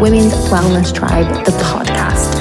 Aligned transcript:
Women's 0.00 0.32
Wellness 0.48 0.94
Tribe, 0.94 1.26
the 1.44 1.50
podcast. 1.50 2.38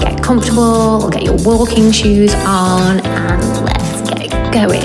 Get 0.00 0.22
comfortable, 0.22 1.10
get 1.10 1.24
your 1.24 1.36
walking 1.38 1.90
shoes 1.90 2.32
on, 2.46 3.00
and 3.00 3.64
let's 3.64 4.08
get 4.08 4.30
going. 4.54 4.80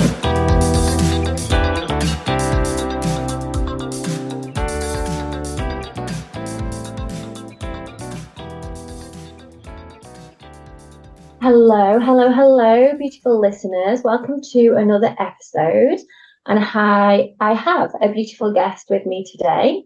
Hello, 11.40 12.00
hello, 12.00 12.32
hello, 12.32 12.98
beautiful 12.98 13.40
listeners. 13.40 14.02
Welcome 14.02 14.40
to 14.52 14.74
another 14.74 15.14
episode. 15.20 16.00
And 16.44 16.58
hi, 16.58 17.34
I 17.38 17.54
have 17.54 17.92
a 18.02 18.12
beautiful 18.12 18.52
guest 18.52 18.86
with 18.90 19.06
me 19.06 19.24
today. 19.30 19.84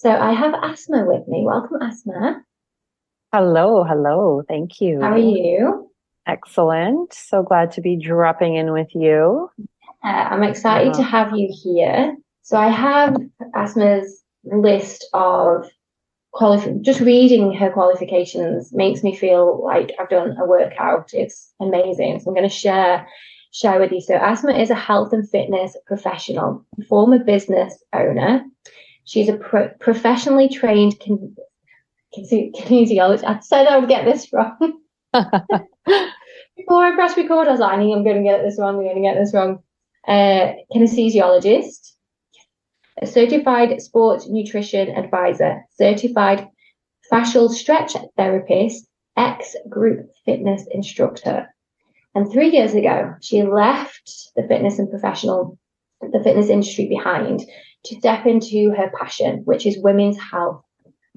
So 0.00 0.10
I 0.10 0.32
have 0.32 0.54
Asma 0.54 1.04
with 1.06 1.28
me. 1.28 1.42
Welcome, 1.44 1.76
Asma. 1.82 2.42
Hello, 3.34 3.84
hello. 3.84 4.42
Thank 4.48 4.80
you. 4.80 4.98
How 4.98 5.12
are 5.12 5.18
you? 5.18 5.90
Excellent. 6.26 7.12
So 7.12 7.42
glad 7.42 7.70
to 7.72 7.82
be 7.82 7.98
dropping 8.02 8.56
in 8.56 8.72
with 8.72 8.88
you. 8.94 9.50
Uh, 10.02 10.08
I'm 10.08 10.42
excited 10.42 10.94
to 10.94 11.02
have 11.02 11.36
you 11.36 11.50
here. 11.52 12.16
So 12.40 12.56
I 12.56 12.68
have 12.68 13.14
Asma's 13.54 14.22
list 14.42 15.06
of 15.12 15.70
qualif- 16.34 16.80
just 16.80 17.00
reading 17.00 17.52
her 17.52 17.70
qualifications 17.70 18.72
makes 18.72 19.02
me 19.02 19.14
feel 19.14 19.62
like 19.62 19.92
I've 20.00 20.08
done 20.08 20.34
a 20.40 20.46
workout. 20.46 21.10
It's 21.12 21.52
amazing. 21.60 22.20
So 22.20 22.30
I'm 22.30 22.34
going 22.34 22.48
to 22.48 22.54
share 22.54 23.06
share 23.52 23.78
with 23.78 23.92
you. 23.92 24.00
So 24.00 24.14
Asma 24.14 24.52
is 24.52 24.70
a 24.70 24.74
health 24.74 25.12
and 25.12 25.28
fitness 25.28 25.76
professional, 25.86 26.64
former 26.88 27.18
business 27.22 27.84
owner. 27.92 28.46
She's 29.10 29.28
a 29.28 29.36
pro- 29.36 29.70
professionally 29.80 30.48
trained 30.48 31.00
kin- 31.00 31.34
kinesiologist. 32.16 33.24
I 33.24 33.40
said 33.40 33.66
I 33.66 33.76
would 33.76 33.88
get 33.88 34.04
this 34.04 34.32
wrong. 34.32 34.82
Before 36.56 36.84
I 36.84 36.94
press 36.94 37.16
record, 37.16 37.48
I 37.48 37.50
was 37.50 37.58
like, 37.58 37.72
I 37.72 37.78
think 37.78 37.96
I'm 37.96 38.04
going 38.04 38.22
to 38.22 38.22
get 38.22 38.44
this 38.44 38.56
wrong. 38.60 38.76
I'm 38.76 38.84
going 38.84 38.94
to 38.94 39.02
get 39.02 39.16
this 39.16 39.34
wrong. 39.34 39.64
Uh, 40.06 40.52
kinesiologist, 40.72 41.94
a 43.02 43.06
certified 43.06 43.82
sports 43.82 44.28
nutrition 44.28 44.90
advisor, 44.90 45.64
certified 45.72 46.46
fascial 47.12 47.50
stretch 47.50 47.96
therapist, 48.16 48.86
ex 49.16 49.56
group 49.68 50.08
fitness 50.24 50.68
instructor. 50.70 51.52
And 52.14 52.30
three 52.30 52.50
years 52.50 52.74
ago, 52.74 53.16
she 53.22 53.42
left 53.42 54.30
the 54.36 54.44
fitness 54.44 54.78
and 54.78 54.88
professional, 54.88 55.58
the 56.00 56.22
fitness 56.22 56.48
industry 56.48 56.86
behind 56.86 57.42
to 57.84 57.94
step 57.96 58.26
into 58.26 58.70
her 58.76 58.90
passion, 58.98 59.42
which 59.44 59.66
is 59.66 59.78
women's 59.78 60.18
health 60.18 60.62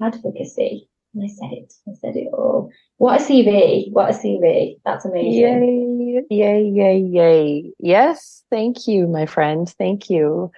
advocacy. 0.00 0.88
And 1.14 1.24
I 1.24 1.28
said 1.28 1.52
it, 1.52 1.72
I 1.88 1.92
said 2.00 2.16
it 2.16 2.28
all. 2.32 2.70
What 2.96 3.20
a 3.20 3.24
CV. 3.24 3.92
What 3.92 4.10
a 4.10 4.12
CV. 4.12 4.78
That's 4.84 5.04
amazing. 5.04 6.24
Yay, 6.30 6.36
yay, 6.38 6.62
yay, 6.64 6.98
yay. 6.98 7.72
Yes. 7.78 8.42
Thank 8.50 8.88
you, 8.88 9.06
my 9.06 9.26
friend. 9.26 9.68
Thank 9.78 10.10
you. 10.10 10.50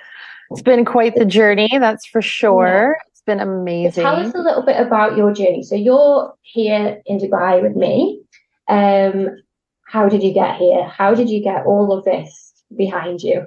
It's 0.50 0.62
been 0.62 0.84
quite 0.84 1.16
the 1.16 1.24
journey, 1.24 1.68
that's 1.78 2.06
for 2.06 2.22
sure. 2.22 2.96
Yeah. 2.96 3.02
It's 3.10 3.22
been 3.22 3.40
amazing. 3.40 4.04
Tell 4.04 4.16
us 4.16 4.34
a 4.34 4.38
little 4.38 4.62
bit 4.62 4.80
about 4.80 5.16
your 5.16 5.32
journey. 5.32 5.62
So 5.64 5.74
you're 5.74 6.32
here 6.42 7.02
in 7.04 7.18
Dubai 7.18 7.60
with 7.60 7.74
me. 7.74 8.22
Um, 8.68 9.42
how 9.86 10.08
did 10.08 10.22
you 10.22 10.32
get 10.32 10.56
here? 10.56 10.84
How 10.84 11.14
did 11.14 11.28
you 11.28 11.42
get 11.42 11.66
all 11.66 11.92
of 11.92 12.04
this 12.04 12.52
behind 12.76 13.22
you? 13.22 13.46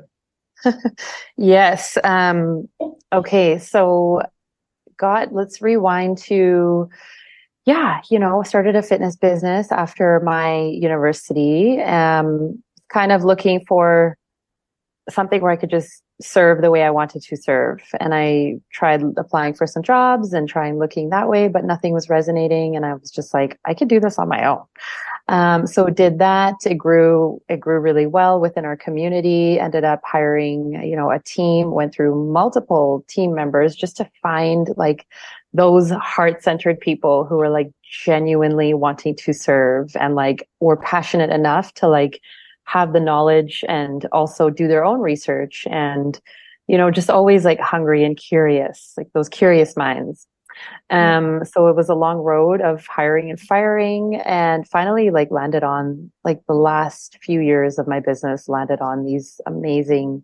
yes. 1.37 1.97
Um, 2.03 2.67
okay. 3.13 3.59
So, 3.59 4.21
God, 4.97 5.29
let's 5.31 5.61
rewind 5.61 6.17
to, 6.19 6.89
yeah, 7.65 8.01
you 8.09 8.19
know, 8.19 8.43
started 8.43 8.75
a 8.75 8.81
fitness 8.81 9.15
business 9.15 9.71
after 9.71 10.19
my 10.23 10.61
university. 10.61 11.81
Um, 11.81 12.61
kind 12.91 13.11
of 13.11 13.23
looking 13.23 13.63
for 13.67 14.17
something 15.09 15.41
where 15.41 15.51
I 15.51 15.55
could 15.55 15.69
just 15.69 16.03
serve 16.21 16.61
the 16.61 16.71
way 16.71 16.83
I 16.83 16.89
wanted 16.89 17.21
to 17.23 17.37
serve. 17.37 17.81
And 17.99 18.13
I 18.13 18.55
tried 18.73 19.01
applying 19.17 19.53
for 19.53 19.65
some 19.65 19.83
jobs 19.83 20.33
and 20.33 20.49
trying 20.49 20.77
looking 20.77 21.09
that 21.09 21.29
way, 21.29 21.47
but 21.47 21.63
nothing 21.63 21.93
was 21.93 22.09
resonating. 22.09 22.75
And 22.75 22.85
I 22.85 22.93
was 22.93 23.09
just 23.09 23.33
like, 23.33 23.57
I 23.65 23.73
could 23.73 23.87
do 23.87 23.99
this 23.99 24.19
on 24.19 24.27
my 24.27 24.45
own. 24.45 24.63
Um, 25.29 25.67
so 25.67 25.91
did 25.91 26.17
that. 26.17 26.55
It 26.65 26.79
grew, 26.79 27.39
it 27.47 27.59
grew 27.59 27.79
really 27.79 28.07
well 28.07 28.41
within 28.41 28.65
our 28.65 28.75
community, 28.75 29.59
ended 29.59 29.83
up 29.83 30.01
hiring, 30.03 30.73
you 30.83 30.95
know, 30.95 31.11
a 31.11 31.19
team, 31.19 31.69
went 31.69 31.93
through 31.93 32.31
multiple 32.31 33.05
team 33.07 33.35
members 33.35 33.75
just 33.75 33.95
to 33.97 34.09
find 34.23 34.69
like 34.75 35.05
those 35.53 35.91
heart 35.91 36.41
centered 36.41 36.79
people 36.79 37.25
who 37.25 37.37
were 37.37 37.49
like 37.49 37.71
genuinely 37.83 38.73
wanting 38.73 39.15
to 39.17 39.31
serve 39.31 39.95
and 39.99 40.15
like 40.15 40.49
were 40.61 40.77
passionate 40.77 41.29
enough 41.29 41.75
to 41.75 41.87
like 41.87 42.21
have 42.63 42.93
the 42.93 42.99
knowledge 42.99 43.63
and 43.69 44.07
also 44.11 44.49
do 44.49 44.67
their 44.67 44.83
own 44.83 44.99
research 44.99 45.67
and, 45.69 46.19
you 46.67 46.75
know, 46.75 46.89
just 46.89 47.11
always 47.11 47.45
like 47.45 47.59
hungry 47.59 48.03
and 48.03 48.17
curious, 48.17 48.93
like 48.97 49.07
those 49.13 49.29
curious 49.29 49.77
minds. 49.77 50.25
Um, 50.89 51.45
so 51.45 51.67
it 51.67 51.75
was 51.75 51.89
a 51.89 51.95
long 51.95 52.17
road 52.17 52.61
of 52.61 52.85
hiring 52.87 53.29
and 53.29 53.39
firing 53.39 54.15
and 54.25 54.67
finally 54.67 55.11
like 55.11 55.29
landed 55.31 55.63
on 55.63 56.11
like 56.23 56.41
the 56.47 56.55
last 56.55 57.17
few 57.21 57.41
years 57.41 57.77
of 57.77 57.87
my 57.87 57.99
business 57.99 58.49
landed 58.49 58.81
on 58.81 59.05
these 59.05 59.39
amazing, 59.45 60.23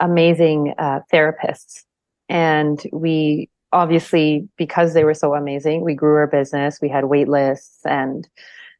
amazing, 0.00 0.74
uh, 0.78 1.00
therapists. 1.12 1.84
And 2.28 2.82
we 2.92 3.48
obviously, 3.72 4.48
because 4.56 4.92
they 4.92 5.04
were 5.04 5.14
so 5.14 5.34
amazing, 5.34 5.82
we 5.82 5.94
grew 5.94 6.16
our 6.16 6.26
business. 6.26 6.80
We 6.82 6.88
had 6.88 7.06
wait 7.06 7.28
lists 7.28 7.80
and, 7.84 8.28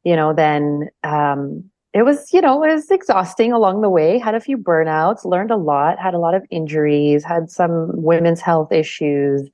you 0.03 0.15
know, 0.15 0.33
then, 0.33 0.89
um, 1.03 1.69
it 1.93 2.03
was, 2.03 2.33
you 2.33 2.41
know, 2.41 2.63
it 2.63 2.73
was 2.73 2.89
exhausting 2.89 3.51
along 3.51 3.81
the 3.81 3.89
way. 3.89 4.17
Had 4.17 4.33
a 4.33 4.39
few 4.39 4.57
burnouts, 4.57 5.25
learned 5.25 5.51
a 5.51 5.57
lot, 5.57 5.99
had 5.99 6.15
a 6.15 6.19
lot 6.19 6.33
of 6.33 6.43
injuries, 6.49 7.23
had 7.23 7.51
some 7.51 7.89
women's 8.01 8.41
health 8.41 8.71
issues. 8.71 9.47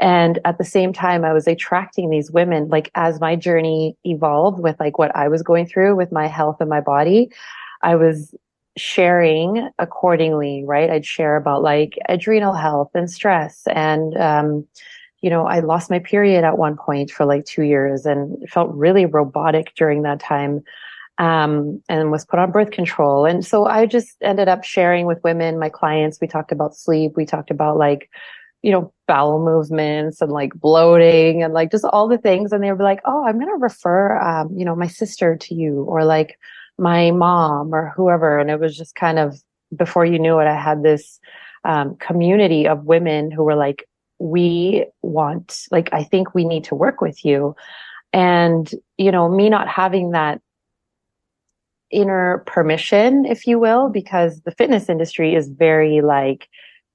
And 0.00 0.40
at 0.44 0.58
the 0.58 0.64
same 0.64 0.92
time, 0.92 1.24
I 1.24 1.32
was 1.32 1.46
attracting 1.46 2.10
these 2.10 2.32
women, 2.32 2.68
like 2.68 2.90
as 2.96 3.20
my 3.20 3.36
journey 3.36 3.96
evolved 4.02 4.60
with 4.60 4.78
like 4.80 4.98
what 4.98 5.14
I 5.14 5.28
was 5.28 5.42
going 5.42 5.66
through 5.66 5.94
with 5.94 6.10
my 6.10 6.26
health 6.26 6.56
and 6.58 6.68
my 6.68 6.80
body, 6.80 7.30
I 7.82 7.94
was 7.94 8.34
sharing 8.76 9.70
accordingly, 9.78 10.64
right? 10.66 10.90
I'd 10.90 11.06
share 11.06 11.36
about 11.36 11.62
like 11.62 11.96
adrenal 12.08 12.54
health 12.54 12.90
and 12.94 13.08
stress 13.08 13.62
and, 13.68 14.16
um, 14.16 14.66
you 15.20 15.30
know, 15.30 15.46
I 15.46 15.60
lost 15.60 15.88
my 15.90 16.00
period 16.00 16.44
at 16.44 16.58
one 16.58 16.76
point 16.76 17.10
for 17.10 17.24
like 17.24 17.46
two 17.46 17.62
years 17.62 18.04
and 18.04 18.36
felt 18.50 18.74
really 18.74 19.06
robotic 19.06 19.74
during 19.74 20.02
that 20.02 20.20
time 20.20 20.62
um, 21.18 21.82
and 21.88 22.10
was 22.10 22.24
put 22.24 22.38
on 22.38 22.50
birth 22.50 22.70
control. 22.70 23.24
And 23.24 23.44
so 23.44 23.66
I 23.66 23.86
just 23.86 24.16
ended 24.20 24.48
up 24.48 24.64
sharing 24.64 25.06
with 25.06 25.22
women, 25.22 25.58
my 25.58 25.68
clients. 25.68 26.18
We 26.20 26.26
talked 26.26 26.52
about 26.52 26.74
sleep. 26.74 27.12
We 27.16 27.24
talked 27.24 27.50
about 27.50 27.76
like, 27.76 28.10
you 28.62 28.72
know, 28.72 28.92
bowel 29.06 29.44
movements 29.44 30.20
and 30.20 30.32
like 30.32 30.54
bloating 30.54 31.42
and 31.42 31.54
like 31.54 31.70
just 31.70 31.84
all 31.84 32.08
the 32.08 32.18
things. 32.18 32.52
And 32.52 32.62
they 32.62 32.70
be 32.70 32.82
like, 32.82 33.00
Oh, 33.04 33.24
I'm 33.24 33.38
going 33.38 33.52
to 33.52 33.62
refer, 33.62 34.18
um, 34.20 34.56
you 34.56 34.64
know, 34.64 34.74
my 34.74 34.88
sister 34.88 35.36
to 35.36 35.54
you 35.54 35.84
or 35.84 36.04
like 36.04 36.38
my 36.78 37.10
mom 37.10 37.74
or 37.74 37.92
whoever. 37.94 38.38
And 38.38 38.50
it 38.50 38.58
was 38.58 38.76
just 38.76 38.94
kind 38.94 39.18
of 39.18 39.40
before 39.76 40.04
you 40.04 40.18
knew 40.18 40.38
it, 40.38 40.46
I 40.46 40.60
had 40.60 40.82
this, 40.82 41.20
um, 41.64 41.96
community 41.96 42.66
of 42.66 42.84
women 42.84 43.30
who 43.30 43.42
were 43.44 43.54
like, 43.56 43.88
we 44.18 44.86
want, 45.02 45.66
like, 45.70 45.88
I 45.92 46.04
think 46.04 46.34
we 46.34 46.44
need 46.44 46.64
to 46.64 46.74
work 46.74 47.00
with 47.00 47.24
you. 47.24 47.56
And, 48.12 48.70
you 48.96 49.10
know, 49.10 49.28
me 49.28 49.48
not 49.48 49.68
having 49.68 50.12
that 50.12 50.40
inner 51.90 52.42
permission, 52.46 53.24
if 53.24 53.46
you 53.46 53.58
will, 53.58 53.88
because 53.88 54.40
the 54.42 54.50
fitness 54.50 54.88
industry 54.88 55.34
is 55.34 55.48
very 55.48 56.00
like, 56.00 56.48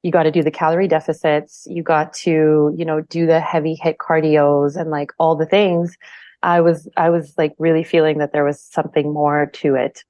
you 0.03 0.11
got 0.11 0.23
to 0.23 0.31
do 0.31 0.43
the 0.43 0.51
calorie 0.51 0.87
deficits. 0.87 1.67
You 1.69 1.83
got 1.83 2.13
to, 2.13 2.73
you 2.75 2.85
know, 2.85 3.01
do 3.01 3.25
the 3.25 3.39
heavy 3.39 3.77
HIIT 3.83 3.97
cardios 3.97 4.79
and 4.79 4.89
like 4.89 5.11
all 5.19 5.35
the 5.35 5.45
things. 5.45 5.97
I 6.41 6.61
was, 6.61 6.87
I 6.95 7.09
was 7.09 7.33
like 7.37 7.53
really 7.59 7.83
feeling 7.83 8.17
that 8.19 8.31
there 8.31 8.45
was 8.45 8.61
something 8.61 9.13
more 9.13 9.47
to 9.55 9.75
it. 9.75 10.03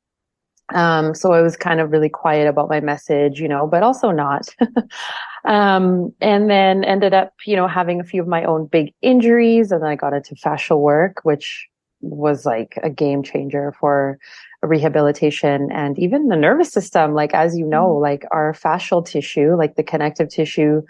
Um, 0.75 1.15
so 1.15 1.33
I 1.33 1.41
was 1.41 1.57
kind 1.57 1.79
of 1.79 1.91
really 1.91 2.09
quiet 2.09 2.47
about 2.47 2.69
my 2.69 2.79
message, 2.79 3.39
you 3.39 3.47
know, 3.47 3.65
but 3.65 3.81
also 3.81 4.11
not. 4.11 4.53
um, 5.45 6.13
and 6.21 6.49
then 6.49 6.83
ended 6.83 7.13
up, 7.13 7.33
you 7.45 7.55
know, 7.55 7.67
having 7.67 7.99
a 7.99 8.03
few 8.03 8.21
of 8.21 8.27
my 8.27 8.43
own 8.43 8.67
big 8.67 8.93
injuries 9.01 9.71
and 9.71 9.81
then 9.81 9.89
I 9.89 9.95
got 9.95 10.13
into 10.13 10.35
fascial 10.35 10.79
work, 10.79 11.21
which 11.23 11.67
was 12.01 12.45
like 12.45 12.79
a 12.83 12.89
game 12.89 13.23
changer 13.23 13.73
for 13.79 14.17
rehabilitation 14.61 15.71
and 15.71 15.97
even 15.97 16.27
the 16.27 16.35
nervous 16.35 16.71
system. 16.71 17.13
Like, 17.13 17.33
as 17.33 17.57
you 17.57 17.65
know, 17.65 17.87
mm-hmm. 17.87 18.01
like 18.01 18.25
our 18.31 18.53
fascial 18.53 19.05
tissue, 19.05 19.55
like 19.55 19.75
the 19.75 19.83
connective 19.83 20.29
tissue 20.29 20.81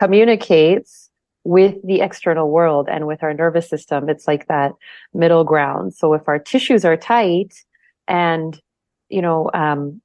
communicates 0.00 1.10
with 1.44 1.76
the 1.84 2.00
external 2.00 2.50
world 2.50 2.88
and 2.90 3.06
with 3.06 3.22
our 3.22 3.32
nervous 3.32 3.68
system. 3.68 4.08
It's 4.08 4.26
like 4.26 4.48
that 4.48 4.72
middle 5.14 5.44
ground. 5.44 5.94
So 5.94 6.12
if 6.14 6.28
our 6.28 6.38
tissues 6.38 6.84
are 6.84 6.96
tight 6.96 7.54
and, 8.06 8.60
you 9.08 9.22
know, 9.22 9.50
um, 9.54 10.00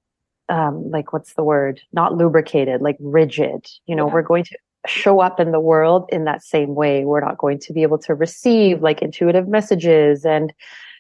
um, 0.50 0.90
like 0.90 1.14
what's 1.14 1.34
the 1.34 1.44
word? 1.44 1.82
Not 1.92 2.16
lubricated, 2.16 2.82
like 2.82 2.98
rigid, 3.00 3.66
you 3.86 3.96
know, 3.96 4.08
yeah. 4.08 4.14
we're 4.14 4.22
going 4.22 4.44
to 4.46 4.58
show 4.86 5.20
up 5.20 5.40
in 5.40 5.52
the 5.52 5.60
world 5.60 6.10
in 6.12 6.26
that 6.26 6.44
same 6.44 6.76
way. 6.76 7.06
We're 7.06 7.22
not 7.22 7.38
going 7.38 7.60
to 7.60 7.74
be 7.74 7.84
able 7.84 7.98
to 8.00 8.14
receive 8.14 8.82
like 8.82 9.02
intuitive 9.02 9.48
messages 9.48 10.26
and, 10.26 10.54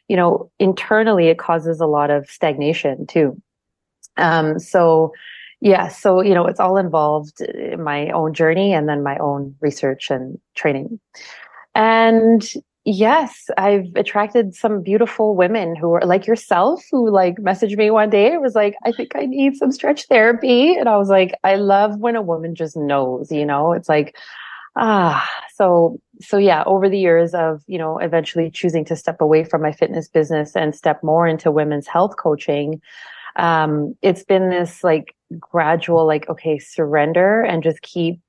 you 0.07 0.15
know, 0.15 0.49
internally 0.59 1.27
it 1.27 1.37
causes 1.37 1.79
a 1.79 1.85
lot 1.85 2.09
of 2.09 2.29
stagnation 2.29 3.05
too. 3.07 3.41
Um, 4.17 4.59
so 4.59 5.11
yeah, 5.59 5.87
so, 5.87 6.21
you 6.21 6.33
know, 6.33 6.45
it's 6.45 6.59
all 6.59 6.77
involved 6.77 7.39
in 7.41 7.81
my 7.81 8.09
own 8.09 8.33
journey 8.33 8.73
and 8.73 8.89
then 8.89 9.01
my 9.01 9.17
own 9.17 9.55
research 9.61 10.11
and 10.11 10.37
training. 10.55 10.99
And 11.73 12.45
yes, 12.85 13.49
I've 13.57 13.87
attracted 13.95 14.55
some 14.55 14.81
beautiful 14.81 15.35
women 15.35 15.75
who 15.75 15.93
are 15.93 16.05
like 16.05 16.27
yourself, 16.27 16.83
who 16.91 17.09
like 17.09 17.35
messaged 17.37 17.77
me 17.77 17.89
one 17.91 18.09
day. 18.09 18.33
It 18.33 18.41
was 18.41 18.55
like, 18.55 18.75
I 18.85 18.91
think 18.91 19.15
I 19.15 19.25
need 19.25 19.55
some 19.55 19.71
stretch 19.71 20.05
therapy. 20.07 20.75
And 20.75 20.89
I 20.89 20.97
was 20.97 21.09
like, 21.09 21.33
I 21.43 21.55
love 21.55 21.99
when 21.99 22.15
a 22.15 22.21
woman 22.21 22.55
just 22.55 22.75
knows, 22.75 23.31
you 23.31 23.45
know, 23.45 23.73
it's 23.73 23.87
like, 23.87 24.17
ah, 24.75 25.27
so, 25.55 25.99
so 26.19 26.37
yeah, 26.37 26.63
over 26.65 26.89
the 26.89 26.99
years 26.99 27.33
of, 27.33 27.61
you 27.67 27.77
know, 27.77 27.99
eventually 27.99 28.51
choosing 28.51 28.83
to 28.85 28.95
step 28.95 29.21
away 29.21 29.43
from 29.43 29.61
my 29.61 29.71
fitness 29.71 30.07
business 30.07 30.55
and 30.55 30.75
step 30.75 31.01
more 31.03 31.27
into 31.27 31.51
women's 31.51 31.87
health 31.87 32.17
coaching, 32.17 32.81
um, 33.37 33.95
it's 34.01 34.23
been 34.23 34.49
this 34.49 34.83
like 34.83 35.15
gradual, 35.39 36.05
like, 36.05 36.27
okay, 36.29 36.59
surrender 36.59 37.41
and 37.41 37.63
just 37.63 37.81
keep 37.81 38.19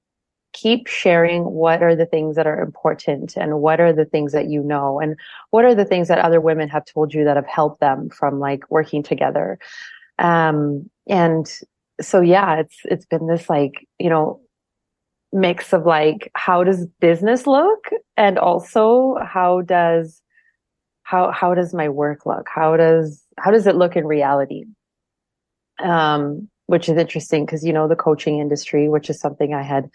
keep 0.54 0.86
sharing 0.86 1.44
what 1.44 1.82
are 1.82 1.94
the 1.94 2.06
things 2.06 2.36
that 2.36 2.46
are 2.46 2.60
important 2.60 3.36
and 3.36 3.60
what 3.60 3.80
are 3.80 3.92
the 3.92 4.04
things 4.06 4.32
that 4.32 4.48
you 4.48 4.62
know 4.62 5.00
and 5.00 5.16
what 5.50 5.64
are 5.64 5.74
the 5.74 5.84
things 5.84 6.08
that 6.08 6.20
other 6.20 6.40
women 6.40 6.68
have 6.68 6.84
told 6.86 7.12
you 7.12 7.24
that 7.24 7.36
have 7.36 7.46
helped 7.46 7.80
them 7.80 8.08
from 8.08 8.38
like 8.38 8.62
working 8.70 9.02
together. 9.02 9.58
Um 10.18 10.88
and 11.08 11.46
so 12.00 12.20
yeah 12.20 12.60
it's 12.60 12.76
it's 12.84 13.04
been 13.04 13.26
this 13.26 13.50
like 13.50 13.86
you 13.98 14.08
know 14.08 14.40
mix 15.32 15.72
of 15.72 15.84
like 15.84 16.30
how 16.34 16.64
does 16.64 16.86
business 17.00 17.46
look? 17.46 17.90
And 18.16 18.38
also 18.38 19.16
how 19.22 19.60
does 19.62 20.22
how 21.02 21.32
how 21.32 21.52
does 21.54 21.74
my 21.74 21.88
work 21.88 22.26
look? 22.26 22.46
How 22.48 22.76
does 22.76 23.22
how 23.38 23.50
does 23.50 23.66
it 23.66 23.74
look 23.74 23.96
in 23.96 24.06
reality? 24.06 24.64
Um 25.82 26.48
which 26.66 26.88
is 26.88 26.96
interesting 26.96 27.44
because 27.44 27.64
you 27.64 27.72
know 27.72 27.88
the 27.88 27.96
coaching 27.96 28.38
industry 28.38 28.88
which 28.88 29.10
is 29.10 29.20
something 29.20 29.52
i 29.52 29.62
had 29.62 29.90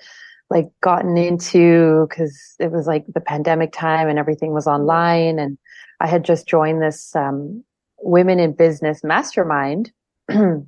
like 0.49 0.69
gotten 0.81 1.17
into 1.17 2.07
because 2.09 2.55
it 2.59 2.71
was 2.71 2.87
like 2.87 3.05
the 3.13 3.21
pandemic 3.21 3.71
time 3.71 4.09
and 4.09 4.17
everything 4.17 4.53
was 4.53 4.67
online 4.67 5.39
and 5.39 5.57
I 5.99 6.07
had 6.07 6.23
just 6.23 6.47
joined 6.47 6.81
this 6.81 7.15
um, 7.15 7.63
women 7.99 8.39
in 8.39 8.53
business 8.53 9.03
mastermind 9.03 9.91
and 10.29 10.67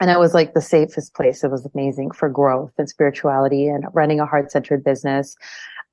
it 0.00 0.18
was 0.18 0.34
like 0.34 0.54
the 0.54 0.60
safest 0.60 1.14
place. 1.14 1.42
It 1.42 1.50
was 1.50 1.68
amazing 1.74 2.12
for 2.12 2.28
growth 2.28 2.72
and 2.78 2.88
spirituality 2.88 3.66
and 3.66 3.84
running 3.92 4.20
a 4.20 4.26
heart 4.26 4.52
centered 4.52 4.84
business. 4.84 5.36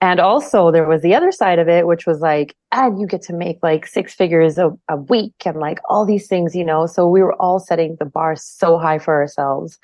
And 0.05 0.19
also 0.19 0.69
there 0.69 0.87
was 0.87 1.01
the 1.01 1.15
other 1.15 1.31
side 1.31 1.57
of 1.57 1.67
it, 1.67 1.87
which 1.87 2.05
was 2.05 2.19
like, 2.19 2.55
and 2.71 3.01
you 3.01 3.07
get 3.07 3.23
to 3.23 3.33
make 3.33 3.57
like 3.63 3.87
six 3.87 4.13
figures 4.13 4.59
a, 4.59 4.69
a 4.87 4.97
week 4.97 5.33
and 5.47 5.59
like 5.59 5.79
all 5.89 6.05
these 6.05 6.27
things, 6.27 6.55
you 6.55 6.63
know. 6.63 6.85
So 6.85 7.07
we 7.07 7.23
were 7.23 7.33
all 7.41 7.59
setting 7.59 7.97
the 7.97 8.05
bar 8.05 8.35
so 8.35 8.77
high 8.77 8.99
for 8.99 9.15
ourselves. 9.15 9.79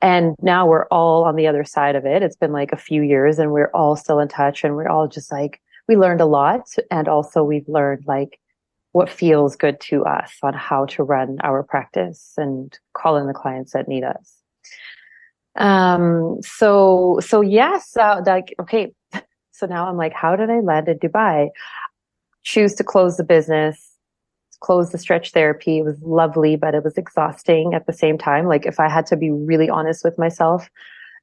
And 0.00 0.36
now 0.40 0.68
we're 0.68 0.86
all 0.92 1.24
on 1.24 1.34
the 1.34 1.48
other 1.48 1.64
side 1.64 1.96
of 1.96 2.06
it. 2.06 2.22
It's 2.22 2.36
been 2.36 2.52
like 2.52 2.70
a 2.70 2.76
few 2.76 3.02
years 3.02 3.40
and 3.40 3.50
we're 3.50 3.72
all 3.74 3.96
still 3.96 4.20
in 4.20 4.28
touch 4.28 4.62
and 4.62 4.76
we're 4.76 4.88
all 4.88 5.08
just 5.08 5.32
like, 5.32 5.60
we 5.88 5.96
learned 5.96 6.20
a 6.20 6.26
lot. 6.26 6.68
And 6.92 7.08
also 7.08 7.42
we've 7.42 7.68
learned 7.68 8.04
like 8.06 8.38
what 8.92 9.10
feels 9.10 9.56
good 9.56 9.80
to 9.80 10.04
us 10.04 10.32
on 10.44 10.54
how 10.54 10.86
to 10.86 11.02
run 11.02 11.38
our 11.42 11.64
practice 11.64 12.34
and 12.36 12.78
call 12.92 13.16
in 13.16 13.26
the 13.26 13.34
clients 13.34 13.72
that 13.72 13.88
need 13.88 14.04
us. 14.04 14.36
Um, 15.56 16.36
so, 16.42 17.18
so 17.20 17.40
yes, 17.40 17.96
uh, 17.96 18.22
like, 18.24 18.54
okay, 18.60 18.92
so 19.56 19.66
now 19.66 19.88
I'm 19.88 19.96
like, 19.96 20.12
how 20.12 20.36
did 20.36 20.50
I 20.50 20.60
land 20.60 20.88
in 20.88 20.98
Dubai? 20.98 21.48
Choose 22.44 22.74
to 22.74 22.84
close 22.84 23.16
the 23.16 23.24
business, 23.24 23.96
close 24.60 24.90
the 24.90 24.98
stretch 24.98 25.32
therapy. 25.32 25.78
It 25.78 25.84
was 25.84 25.98
lovely, 26.02 26.56
but 26.56 26.74
it 26.74 26.84
was 26.84 26.98
exhausting 26.98 27.72
at 27.74 27.86
the 27.86 27.92
same 27.92 28.18
time. 28.18 28.46
Like 28.46 28.66
if 28.66 28.78
I 28.78 28.88
had 28.88 29.06
to 29.06 29.16
be 29.16 29.30
really 29.30 29.68
honest 29.68 30.04
with 30.04 30.18
myself, 30.18 30.68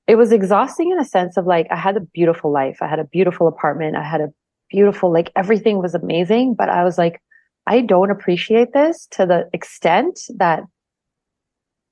it 0.08 0.16
was 0.16 0.32
exhausting 0.32 0.92
in 0.92 1.00
a 1.00 1.06
sense 1.06 1.38
of 1.38 1.46
like, 1.46 1.68
I 1.72 1.78
had 1.78 1.96
a 1.96 2.02
beautiful 2.02 2.52
life. 2.52 2.80
I 2.82 2.88
had 2.88 3.00
a 3.00 3.06
beautiful 3.06 3.48
apartment. 3.48 3.96
I 3.96 4.04
had 4.04 4.22
a 4.22 4.34
beautiful, 4.70 5.14
like 5.14 5.32
everything 5.36 5.78
was 5.78 5.96
amazing, 5.96 6.56
but 6.56 6.70
I 6.70 6.84
was 6.84 6.98
like, 6.98 7.22
I 7.68 7.82
don't 7.82 8.12
appreciate 8.12 8.74
this 8.74 9.08
to 9.12 9.26
the 9.26 9.48
extent 9.54 10.20
that 10.36 10.64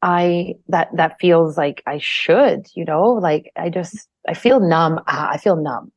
I, 0.02 0.56
that, 0.68 0.90
that 0.96 1.20
feels 1.22 1.58
like 1.58 1.84
I 1.86 2.00
should, 2.00 2.66
you 2.76 2.84
know, 2.84 3.04
like 3.04 3.52
I 3.56 3.70
just, 3.70 4.10
I 4.28 4.34
feel 4.34 4.60
numb. 4.60 5.00
Ah, 5.08 5.30
I 5.30 5.38
feel 5.38 5.56
numb. 5.56 5.92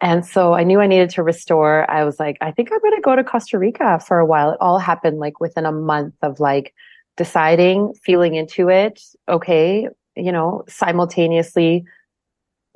And 0.00 0.24
so 0.24 0.54
I 0.54 0.64
knew 0.64 0.80
I 0.80 0.86
needed 0.86 1.10
to 1.10 1.22
restore. 1.22 1.88
I 1.90 2.04
was 2.04 2.18
like, 2.18 2.38
I 2.40 2.50
think 2.50 2.70
I'm 2.72 2.80
going 2.80 2.96
to 2.96 3.00
go 3.00 3.16
to 3.16 3.24
Costa 3.24 3.58
Rica 3.58 4.00
for 4.00 4.18
a 4.18 4.26
while. 4.26 4.52
It 4.52 4.58
all 4.60 4.78
happened 4.78 5.18
like 5.18 5.40
within 5.40 5.66
a 5.66 5.72
month 5.72 6.14
of 6.22 6.40
like 6.40 6.74
deciding, 7.16 7.94
feeling 8.02 8.34
into 8.34 8.68
it. 8.68 9.02
Okay. 9.28 9.88
You 10.16 10.32
know, 10.32 10.64
simultaneously 10.68 11.84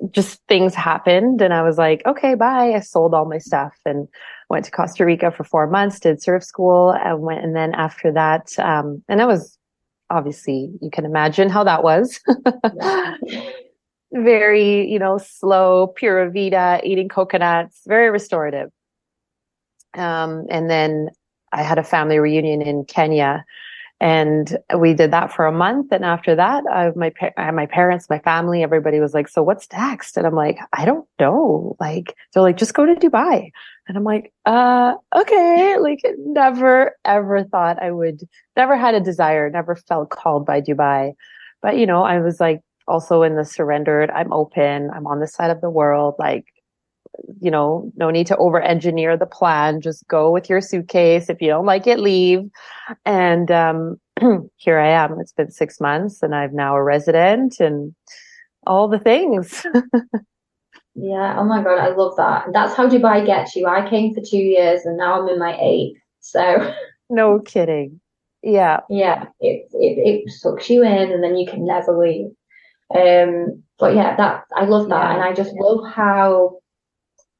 just 0.09 0.41
things 0.47 0.73
happened 0.73 1.41
and 1.41 1.53
I 1.53 1.61
was 1.61 1.77
like, 1.77 2.01
okay, 2.05 2.33
bye. 2.33 2.73
I 2.73 2.79
sold 2.79 3.13
all 3.13 3.25
my 3.25 3.37
stuff 3.37 3.77
and 3.85 4.07
went 4.49 4.65
to 4.65 4.71
Costa 4.71 5.05
Rica 5.05 5.31
for 5.31 5.43
four 5.43 5.67
months, 5.67 5.99
did 5.99 6.21
surf 6.21 6.43
school 6.43 6.91
and 6.91 7.21
went. 7.21 7.43
And 7.43 7.55
then 7.55 7.73
after 7.75 8.11
that, 8.13 8.57
um, 8.57 9.03
and 9.07 9.19
that 9.19 9.27
was 9.27 9.57
obviously 10.09 10.71
you 10.81 10.89
can 10.91 11.05
imagine 11.05 11.49
how 11.49 11.63
that 11.63 11.83
was. 11.83 12.19
very, 14.11 14.89
you 14.89 14.99
know, 14.99 15.17
slow, 15.17 15.87
pura 15.87 16.29
vida, 16.29 16.81
eating 16.83 17.09
coconuts, 17.09 17.81
very 17.87 18.09
restorative. 18.09 18.69
Um, 19.93 20.45
and 20.49 20.69
then 20.69 21.09
I 21.51 21.63
had 21.63 21.77
a 21.77 21.83
family 21.83 22.19
reunion 22.19 22.61
in 22.61 22.85
Kenya 22.85 23.43
and 24.01 24.57
we 24.75 24.95
did 24.95 25.11
that 25.11 25.31
for 25.31 25.45
a 25.45 25.51
month. 25.51 25.91
And 25.91 26.03
after 26.03 26.33
that, 26.33 26.63
I, 26.71 26.89
my, 26.95 27.13
my 27.51 27.67
parents, 27.67 28.09
my 28.09 28.17
family, 28.17 28.63
everybody 28.63 28.99
was 28.99 29.13
like, 29.13 29.27
so 29.27 29.43
what's 29.43 29.67
next? 29.71 30.17
And 30.17 30.25
I'm 30.25 30.33
like, 30.33 30.57
I 30.73 30.85
don't 30.85 31.07
know. 31.19 31.75
Like, 31.79 32.15
they're 32.33 32.41
like, 32.41 32.57
just 32.57 32.73
go 32.73 32.83
to 32.83 32.95
Dubai. 32.95 33.51
And 33.87 33.95
I'm 33.95 34.03
like, 34.03 34.33
uh, 34.47 34.95
okay. 35.15 35.77
Like 35.79 35.99
never 36.17 36.95
ever 37.05 37.43
thought 37.43 37.81
I 37.81 37.91
would, 37.91 38.21
never 38.57 38.75
had 38.75 38.95
a 38.95 38.99
desire, 38.99 39.51
never 39.51 39.75
felt 39.75 40.09
called 40.09 40.47
by 40.47 40.61
Dubai. 40.61 41.13
But, 41.61 41.77
you 41.77 41.85
know, 41.85 42.03
I 42.03 42.21
was 42.21 42.39
like, 42.39 42.61
also 42.91 43.23
in 43.23 43.35
the 43.35 43.45
surrendered, 43.45 44.11
I'm 44.11 44.33
open, 44.33 44.89
I'm 44.91 45.07
on 45.07 45.19
this 45.19 45.33
side 45.33 45.49
of 45.49 45.61
the 45.61 45.69
world, 45.69 46.15
like, 46.19 46.45
you 47.39 47.51
know, 47.51 47.91
no 47.95 48.09
need 48.09 48.27
to 48.27 48.37
over 48.37 48.59
engineer 48.61 49.17
the 49.17 49.25
plan. 49.25 49.81
Just 49.81 50.07
go 50.07 50.31
with 50.31 50.49
your 50.49 50.61
suitcase. 50.61 51.29
If 51.29 51.41
you 51.41 51.47
don't 51.47 51.65
like 51.65 51.87
it, 51.87 51.99
leave. 51.99 52.49
And, 53.05 53.49
um, 53.51 53.99
here 54.57 54.79
I 54.79 54.89
am. 54.89 55.19
It's 55.19 55.33
been 55.33 55.51
six 55.51 55.79
months 55.79 56.21
and 56.21 56.35
I'm 56.35 56.55
now 56.55 56.75
a 56.75 56.83
resident 56.83 57.59
and 57.59 57.95
all 58.67 58.87
the 58.87 58.99
things. 58.99 59.65
yeah. 60.95 61.35
Oh 61.37 61.45
my 61.45 61.63
God. 61.63 61.79
I 61.79 61.89
love 61.89 62.15
that. 62.17 62.45
That's 62.53 62.75
how 62.75 62.87
Dubai 62.87 63.25
gets 63.25 63.55
you. 63.55 63.67
I 63.67 63.89
came 63.89 64.13
for 64.13 64.21
two 64.21 64.37
years 64.37 64.85
and 64.85 64.97
now 64.97 65.21
I'm 65.21 65.29
in 65.29 65.39
my 65.39 65.57
eighth. 65.59 65.99
So 66.19 66.73
no 67.09 67.39
kidding. 67.39 67.99
Yeah. 68.43 68.79
Yeah. 68.89 69.25
It, 69.39 69.67
it, 69.73 70.25
it 70.25 70.31
sucks 70.31 70.69
you 70.69 70.83
in 70.83 71.11
and 71.11 71.23
then 71.23 71.35
you 71.35 71.47
can 71.47 71.65
never 71.65 71.97
leave. 71.97 72.31
Um, 72.95 73.63
but 73.79 73.95
yeah, 73.95 74.15
that 74.15 74.43
I 74.55 74.65
love 74.65 74.89
that, 74.89 75.03
yeah. 75.03 75.13
and 75.13 75.23
I 75.23 75.33
just 75.33 75.53
love 75.53 75.91
how 75.91 76.59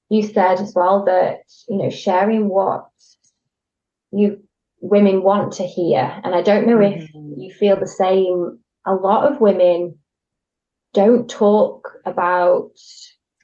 you 0.10 0.24
said 0.24 0.60
as 0.60 0.74
well 0.75 1.05
that 1.05 1.39
you 1.70 1.77
know 1.77 1.89
sharing 1.89 2.50
what 2.50 2.86
you 4.12 4.43
women 4.79 5.24
want 5.24 5.53
to 5.53 5.63
hear, 5.63 6.22
and 6.24 6.34
I 6.36 6.41
don't 6.41 6.67
know 6.67 6.77
mm-hmm. 6.77 7.01
if 7.01 7.10
you 7.13 7.53
feel 7.53 7.79
the 7.79 7.88
same. 7.88 8.60
A 8.86 8.93
lot 8.93 9.31
of 9.31 9.39
women 9.39 10.00
don't 10.93 11.29
talk 11.29 11.89
about. 12.05 12.72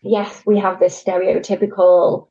Yes, 0.04 0.44
we 0.46 0.60
have 0.60 0.80
this 0.80 1.02
stereotypical 1.04 2.30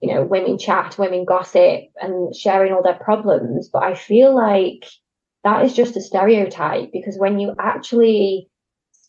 you 0.00 0.14
know, 0.14 0.24
women 0.24 0.58
chat, 0.58 0.98
women 0.98 1.24
gossip 1.24 1.84
and 2.00 2.34
sharing 2.34 2.72
all 2.72 2.82
their 2.82 2.94
problems. 2.94 3.68
But 3.68 3.82
I 3.82 3.94
feel 3.94 4.34
like 4.34 4.84
that 5.44 5.64
is 5.64 5.74
just 5.74 5.96
a 5.96 6.00
stereotype 6.00 6.90
because 6.92 7.16
when 7.18 7.38
you 7.38 7.54
actually 7.58 8.48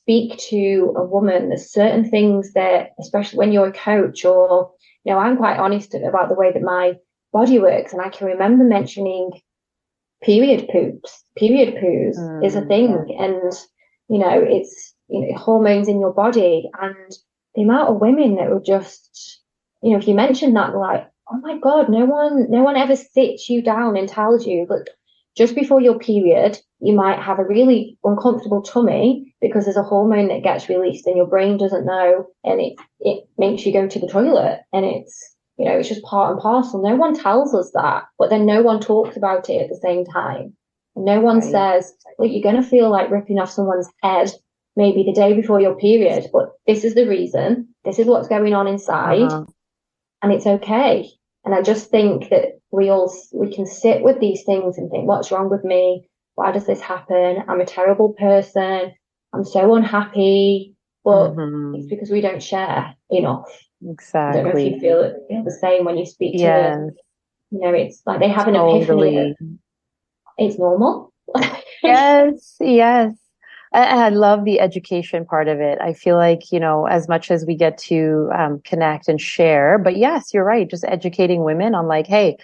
speak 0.08 0.40
to 0.40 0.94
a 0.96 1.04
woman, 1.04 1.50
there's 1.50 1.70
certain 1.70 2.10
things 2.10 2.54
that, 2.54 2.92
especially 2.98 3.38
when 3.38 3.52
you're 3.52 3.68
a 3.68 3.74
coach 3.74 4.24
or, 4.24 4.72
you 5.04 5.12
know, 5.12 5.20
I'm 5.20 5.36
quite 5.36 5.60
honest 5.60 5.94
about 5.94 6.30
the 6.30 6.36
way 6.36 6.50
that 6.54 6.62
my 6.62 6.94
body 7.34 7.60
works. 7.60 7.92
And 7.92 8.02
I 8.02 8.08
can 8.08 8.28
remember 8.28 8.64
mentioning 8.64 9.32
period 10.24 10.70
poops, 10.72 11.26
period 11.36 11.76
poos 11.76 12.18
mm, 12.18 12.46
is 12.46 12.56
a 12.56 12.62
thing. 12.62 13.06
Yeah. 13.10 13.26
And, 13.26 13.54
you 14.08 14.20
know, 14.20 14.42
it's, 14.42 14.96
you 15.10 15.28
know, 15.28 15.38
hormones 15.38 15.90
in 15.90 16.00
your 16.00 16.14
body 16.14 16.70
and 16.82 17.12
the 17.56 17.64
amount 17.64 17.90
of 17.90 18.00
women 18.00 18.36
that 18.36 18.50
would 18.50 18.64
just, 18.64 19.42
you 19.84 19.92
know, 19.92 19.98
if 19.98 20.08
you 20.08 20.16
mention 20.16 20.54
that, 20.54 20.74
like, 20.74 21.06
oh 21.30 21.40
my 21.42 21.58
God, 21.58 21.90
no 21.90 22.06
one, 22.06 22.50
no 22.50 22.64
one 22.64 22.78
ever 22.78 22.96
sits 22.96 23.50
you 23.50 23.62
down 23.62 23.98
and 23.98 24.08
tells 24.08 24.48
you, 24.48 24.68
look, 24.70 24.88
just 25.38 25.54
before 25.54 25.80
your 25.80 26.00
period, 26.00 26.58
you 26.80 26.94
might 26.94 27.22
have 27.22 27.38
a 27.38 27.46
really 27.46 27.98
uncomfortable 28.04 28.64
tummy 28.64 29.36
because 29.40 29.66
there's 29.66 29.78
a 29.78 29.84
hormone 29.84 30.30
that 30.30 30.44
gets 30.44 30.68
released 30.68 31.06
and 31.06 31.16
your 31.16 31.28
brain 31.28 31.58
doesn't 31.58 31.86
know 31.86 32.26
and 32.44 32.60
it, 32.60 32.74
it 33.00 33.24
makes 33.38 33.66
you 33.66 33.72
go 33.72 33.88
to 33.88 34.00
the 34.00 34.08
toilet 34.08 34.62
and 34.74 34.84
it's, 34.84 35.36
you 35.58 35.66
know, 35.66 35.78
it's 35.78 35.90
just 35.90 36.04
part 36.04 36.32
and 36.32 36.42
parcel. 36.42 36.82
No 36.82 36.96
one 36.96 37.16
tells 37.16 37.54
us 37.54 37.72
that, 37.76 38.06
but 38.18 38.32
then 38.32 38.48
no 38.48 38.64
one 38.64 38.80
talks 38.80 39.16
about 39.16 39.48
it 39.50 39.62
at 39.62 39.70
the 39.70 39.80
same 39.82 40.06
time. 40.06 40.54
No 40.96 41.22
one 41.22 41.40
right. 41.40 41.52
says, 41.52 41.94
well, 42.18 42.28
you're 42.28 42.42
going 42.42 42.62
to 42.62 42.68
feel 42.68 42.90
like 42.90 43.12
ripping 43.12 43.38
off 43.38 43.52
someone's 43.52 43.90
head 44.02 44.32
maybe 44.76 45.04
the 45.04 45.14
day 45.14 45.34
before 45.34 45.62
your 45.62 45.76
period, 45.76 46.28
but 46.34 46.54
this 46.66 46.84
is 46.84 46.96
the 46.96 47.08
reason. 47.08 47.68
This 47.86 48.00
is 48.00 48.08
what's 48.08 48.28
going 48.28 48.56
on 48.56 48.66
inside 48.66 49.22
uh-huh. 49.22 49.46
and 50.24 50.32
it's 50.32 50.48
okay. 50.48 51.08
And 51.46 51.54
I 51.54 51.62
just 51.62 51.92
think 51.92 52.30
that 52.30 52.57
we 52.72 52.90
all, 52.90 53.14
we 53.34 53.54
can 53.54 53.66
sit 53.66 54.04
with 54.04 54.20
these 54.20 54.44
things 54.44 54.78
and 54.78 54.90
think, 54.90 55.08
what's 55.08 55.32
wrong 55.32 55.50
with 55.50 55.64
me? 55.64 56.10
Why 56.36 56.52
does 56.52 56.66
this 56.66 56.82
happen? 56.82 57.44
I'm 57.48 57.62
a 57.62 57.66
terrible 57.66 58.14
person. 58.14 58.94
I'm 59.34 59.44
so 59.44 59.76
unhappy. 59.76 60.76
But 61.04 61.32
mm-hmm. 61.32 61.76
it's 61.76 61.88
because 61.88 62.10
we 62.10 62.22
don't 62.22 62.44
share 62.44 62.94
enough. 63.10 63.48
Exactly. 63.88 64.40
I 64.40 64.44
don't 64.44 64.54
know 64.54 64.60
if 64.60 64.74
you 64.74 64.80
feel, 64.80 65.14
feel 65.30 65.44
the 65.44 65.52
same 65.52 65.86
when 65.86 65.98
you 65.98 66.06
speak 66.06 66.34
to 66.34 66.42
yes. 66.42 66.76
them. 66.76 66.92
You 67.52 67.60
know, 67.60 67.74
it's 67.74 68.02
like 68.06 68.20
they 68.20 68.30
have 68.30 68.48
an 68.48 68.56
totally. 68.56 69.16
epiphany. 69.16 69.36
It's 70.38 70.60
normal. 70.60 71.14
yes, 71.84 72.58
yes. 72.60 73.14
And 73.78 74.00
I 74.00 74.10
love 74.10 74.44
the 74.44 74.60
education 74.60 75.24
part 75.24 75.48
of 75.48 75.60
it. 75.60 75.78
I 75.80 75.94
feel 75.94 76.16
like, 76.16 76.52
you 76.52 76.60
know, 76.60 76.88
as 76.88 77.08
much 77.08 77.30
as 77.30 77.46
we 77.46 77.56
get 77.56 77.78
to 77.80 78.28
um, 78.36 78.60
connect 78.64 79.08
and 79.08 79.22
share, 79.22 79.78
but 79.78 79.98
yes, 79.98 80.34
you're 80.34 80.44
right. 80.44 80.68
Just 80.68 80.84
educating 80.86 81.44
women 81.44 81.76
on 81.76 81.88
like, 81.88 82.08
hey, 82.08 82.38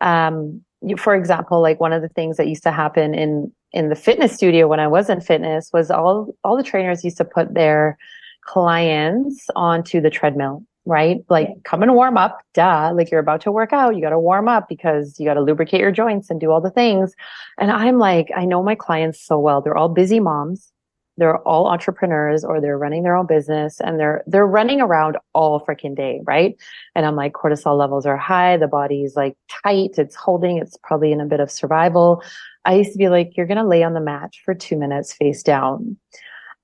um, 0.00 0.60
you, 0.80 0.96
for 0.96 1.14
example, 1.14 1.62
like 1.62 1.78
one 1.78 1.92
of 1.92 2.02
the 2.02 2.08
things 2.08 2.36
that 2.36 2.48
used 2.48 2.64
to 2.64 2.72
happen 2.72 3.14
in, 3.14 3.52
in 3.72 3.90
the 3.90 3.94
fitness 3.94 4.34
studio 4.34 4.66
when 4.66 4.80
I 4.80 4.88
was 4.88 5.08
in 5.08 5.20
fitness 5.20 5.70
was 5.72 5.88
all, 5.88 6.34
all 6.42 6.56
the 6.56 6.64
trainers 6.64 7.04
used 7.04 7.18
to 7.18 7.24
put 7.24 7.54
their 7.54 7.96
clients 8.44 9.46
onto 9.54 10.00
the 10.00 10.10
treadmill 10.10 10.64
right? 10.84 11.18
Like 11.28 11.48
come 11.64 11.82
and 11.82 11.94
warm 11.94 12.16
up, 12.16 12.40
duh. 12.54 12.92
Like 12.94 13.10
you're 13.10 13.20
about 13.20 13.40
to 13.42 13.52
work 13.52 13.72
out. 13.72 13.94
You 13.94 14.02
got 14.02 14.10
to 14.10 14.18
warm 14.18 14.48
up 14.48 14.68
because 14.68 15.18
you 15.18 15.26
got 15.26 15.34
to 15.34 15.40
lubricate 15.40 15.80
your 15.80 15.92
joints 15.92 16.28
and 16.30 16.40
do 16.40 16.50
all 16.50 16.60
the 16.60 16.70
things. 16.70 17.14
And 17.58 17.70
I'm 17.70 17.98
like, 17.98 18.30
I 18.36 18.44
know 18.44 18.62
my 18.62 18.74
clients 18.74 19.24
so 19.24 19.38
well. 19.38 19.60
They're 19.60 19.76
all 19.76 19.88
busy 19.88 20.18
moms. 20.18 20.71
They're 21.18 21.38
all 21.38 21.66
entrepreneurs 21.66 22.44
or 22.44 22.60
they're 22.60 22.78
running 22.78 23.02
their 23.02 23.16
own 23.16 23.26
business 23.26 23.80
and 23.80 24.00
they're, 24.00 24.24
they're 24.26 24.46
running 24.46 24.80
around 24.80 25.18
all 25.34 25.60
freaking 25.60 25.94
day. 25.94 26.20
Right. 26.24 26.56
And 26.94 27.04
I'm 27.04 27.16
like, 27.16 27.34
cortisol 27.34 27.78
levels 27.78 28.06
are 28.06 28.16
high. 28.16 28.56
The 28.56 28.66
body's 28.66 29.14
like 29.14 29.36
tight. 29.62 29.98
It's 29.98 30.14
holding. 30.14 30.58
It's 30.58 30.76
probably 30.82 31.12
in 31.12 31.20
a 31.20 31.26
bit 31.26 31.40
of 31.40 31.50
survival. 31.50 32.22
I 32.64 32.74
used 32.74 32.92
to 32.92 32.98
be 32.98 33.08
like, 33.08 33.36
you're 33.36 33.46
to 33.46 33.64
lay 33.64 33.82
on 33.82 33.94
the 33.94 34.00
mat 34.00 34.32
for 34.44 34.54
two 34.54 34.76
minutes 34.76 35.12
face 35.12 35.42
down. 35.42 35.96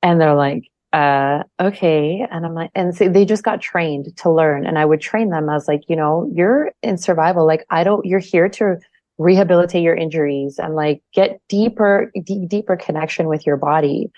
And 0.03 0.21
they're 0.21 0.35
like, 0.35 0.71
uh, 0.93 1.43
okay. 1.61 2.27
And 2.31 2.47
I'm 2.47 2.55
like, 2.55 2.71
and 2.75 2.97
so 2.97 3.09
they 3.09 3.25
just 3.25 3.43
got 3.43 3.61
trained 3.61 4.17
to 4.17 4.31
learn. 4.31 4.67
And 4.67 4.79
I 4.79 4.85
would 4.85 5.01
train 5.01 5.31
them. 5.31 5.51
I 5.51 5.55
was 5.55 5.69
like, 5.69 5.83
you 5.89 5.97
know, 5.97 6.31
you're 6.33 6.73
in 6.83 6.97
survival. 6.97 7.47
Like, 7.47 7.67
I 7.71 7.85
don't, 7.85 8.07
you're 8.07 8.19
here 8.19 8.49
to 8.49 8.79
rehabilitate 9.19 9.83
your 9.83 9.95
injuries 9.95 10.59
and 10.59 10.75
like 10.75 11.03
get 11.13 11.41
deeper, 11.49 12.11
d- 12.25 12.47
deeper 12.47 12.77
connection 12.77 13.27
with 13.27 13.47
your 13.47 13.57
body. 13.57 14.11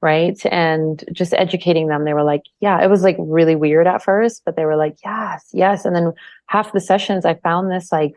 Right. 0.00 0.40
And 0.46 1.02
just 1.12 1.34
educating 1.34 1.88
them. 1.88 2.04
They 2.04 2.14
were 2.14 2.22
like, 2.22 2.42
yeah, 2.60 2.80
it 2.80 2.88
was 2.88 3.02
like 3.02 3.16
really 3.18 3.56
weird 3.56 3.88
at 3.88 4.02
first, 4.02 4.42
but 4.44 4.54
they 4.54 4.64
were 4.64 4.76
like, 4.76 4.96
yes, 5.04 5.48
yes. 5.52 5.84
And 5.84 5.96
then 5.96 6.12
half 6.46 6.72
the 6.72 6.80
sessions, 6.80 7.24
I 7.24 7.34
found 7.34 7.68
this 7.68 7.90
like 7.90 8.14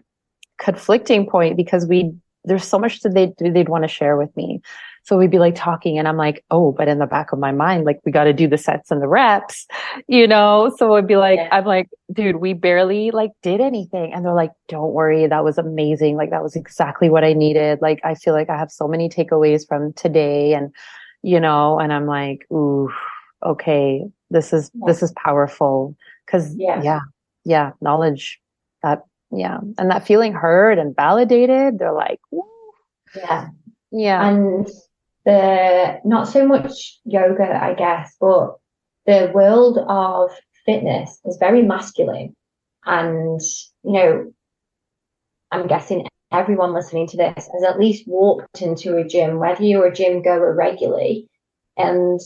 conflicting 0.59 1.27
point 1.27 1.57
because 1.57 1.87
we, 1.87 2.13
there's 2.43 2.67
so 2.67 2.77
much 2.77 3.01
that 3.01 3.15
they 3.15 3.33
they'd 3.49 3.69
want 3.69 3.83
to 3.83 3.87
share 3.87 4.15
with 4.15 4.35
me. 4.37 4.61
So 5.03 5.17
we'd 5.17 5.31
be 5.31 5.39
like 5.39 5.55
talking 5.55 5.97
and 5.97 6.07
I'm 6.07 6.17
like, 6.17 6.43
oh, 6.51 6.71
but 6.71 6.87
in 6.87 6.99
the 6.99 7.07
back 7.07 7.31
of 7.31 7.39
my 7.39 7.51
mind, 7.51 7.85
like 7.85 7.99
we 8.05 8.11
got 8.11 8.25
to 8.25 8.33
do 8.33 8.47
the 8.47 8.57
sets 8.57 8.91
and 8.91 9.01
the 9.01 9.07
reps, 9.07 9.67
you 10.07 10.27
know? 10.27 10.73
So 10.77 10.95
it'd 10.95 11.07
be 11.07 11.17
like, 11.17 11.37
yeah. 11.37 11.49
I'm 11.51 11.65
like, 11.65 11.89
dude, 12.13 12.37
we 12.37 12.53
barely 12.53 13.11
like 13.11 13.31
did 13.41 13.61
anything. 13.61 14.13
And 14.13 14.23
they're 14.23 14.33
like, 14.33 14.51
don't 14.67 14.93
worry. 14.93 15.25
That 15.25 15.43
was 15.43 15.57
amazing. 15.57 16.17
Like 16.17 16.29
that 16.29 16.43
was 16.43 16.55
exactly 16.55 17.09
what 17.09 17.23
I 17.23 17.33
needed. 17.33 17.79
Like 17.81 17.99
I 18.03 18.13
feel 18.13 18.33
like 18.33 18.49
I 18.49 18.57
have 18.57 18.71
so 18.71 18.87
many 18.87 19.09
takeaways 19.09 19.67
from 19.67 19.93
today 19.93 20.53
and, 20.53 20.73
you 21.23 21.39
know, 21.39 21.79
and 21.79 21.91
I'm 21.91 22.05
like, 22.05 22.45
ooh, 22.51 22.89
okay, 23.43 24.03
this 24.29 24.53
is, 24.53 24.69
yeah. 24.73 24.85
this 24.85 25.01
is 25.01 25.11
powerful. 25.13 25.95
Cause 26.27 26.55
yeah. 26.57 26.81
yeah, 26.83 26.99
yeah, 27.43 27.71
knowledge 27.81 28.39
that, 28.83 29.03
yeah. 29.31 29.57
And 29.77 29.89
that 29.89 30.05
feeling 30.05 30.33
heard 30.33 30.77
and 30.77 30.95
validated, 30.95 31.79
they're 31.79 31.91
like, 31.91 32.19
Woo. 32.31 32.43
yeah. 33.15 33.47
Yeah. 33.91 34.27
And 34.27 34.67
the 35.25 35.99
not 36.03 36.27
so 36.27 36.47
much 36.47 36.99
yoga, 37.05 37.59
I 37.61 37.73
guess, 37.73 38.15
but 38.19 38.55
the 39.05 39.31
world 39.33 39.77
of 39.77 40.31
fitness 40.65 41.19
is 41.25 41.37
very 41.37 41.61
masculine. 41.63 42.35
And, 42.85 43.39
you 43.83 43.91
know, 43.91 44.33
I'm 45.51 45.67
guessing 45.67 46.07
everyone 46.31 46.73
listening 46.73 47.07
to 47.07 47.17
this 47.17 47.49
has 47.53 47.63
at 47.63 47.79
least 47.79 48.07
walked 48.07 48.61
into 48.61 48.97
a 48.97 49.03
gym, 49.03 49.37
whether 49.37 49.63
you're 49.63 49.87
a 49.87 49.93
gym 49.93 50.21
goer 50.21 50.53
regularly. 50.53 51.27
And 51.77 52.19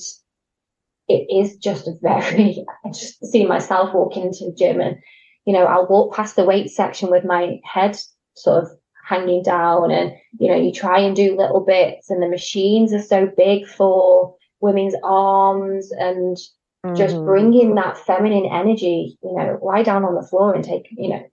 it 1.08 1.28
is 1.30 1.58
just 1.58 1.88
a 1.88 1.94
very, 2.02 2.66
I 2.86 2.90
just 2.90 3.26
see 3.26 3.46
myself 3.46 3.94
walking 3.94 4.28
into 4.28 4.46
the 4.46 4.56
gym 4.58 4.80
and, 4.80 4.98
you 5.46 5.54
know, 5.54 5.66
I'll 5.66 5.88
walk 5.88 6.16
past 6.16 6.36
the 6.36 6.46
weight 6.46 6.70
section 6.70 7.10
with 7.12 7.26
my 7.26 7.60
head 7.64 7.98
sort 8.36 8.64
of 8.64 8.70
hanging 9.06 9.44
down 9.44 9.92
and 9.92 10.14
you 10.40 10.48
know 10.48 10.56
you 10.56 10.72
try 10.72 11.00
and 11.00 11.16
do 11.16 11.38
little 11.38 11.62
bits 11.62 12.10
and 12.10 12.22
the 12.22 12.28
machines 12.28 12.94
are 12.94 13.02
so 13.02 13.32
big 13.38 13.68
for 13.68 14.36
women's 14.62 14.96
arms 15.04 15.92
and 15.92 16.38
mm-hmm. 16.86 16.96
just 16.96 17.16
bringing 17.18 17.76
that 17.76 17.98
feminine 17.98 18.46
energy 18.52 19.18
you 19.24 19.36
know 19.36 19.60
lie 19.62 19.84
down 19.84 20.04
on 20.04 20.16
the 20.16 20.28
floor 20.28 20.54
and 20.54 20.64
take 20.64 20.88
you 20.92 21.10
know 21.10 21.24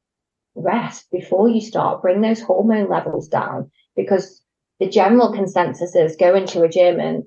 rest 0.54 1.10
before 1.10 1.48
you 1.48 1.60
start. 1.60 2.02
Bring 2.02 2.20
those 2.20 2.40
hormone 2.40 2.88
levels 2.88 3.28
down 3.28 3.70
because 3.96 4.42
the 4.80 4.88
general 4.88 5.32
consensus 5.32 5.94
is 5.94 6.16
go 6.16 6.34
into 6.34 6.62
a 6.62 6.68
gym 6.68 7.00
and 7.00 7.24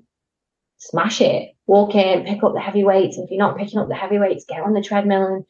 smash 0.78 1.20
it. 1.20 1.52
Walk 1.66 1.94
in 1.94 2.24
pick 2.24 2.44
up 2.44 2.54
the 2.54 2.60
heavy 2.60 2.84
weights 2.84 3.18
if 3.18 3.30
you're 3.30 3.38
not 3.38 3.58
picking 3.58 3.78
up 3.78 3.88
the 3.88 3.94
heavy 3.94 4.18
weights 4.18 4.44
get 4.48 4.62
on 4.62 4.72
the 4.72 4.82
treadmill 4.82 5.26
and 5.26 5.44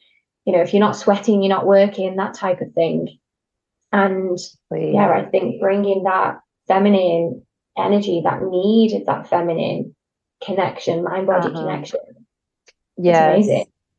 you 0.45 0.53
know 0.53 0.61
if 0.61 0.73
you're 0.73 0.79
not 0.79 0.95
sweating 0.95 1.43
you're 1.43 1.49
not 1.49 1.67
working 1.67 2.15
that 2.15 2.33
type 2.33 2.59
of 2.59 2.73
thing 2.73 3.19
and 3.91 4.37
Please. 4.69 4.93
yeah, 4.93 5.09
I 5.09 5.25
think 5.25 5.61
bringing 5.61 6.03
that 6.03 6.39
feminine 6.67 7.43
energy, 7.77 8.21
that 8.23 8.41
need 8.43 9.03
that 9.05 9.29
feminine 9.29 9.95
connection, 10.43 11.03
mind 11.03 11.27
body 11.27 11.47
uh-huh. 11.47 11.59
connection. 11.59 11.99
Yeah. 12.97 13.41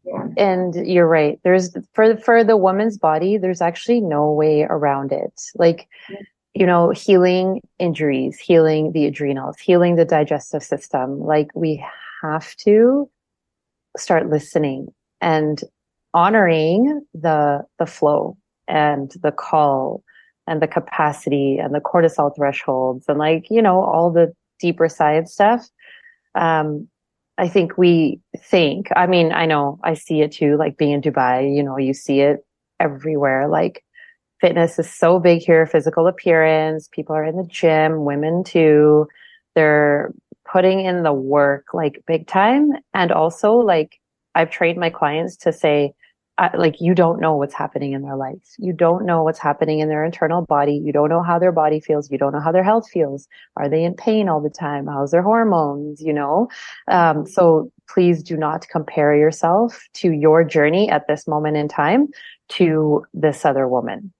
Yeah. 0.04 0.28
And 0.38 0.74
you're 0.88 1.06
right. 1.06 1.38
There's 1.44 1.76
for 1.92 2.16
for 2.16 2.42
the 2.42 2.56
woman's 2.56 2.96
body, 2.96 3.36
there's 3.36 3.60
actually 3.60 4.00
no 4.00 4.32
way 4.32 4.62
around 4.62 5.12
it. 5.12 5.40
Like, 5.54 5.86
yeah. 6.08 6.20
you 6.54 6.64
know, 6.64 6.90
healing 6.90 7.60
injuries, 7.78 8.38
healing 8.38 8.92
the 8.92 9.04
adrenals, 9.06 9.58
healing 9.58 9.96
the 9.96 10.06
digestive 10.06 10.62
system. 10.62 11.20
Like 11.20 11.50
we 11.54 11.84
have 12.22 12.54
to 12.56 13.10
start 13.98 14.30
listening 14.30 14.88
and 15.20 15.62
honoring 16.14 17.04
the 17.12 17.64
the 17.78 17.86
flow 17.86 18.36
and 18.68 19.10
the 19.22 19.32
call 19.32 20.02
and 20.46 20.62
the 20.62 20.68
capacity 20.68 21.58
and 21.58 21.74
the 21.74 21.80
cortisol 21.80 22.34
thresholds 22.34 23.06
and 23.08 23.18
like, 23.18 23.46
you 23.50 23.60
know, 23.60 23.82
all 23.82 24.10
the 24.10 24.32
deeper 24.60 24.88
science 24.88 25.32
stuff. 25.32 25.68
Um, 26.34 26.88
I 27.36 27.48
think 27.48 27.78
we 27.78 28.20
think, 28.36 28.88
I 28.96 29.06
mean, 29.06 29.32
I 29.32 29.46
know 29.46 29.78
I 29.84 29.94
see 29.94 30.22
it 30.22 30.32
too, 30.32 30.56
like 30.56 30.76
being 30.76 30.92
in 30.92 31.02
Dubai, 31.02 31.54
you 31.54 31.62
know, 31.62 31.78
you 31.78 31.94
see 31.94 32.20
it 32.20 32.44
everywhere. 32.80 33.48
Like 33.48 33.84
fitness 34.40 34.78
is 34.78 34.92
so 34.92 35.20
big 35.20 35.42
here, 35.42 35.66
physical 35.66 36.06
appearance, 36.06 36.88
people 36.90 37.14
are 37.14 37.24
in 37.24 37.36
the 37.36 37.46
gym, 37.46 38.04
women 38.04 38.42
too. 38.44 39.06
They're 39.54 40.12
putting 40.50 40.80
in 40.80 41.02
the 41.02 41.12
work 41.12 41.66
like 41.72 42.02
big 42.06 42.26
time. 42.26 42.72
And 42.94 43.12
also 43.12 43.52
like 43.52 44.00
I've 44.34 44.50
trained 44.50 44.78
my 44.78 44.90
clients 44.90 45.36
to 45.38 45.52
say, 45.52 45.92
like 46.56 46.80
you 46.80 46.94
don't 46.94 47.20
know 47.20 47.34
what's 47.34 47.54
happening 47.54 47.92
in 47.92 48.02
their 48.02 48.16
life. 48.16 48.54
You 48.58 48.72
don't 48.72 49.04
know 49.04 49.22
what's 49.24 49.38
happening 49.38 49.80
in 49.80 49.88
their 49.88 50.04
internal 50.04 50.42
body. 50.42 50.80
You 50.84 50.92
don't 50.92 51.08
know 51.08 51.22
how 51.22 51.38
their 51.38 51.52
body 51.52 51.80
feels. 51.80 52.10
You 52.10 52.18
don't 52.18 52.32
know 52.32 52.40
how 52.40 52.52
their 52.52 52.62
health 52.62 52.88
feels. 52.88 53.26
Are 53.56 53.68
they 53.68 53.82
in 53.82 53.94
pain 53.94 54.28
all 54.28 54.40
the 54.40 54.50
time? 54.50 54.86
How's 54.86 55.10
their 55.10 55.22
hormones? 55.22 56.00
You 56.00 56.12
know? 56.12 56.48
Um, 56.86 57.26
so 57.26 57.72
please 57.88 58.22
do 58.22 58.36
not 58.36 58.68
compare 58.68 59.16
yourself 59.16 59.88
to 59.94 60.12
your 60.12 60.44
journey 60.44 60.88
at 60.90 61.08
this 61.08 61.26
moment 61.26 61.56
in 61.56 61.68
time 61.68 62.08
to 62.50 63.04
this 63.12 63.44
other 63.44 63.66
woman. 63.66 64.12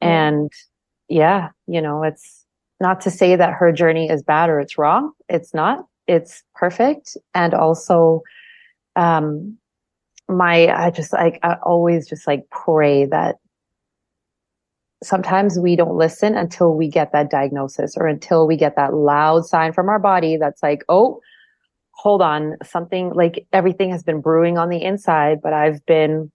And 0.00 0.52
yeah, 1.08 1.48
you 1.66 1.80
know, 1.80 2.02
it's 2.02 2.44
not 2.80 3.00
to 3.02 3.10
say 3.10 3.36
that 3.36 3.54
her 3.54 3.72
journey 3.72 4.08
is 4.08 4.22
bad 4.22 4.50
or 4.50 4.60
it's 4.60 4.78
wrong. 4.78 5.12
It's 5.28 5.54
not. 5.54 5.86
It's 6.06 6.42
perfect. 6.54 7.16
And 7.34 7.54
also, 7.54 8.22
um, 8.96 9.58
my 10.28 10.68
I 10.68 10.90
just 10.90 11.12
like 11.12 11.38
I 11.42 11.54
always 11.62 12.08
just 12.08 12.26
like 12.26 12.48
pray 12.50 13.06
that 13.06 13.36
sometimes 15.02 15.58
we 15.58 15.76
don't 15.76 15.96
listen 15.96 16.36
until 16.36 16.74
we 16.74 16.88
get 16.88 17.12
that 17.12 17.30
diagnosis 17.30 17.96
or 17.96 18.06
until 18.06 18.46
we 18.46 18.56
get 18.56 18.76
that 18.76 18.94
loud 18.94 19.46
sign 19.46 19.72
from 19.72 19.88
our 19.88 19.98
body 19.98 20.36
that's 20.36 20.62
like, 20.62 20.84
oh, 20.88 21.20
hold 21.92 22.22
on, 22.22 22.56
something 22.64 23.10
like 23.10 23.46
everything 23.52 23.90
has 23.90 24.02
been 24.02 24.20
brewing 24.20 24.58
on 24.58 24.68
the 24.68 24.82
inside, 24.82 25.38
but 25.42 25.52
I've 25.52 25.84
been 25.86 26.30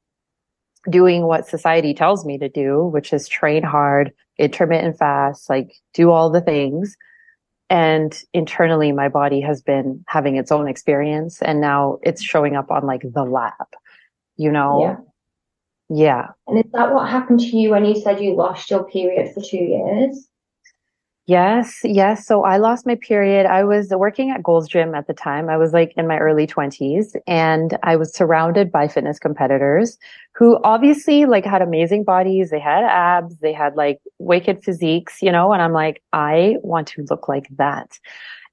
doing 0.90 1.24
what 1.24 1.48
society 1.48 1.94
tells 1.94 2.26
me 2.26 2.38
to 2.38 2.50
do, 2.50 2.84
which 2.86 3.14
is 3.14 3.28
train 3.28 3.64
hard, 3.64 4.12
intermittent 4.38 4.98
fast, 4.98 5.50
like 5.50 5.74
do 5.94 6.12
all 6.12 6.30
the 6.30 6.42
things. 6.42 6.96
And 7.70 8.18
internally, 8.34 8.92
my 8.92 9.08
body 9.08 9.42
has 9.42 9.62
been 9.62 10.04
having 10.08 10.36
its 10.36 10.52
own 10.52 10.68
experience 10.68 11.42
and 11.42 11.62
now 11.62 11.98
it's 12.04 12.22
showing 12.22 12.56
up 12.56 12.70
on 12.70 12.86
like 12.86 13.02
the 13.02 13.24
lab, 13.24 13.54
you 14.38 14.52
know? 14.52 14.82
Yeah. 14.82 14.96
Yeah. 15.90 16.28
And 16.48 16.64
is 16.64 16.72
that 16.74 16.94
what 16.94 17.10
happened 17.10 17.40
to 17.42 17.58
you 17.58 17.72
when 17.72 17.86
you 17.86 17.96
said 17.96 18.20
you 18.20 18.36
lost 18.36 18.72
your 18.72 18.84
period 18.86 19.34
for 19.34 19.42
two 19.42 19.58
years? 19.58 20.28
Yes, 21.26 21.80
yes. 21.86 22.28
So 22.28 22.44
I 22.44 22.58
lost 22.58 22.86
my 22.86 22.96
period. 22.96 23.46
I 23.46 23.64
was 23.64 23.92
working 23.92 24.30
at 24.30 24.44
Gold's 24.44 24.68
Gym 24.68 24.94
at 24.94 25.08
the 25.08 25.14
time. 25.14 25.50
I 25.50 25.56
was 25.56 25.72
like 25.72 25.94
in 25.96 26.06
my 26.06 26.18
early 26.18 26.46
20s 26.46 27.16
and 27.28 27.78
I 27.82 27.96
was 27.96 28.14
surrounded 28.14 28.74
by 28.74 28.90
fitness 28.90 29.20
competitors 29.20 29.98
who 30.36 30.60
obviously 30.66 31.26
like 31.26 31.46
had 31.46 31.62
amazing 31.62 32.04
bodies. 32.04 32.50
They 32.50 32.60
had 32.60 32.84
abs, 32.84 33.38
they 33.38 33.54
had 33.54 33.76
like 33.76 34.00
wicked 34.20 34.66
physiques, 34.66 35.22
you 35.22 35.32
know, 35.32 35.54
and 35.54 35.62
I'm 35.62 35.72
like, 35.72 36.04
I 36.12 36.58
want 36.62 36.90
to 36.90 37.06
look 37.10 37.30
like 37.30 37.48
that. 37.56 37.98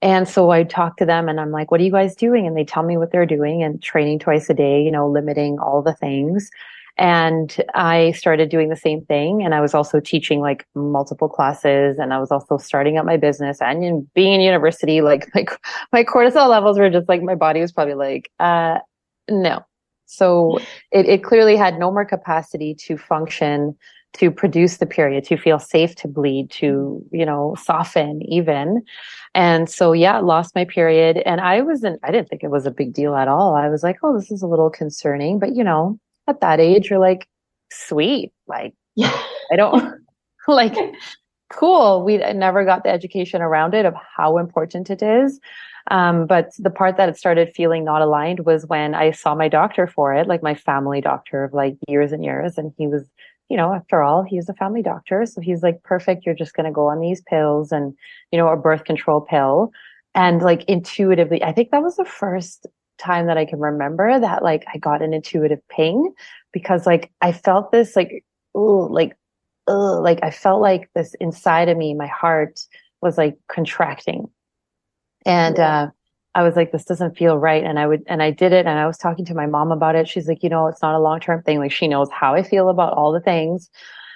And 0.03 0.27
so 0.27 0.51
I 0.51 0.65
talk 0.65 0.97
to 0.97 1.07
them 1.07 1.29
and 1.29 1.39
I'm 1.39 1.51
like, 1.51 1.71
what 1.71 1.81
are 1.81 1.85
you 1.85 1.93
guys 1.93 2.15
doing? 2.15 2.47
And 2.47 2.57
they 2.57 2.65
tell 2.65 2.83
me 2.83 2.97
what 2.97 3.13
they're 3.13 3.27
doing 3.27 3.63
and 3.63 3.83
training 3.83 4.19
twice 4.19 4.49
a 4.49 4.55
day, 4.55 4.83
you 4.83 4.91
know, 4.91 5.09
limiting 5.09 5.59
all 5.59 5.83
the 5.83 5.93
things. 5.95 6.51
And 6.97 7.55
I 7.75 8.13
started 8.13 8.51
doing 8.51 8.69
the 8.69 8.77
same 8.77 9.05
thing. 9.05 9.43
And 9.43 9.55
I 9.55 9.61
was 9.61 9.75
also 9.75 10.01
teaching 10.01 10.41
like 10.41 10.67
multiple 10.75 11.29
classes 11.29 11.99
and 11.99 12.13
I 12.13 12.19
was 12.19 12.31
also 12.31 12.57
starting 12.57 12.99
up 12.99 13.05
my 13.05 13.17
business 13.17 13.61
and 13.61 13.85
in 13.85 14.09
being 14.15 14.35
in 14.35 14.41
university, 14.41 15.01
like 15.01 15.29
my, 15.35 15.45
my 15.93 16.05
cortisol 16.05 16.49
levels 16.49 16.79
were 16.79 16.91
just 16.91 17.09
like, 17.09 17.23
my 17.23 17.35
body 17.35 17.61
was 17.61 17.73
probably 17.73 17.95
like, 17.95 18.31
uh, 18.41 18.79
no. 19.29 19.65
So 20.07 20.59
it, 20.91 21.07
it 21.07 21.23
clearly 21.23 21.57
had 21.57 21.79
no 21.79 21.93
more 21.93 22.05
capacity 22.05 22.75
to 22.87 22.99
function, 22.99 23.77
to 24.15 24.31
produce 24.31 24.79
the 24.79 24.87
period, 24.87 25.25
to 25.25 25.37
feel 25.37 25.59
safe 25.59 25.95
to 25.97 26.09
bleed, 26.09 26.51
to, 26.51 27.05
you 27.13 27.25
know, 27.25 27.55
soften 27.63 28.21
even. 28.23 28.83
And 29.35 29.69
so, 29.69 29.93
yeah, 29.93 30.19
lost 30.19 30.55
my 30.55 30.65
period. 30.65 31.19
And 31.19 31.41
I 31.41 31.63
wasn't, 31.63 32.01
I 32.03 32.11
didn't 32.11 32.29
think 32.29 32.43
it 32.43 32.51
was 32.51 32.67
a 32.67 32.73
big 32.73 32.93
deal 32.93 33.15
at 33.15 33.29
all. 33.29 33.55
I 33.55 33.69
was 33.69 33.83
like, 33.83 33.99
oh, 34.03 34.19
this 34.19 34.31
is 34.31 34.43
a 34.43 34.49
little 34.49 34.71
concerning, 34.71 35.39
but 35.39 35.55
you 35.55 35.63
know, 35.63 35.99
at 36.27 36.41
that 36.41 36.61
age, 36.61 36.91
you're 36.91 36.99
like, 36.99 37.29
sweet. 37.71 38.33
Like, 38.49 38.75
yeah. 38.97 39.17
I 39.53 39.57
don't 39.57 40.01
like, 40.49 40.75
cool. 41.51 42.03
We 42.03 42.19
never 42.19 42.65
got 42.65 42.85
the 42.85 42.91
education 42.91 43.43
around 43.43 43.75
it 43.75 43.87
of 43.87 43.95
how 44.17 44.39
important 44.39 44.91
it 44.91 45.03
is. 45.03 45.41
Um, 45.91 46.27
but 46.27 46.51
the 46.59 46.71
part 46.71 46.97
that 46.97 47.09
it 47.09 47.17
started 47.17 47.53
feeling 47.55 47.85
not 47.85 48.03
aligned 48.03 48.41
was 48.41 48.67
when 48.67 48.95
I 48.95 49.11
saw 49.11 49.35
my 49.35 49.49
doctor 49.49 49.87
for 49.87 50.15
it, 50.15 50.29
like 50.29 50.43
my 50.43 50.55
family 50.55 51.01
doctor 51.01 51.43
of 51.43 51.53
like 51.53 51.77
years 51.89 52.13
and 52.13 52.23
years. 52.23 52.59
And 52.59 52.73
he 52.77 52.87
was, 52.87 53.09
you 53.51 53.57
know, 53.57 53.75
after 53.75 54.01
all, 54.01 54.23
he's 54.23 54.49
a 54.49 54.55
family 54.55 54.81
doctor. 54.81 55.27
So 55.27 55.41
he's 55.41 55.63
like, 55.63 55.83
perfect. 55.83 56.25
You're 56.25 56.37
just 56.37 56.55
going 56.55 56.67
to 56.67 56.73
go 56.73 56.87
on 56.87 57.01
these 57.01 57.21
pills 57.23 57.73
and, 57.73 57.95
you 58.31 58.39
know, 58.39 58.49
a 58.49 58.57
birth 58.57 58.85
control 58.85 59.21
pill. 59.21 59.73
And 60.15 60.41
like 60.41 60.65
intuitively, 60.65 61.43
I 61.43 61.53
think 61.53 61.71
that 61.71 61.83
was 61.83 61.97
the 61.97 62.05
first 62.05 62.67
time 62.99 63.27
that 63.27 63.39
I 63.39 63.45
can 63.45 63.59
remember 63.59 64.21
that 64.21 64.43
like 64.43 64.65
I 64.73 64.79
got 64.79 65.03
an 65.03 65.15
intuitive 65.15 65.67
ping 65.69 66.13
because 66.53 66.87
like 66.87 67.11
I 67.21 67.33
felt 67.33 67.73
this 67.73 67.97
like 67.97 68.25
ooh, 68.57 68.89
like 68.89 69.17
like 69.67 70.21
I 70.23 70.31
felt 70.31 70.61
like 70.61 70.91
this 70.95 71.15
inside 71.21 71.69
of 71.69 71.79
me, 71.79 71.95
my 71.95 72.07
heart 72.07 72.61
was 73.01 73.17
like 73.17 73.39
contracting. 73.49 74.29
And 75.25 75.59
uh 75.59 75.91
I 76.35 76.43
was 76.43 76.55
like, 76.55 76.71
this 76.71 76.85
doesn't 76.85 77.19
feel 77.19 77.39
right. 77.39 77.65
And 77.65 77.79
I 77.79 77.87
would, 77.87 78.03
and 78.07 78.23
I 78.23 78.31
did 78.31 78.53
it. 78.53 78.67
And 78.67 78.79
I 78.79 78.87
was 78.87 78.99
talking 78.99 79.25
to 79.27 79.35
my 79.35 79.47
mom 79.47 79.73
about 79.73 79.97
it. 79.97 80.09
She's 80.09 80.29
like, 80.29 80.43
you 80.43 80.49
know, 80.49 80.69
it's 80.69 80.83
not 80.83 80.95
a 80.95 81.01
long 81.01 81.21
term 81.21 81.43
thing. 81.43 81.59
Like 81.59 81.73
she 81.73 81.89
knows 81.89 82.09
how 82.11 82.35
I 82.35 82.43
feel 82.43 82.69
about 82.69 82.93
all 82.93 83.13
the 83.13 83.21
things, 83.21 83.69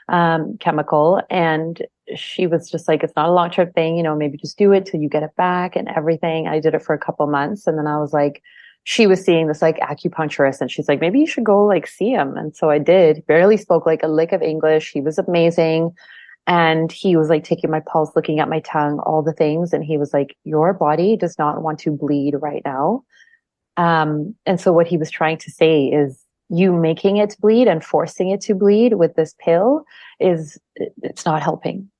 um, 0.09 0.57
chemical. 0.59 1.21
And 1.29 1.83
she 2.15 2.47
was 2.47 2.71
just 2.71 2.87
like, 2.87 3.03
it's 3.03 3.17
not 3.17 3.29
a 3.29 3.33
long 3.33 3.51
term 3.51 3.73
thing. 3.73 3.97
You 3.97 4.03
know, 4.03 4.15
maybe 4.15 4.39
just 4.39 4.59
do 4.59 4.73
it 4.73 4.87
till 4.87 5.01
you 5.01 5.09
get 5.09 5.25
it 5.25 5.35
back 5.37 5.75
and 5.75 5.89
everything. 5.89 6.47
I 6.47 6.61
did 6.61 6.75
it 6.75 6.83
for 6.83 6.95
a 6.95 6.99
couple 6.99 7.27
months. 7.27 7.67
And 7.67 7.77
then 7.77 7.89
I 7.89 7.99
was 7.99 8.13
like, 8.13 8.43
she 8.85 9.07
was 9.07 9.25
seeing 9.25 9.49
this 9.49 9.63
like 9.63 9.79
acupuncturist 9.79 10.61
and 10.61 10.71
she's 10.71 10.89
like, 10.89 11.01
maybe 11.01 11.19
you 11.19 11.27
should 11.27 11.45
go 11.45 11.65
like 11.65 11.87
see 11.87 12.11
him. 12.11 12.37
And 12.37 12.55
so 12.55 12.71
I 12.71 12.79
did, 12.79 13.27
barely 13.27 13.57
spoke 13.57 13.87
like 13.87 14.03
a 14.03 14.09
lick 14.09 14.33
of 14.33 14.43
English. 14.43 14.93
He 14.93 15.01
was 15.01 15.19
amazing. 15.19 15.95
And 16.47 16.93
he 16.93 17.17
was 17.17 17.31
like 17.31 17.43
taking 17.43 17.71
my 17.71 17.81
pulse, 17.81 18.11
looking 18.15 18.39
at 18.39 18.51
my 18.51 18.61
tongue, 18.61 18.99
all 19.01 19.23
the 19.23 19.33
things. 19.33 19.73
And 19.73 19.83
he 19.83 19.97
was 19.97 20.13
like, 20.13 20.37
your 20.45 20.75
body 20.75 21.17
does 21.17 21.39
not 21.39 21.63
want 21.63 21.79
to 21.81 21.91
bleed 21.91 22.35
right 22.41 22.63
now. 22.65 23.03
Um, 23.77 24.35
and 24.45 24.61
so 24.61 24.73
what 24.73 24.87
he 24.87 24.97
was 24.97 25.11
trying 25.11 25.39
to 25.39 25.51
say 25.51 25.87
is 25.87 26.23
you 26.51 26.73
making 26.73 27.17
it 27.17 27.35
bleed 27.41 27.67
and 27.67 27.83
forcing 27.83 28.31
it 28.31 28.43
to 28.43 28.55
bleed 28.55 28.95
with 28.95 29.17
this 29.17 29.35
pill 29.39 29.85
is, 30.21 30.59
it's 31.03 31.25
not 31.25 31.43
helping. 31.43 31.91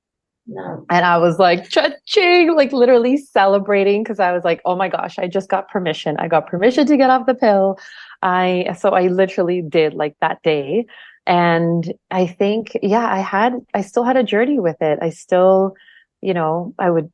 No. 0.47 0.85
And 0.91 1.03
I 1.03 1.17
was 1.17 1.39
like, 1.39 1.67
cha-ching, 1.69 2.55
like 2.55 2.71
literally 2.71 3.17
celebrating 3.17 4.03
because 4.03 4.19
I 4.19 4.31
was 4.31 4.43
like, 4.43 4.61
oh 4.63 4.75
my 4.75 4.89
gosh, 4.89 5.17
I 5.17 5.27
just 5.27 5.49
got 5.49 5.69
permission. 5.69 6.17
I 6.19 6.27
got 6.27 6.45
permission 6.45 6.85
to 6.85 6.97
get 6.97 7.09
off 7.09 7.25
the 7.25 7.33
pill. 7.33 7.79
I, 8.21 8.75
so 8.77 8.91
I 8.91 9.07
literally 9.07 9.63
did 9.63 9.95
like 9.95 10.15
that 10.21 10.43
day. 10.43 10.85
And 11.27 11.93
I 12.11 12.27
think, 12.27 12.77
yeah, 12.83 13.05
I 13.05 13.19
had, 13.19 13.53
I 13.73 13.81
still 13.81 14.03
had 14.03 14.17
a 14.17 14.23
journey 14.23 14.59
with 14.59 14.81
it. 14.81 14.99
I 15.01 15.09
still, 15.09 15.75
you 16.21 16.33
know, 16.33 16.73
I 16.77 16.89
would, 16.89 17.11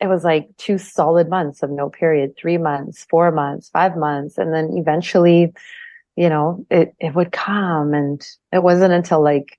it 0.00 0.08
was 0.08 0.24
like 0.24 0.48
two 0.56 0.78
solid 0.78 1.28
months 1.28 1.62
of 1.62 1.70
no 1.70 1.88
period, 1.88 2.34
three 2.36 2.58
months, 2.58 3.06
four 3.08 3.30
months, 3.30 3.68
five 3.68 3.96
months. 3.96 4.38
And 4.38 4.52
then 4.52 4.70
eventually, 4.76 5.52
you 6.16 6.28
know, 6.28 6.64
it, 6.70 6.94
it 6.98 7.14
would 7.14 7.32
come. 7.32 7.94
And 7.94 8.26
it 8.52 8.62
wasn't 8.62 8.92
until 8.92 9.22
like 9.22 9.58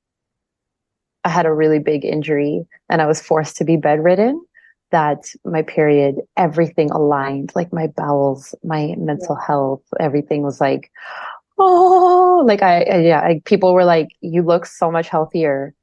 I 1.23 1.29
had 1.29 1.45
a 1.45 1.53
really 1.53 1.79
big 1.79 2.05
injury 2.05 2.65
and 2.89 3.01
I 3.01 3.05
was 3.05 3.21
forced 3.21 3.57
to 3.57 3.65
be 3.65 3.77
bedridden 3.77 4.41
that 4.91 5.33
my 5.45 5.61
period, 5.61 6.15
everything 6.35 6.89
aligned, 6.89 7.51
like 7.55 7.71
my 7.71 7.87
bowels, 7.87 8.55
my 8.63 8.95
mental 8.97 9.35
health, 9.35 9.83
everything 9.99 10.41
was 10.41 10.59
like, 10.59 10.91
oh, 11.59 12.43
like 12.45 12.61
I, 12.61 12.83
I 12.83 12.97
yeah, 12.99 13.21
I, 13.21 13.41
people 13.45 13.73
were 13.73 13.85
like, 13.85 14.09
you 14.21 14.41
look 14.41 14.65
so 14.65 14.91
much 14.91 15.09
healthier. 15.09 15.73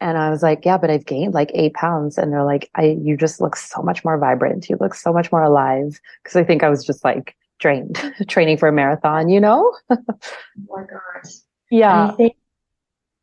And 0.00 0.16
I 0.16 0.30
was 0.30 0.42
like, 0.42 0.64
yeah, 0.64 0.78
but 0.78 0.90
I've 0.90 1.06
gained 1.06 1.34
like 1.34 1.50
eight 1.54 1.74
pounds. 1.74 2.18
And 2.18 2.32
they're 2.32 2.44
like, 2.44 2.70
I, 2.76 2.96
you 3.02 3.16
just 3.16 3.40
look 3.40 3.56
so 3.56 3.82
much 3.82 4.04
more 4.04 4.16
vibrant. 4.16 4.68
You 4.68 4.76
look 4.80 4.94
so 4.94 5.12
much 5.12 5.32
more 5.32 5.42
alive. 5.42 6.00
Cause 6.24 6.36
I 6.36 6.44
think 6.44 6.62
I 6.62 6.68
was 6.68 6.84
just 6.84 7.04
like 7.04 7.34
drained, 7.58 8.00
training 8.28 8.58
for 8.58 8.68
a 8.68 8.72
marathon, 8.72 9.28
you 9.28 9.40
know? 9.40 9.74
oh 9.90 9.96
my 10.68 10.82
God. 10.82 11.30
Yeah. 11.70 12.10
I 12.10 12.10
think 12.12 12.36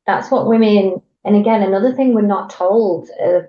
that's 0.05 0.29
what 0.29 0.47
women 0.47 1.01
and 1.25 1.35
again, 1.35 1.63
another 1.63 1.91
thing 1.91 2.13
we're 2.13 2.21
not 2.21 2.51
told 2.51 3.09
uh, 3.21 3.41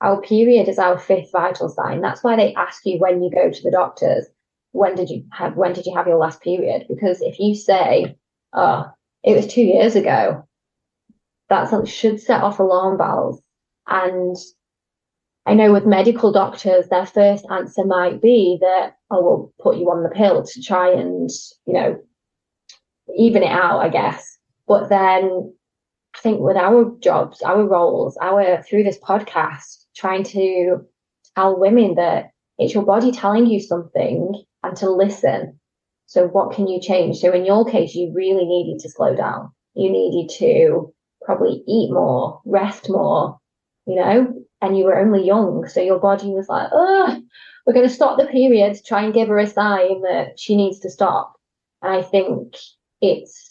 our 0.00 0.20
period 0.22 0.66
is 0.66 0.78
our 0.78 0.98
fifth 0.98 1.30
vital 1.30 1.68
sign. 1.68 2.00
That's 2.00 2.24
why 2.24 2.36
they 2.36 2.54
ask 2.54 2.84
you 2.86 2.98
when 2.98 3.22
you 3.22 3.30
go 3.30 3.50
to 3.50 3.62
the 3.62 3.70
doctors, 3.70 4.26
when 4.72 4.94
did 4.94 5.08
you 5.08 5.24
have 5.32 5.56
when 5.56 5.72
did 5.72 5.86
you 5.86 5.94
have 5.96 6.06
your 6.06 6.18
last 6.18 6.42
period? 6.42 6.86
Because 6.88 7.20
if 7.22 7.38
you 7.38 7.54
say, 7.54 8.16
oh, 8.52 8.86
it 9.22 9.34
was 9.34 9.46
two 9.46 9.62
years 9.62 9.96
ago, 9.96 10.46
that 11.48 11.88
should 11.88 12.20
set 12.20 12.42
off 12.42 12.58
alarm 12.58 12.98
bells. 12.98 13.40
And 13.86 14.36
I 15.46 15.54
know 15.54 15.72
with 15.72 15.86
medical 15.86 16.30
doctors, 16.30 16.88
their 16.88 17.06
first 17.06 17.46
answer 17.50 17.84
might 17.84 18.20
be 18.20 18.58
that, 18.60 18.96
oh, 19.10 19.22
we'll 19.22 19.52
put 19.58 19.78
you 19.78 19.90
on 19.90 20.02
the 20.02 20.10
pill 20.10 20.44
to 20.44 20.62
try 20.62 20.92
and, 20.92 21.30
you 21.66 21.72
know, 21.72 21.98
even 23.16 23.42
it 23.42 23.50
out, 23.50 23.80
I 23.80 23.88
guess. 23.88 24.38
But 24.66 24.90
then 24.90 25.54
I 26.14 26.18
think 26.20 26.40
with 26.40 26.56
our 26.56 26.94
jobs, 27.00 27.40
our 27.40 27.66
roles, 27.66 28.18
our 28.20 28.62
through 28.62 28.82
this 28.82 28.98
podcast, 28.98 29.86
trying 29.96 30.24
to 30.24 30.84
tell 31.34 31.58
women 31.58 31.94
that 31.94 32.30
it's 32.58 32.74
your 32.74 32.84
body 32.84 33.12
telling 33.12 33.46
you 33.46 33.60
something 33.60 34.42
and 34.62 34.76
to 34.78 34.90
listen. 34.90 35.58
So 36.06 36.26
what 36.26 36.52
can 36.52 36.66
you 36.66 36.80
change? 36.80 37.18
So 37.18 37.32
in 37.32 37.44
your 37.44 37.64
case, 37.64 37.94
you 37.94 38.12
really 38.14 38.44
needed 38.44 38.80
to 38.82 38.90
slow 38.90 39.14
down. 39.14 39.52
You 39.74 39.90
needed 39.90 40.34
to 40.38 40.92
probably 41.22 41.62
eat 41.68 41.92
more, 41.92 42.40
rest 42.44 42.88
more, 42.88 43.38
you 43.86 43.96
know, 43.96 44.34
and 44.60 44.76
you 44.76 44.84
were 44.84 44.98
only 44.98 45.24
young. 45.24 45.68
So 45.68 45.80
your 45.80 46.00
body 46.00 46.30
was 46.30 46.48
like, 46.48 46.68
oh, 46.72 47.20
we're 47.66 47.74
going 47.74 47.86
to 47.86 47.94
stop 47.94 48.18
the 48.18 48.26
period, 48.26 48.78
try 48.84 49.04
and 49.04 49.14
give 49.14 49.28
her 49.28 49.38
a 49.38 49.46
sign 49.46 50.02
that 50.02 50.40
she 50.40 50.56
needs 50.56 50.80
to 50.80 50.90
stop. 50.90 51.34
And 51.82 51.92
I 51.92 52.02
think 52.02 52.56
it's 53.00 53.47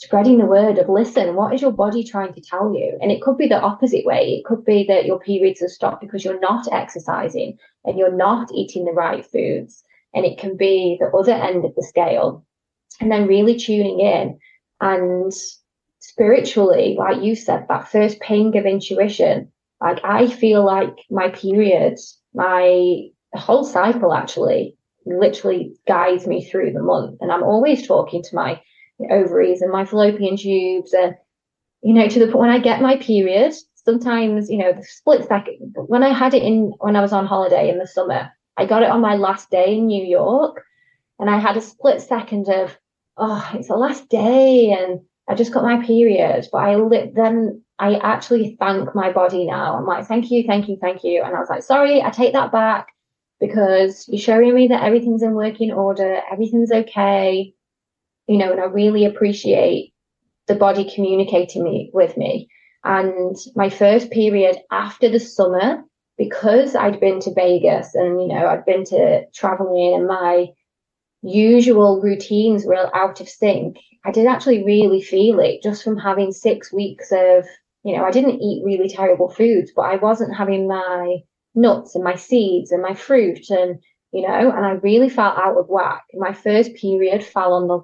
spreading 0.00 0.38
the 0.38 0.46
word 0.46 0.78
of 0.78 0.88
listen, 0.88 1.36
what 1.36 1.54
is 1.54 1.60
your 1.60 1.72
body 1.72 2.02
trying 2.02 2.32
to 2.32 2.40
tell 2.40 2.74
you? 2.74 2.98
And 3.02 3.12
it 3.12 3.20
could 3.20 3.36
be 3.36 3.46
the 3.46 3.60
opposite 3.60 4.06
way. 4.06 4.38
It 4.38 4.46
could 4.46 4.64
be 4.64 4.84
that 4.88 5.04
your 5.04 5.20
periods 5.20 5.60
have 5.60 5.70
stopped 5.70 6.00
because 6.00 6.24
you're 6.24 6.40
not 6.40 6.66
exercising 6.72 7.58
and 7.84 7.98
you're 7.98 8.16
not 8.16 8.50
eating 8.54 8.86
the 8.86 8.92
right 8.92 9.24
foods. 9.24 9.84
And 10.14 10.24
it 10.24 10.38
can 10.38 10.56
be 10.56 10.96
the 10.98 11.08
other 11.08 11.32
end 11.32 11.66
of 11.66 11.74
the 11.74 11.82
scale. 11.82 12.46
And 12.98 13.12
then 13.12 13.28
really 13.28 13.58
tuning 13.58 14.00
in 14.00 14.38
and 14.80 15.32
spiritually, 15.98 16.96
like 16.98 17.22
you 17.22 17.36
said, 17.36 17.66
that 17.68 17.88
first 17.88 18.20
ping 18.20 18.56
of 18.56 18.64
intuition, 18.64 19.52
like 19.82 20.00
I 20.02 20.28
feel 20.28 20.64
like 20.64 20.96
my 21.10 21.28
period, 21.28 21.98
my 22.32 23.08
whole 23.34 23.64
cycle 23.64 24.14
actually 24.14 24.78
literally 25.04 25.74
guides 25.86 26.26
me 26.26 26.42
through 26.42 26.72
the 26.72 26.82
month. 26.82 27.18
And 27.20 27.30
I'm 27.30 27.42
always 27.42 27.86
talking 27.86 28.22
to 28.22 28.34
my 28.34 28.62
ovaries 29.10 29.62
and 29.62 29.72
my 29.72 29.84
fallopian 29.84 30.36
tubes 30.36 30.92
and 30.92 31.14
you 31.82 31.94
know, 31.94 32.08
to 32.08 32.18
the 32.18 32.26
point 32.26 32.38
when 32.38 32.50
I 32.50 32.58
get 32.58 32.82
my 32.82 32.96
period, 32.96 33.54
sometimes, 33.74 34.50
you 34.50 34.58
know, 34.58 34.72
the 34.72 34.84
split 34.84 35.26
second 35.26 35.74
when 35.86 36.02
I 36.02 36.12
had 36.12 36.34
it 36.34 36.42
in 36.42 36.72
when 36.78 36.96
I 36.96 37.00
was 37.00 37.12
on 37.12 37.26
holiday 37.26 37.70
in 37.70 37.78
the 37.78 37.86
summer, 37.86 38.30
I 38.56 38.66
got 38.66 38.82
it 38.82 38.90
on 38.90 39.00
my 39.00 39.16
last 39.16 39.50
day 39.50 39.78
in 39.78 39.86
New 39.86 40.04
York 40.04 40.62
and 41.18 41.30
I 41.30 41.38
had 41.38 41.56
a 41.56 41.62
split 41.62 42.02
second 42.02 42.48
of, 42.48 42.76
oh, 43.16 43.50
it's 43.54 43.68
the 43.68 43.76
last 43.76 44.08
day 44.08 44.72
and 44.72 45.00
I 45.28 45.34
just 45.34 45.52
got 45.52 45.64
my 45.64 45.84
period. 45.84 46.48
But 46.52 46.58
I 46.58 46.76
lit 46.76 47.14
then 47.14 47.62
I 47.78 47.94
actually 47.94 48.56
thank 48.60 48.94
my 48.94 49.10
body 49.10 49.46
now. 49.46 49.76
I'm 49.76 49.86
like, 49.86 50.06
thank 50.06 50.30
you, 50.30 50.44
thank 50.46 50.68
you, 50.68 50.76
thank 50.80 51.02
you. 51.02 51.22
And 51.22 51.34
I 51.34 51.40
was 51.40 51.48
like, 51.48 51.62
sorry, 51.62 52.02
I 52.02 52.10
take 52.10 52.34
that 52.34 52.52
back 52.52 52.88
because 53.40 54.06
you're 54.06 54.20
showing 54.20 54.54
me 54.54 54.68
that 54.68 54.82
everything's 54.82 55.22
in 55.22 55.32
working 55.32 55.72
order, 55.72 56.20
everything's 56.30 56.70
okay. 56.70 57.54
You 58.26 58.38
know, 58.38 58.52
and 58.52 58.60
I 58.60 58.64
really 58.64 59.04
appreciate 59.04 59.92
the 60.46 60.54
body 60.54 60.90
communicating 60.94 61.64
me 61.64 61.90
with 61.92 62.16
me. 62.16 62.48
And 62.84 63.36
my 63.54 63.68
first 63.68 64.10
period 64.10 64.56
after 64.70 65.08
the 65.08 65.20
summer, 65.20 65.82
because 66.16 66.74
I'd 66.74 67.00
been 67.00 67.20
to 67.20 67.34
Vegas 67.34 67.94
and, 67.94 68.20
you 68.20 68.28
know, 68.28 68.46
I'd 68.46 68.64
been 68.64 68.84
to 68.84 69.24
traveling 69.34 69.94
and 69.94 70.06
my 70.06 70.48
usual 71.22 72.00
routines 72.00 72.64
were 72.64 72.94
out 72.96 73.20
of 73.20 73.28
sync, 73.28 73.76
I 74.04 74.10
did 74.10 74.26
actually 74.26 74.64
really 74.64 75.02
feel 75.02 75.40
it 75.40 75.62
just 75.62 75.82
from 75.84 75.98
having 75.98 76.32
six 76.32 76.72
weeks 76.72 77.12
of, 77.12 77.46
you 77.84 77.96
know, 77.96 78.04
I 78.04 78.10
didn't 78.10 78.40
eat 78.40 78.64
really 78.64 78.88
terrible 78.88 79.28
foods, 79.28 79.72
but 79.74 79.82
I 79.82 79.96
wasn't 79.96 80.36
having 80.36 80.66
my 80.66 81.18
nuts 81.54 81.94
and 81.94 82.04
my 82.04 82.14
seeds 82.14 82.72
and 82.72 82.82
my 82.82 82.94
fruit 82.94 83.50
and, 83.50 83.78
you 84.12 84.26
know, 84.26 84.50
and 84.50 84.64
I 84.64 84.72
really 84.72 85.10
felt 85.10 85.38
out 85.38 85.58
of 85.58 85.68
whack. 85.68 86.02
My 86.14 86.32
first 86.32 86.74
period 86.74 87.22
fell 87.22 87.52
on 87.52 87.68
the, 87.68 87.80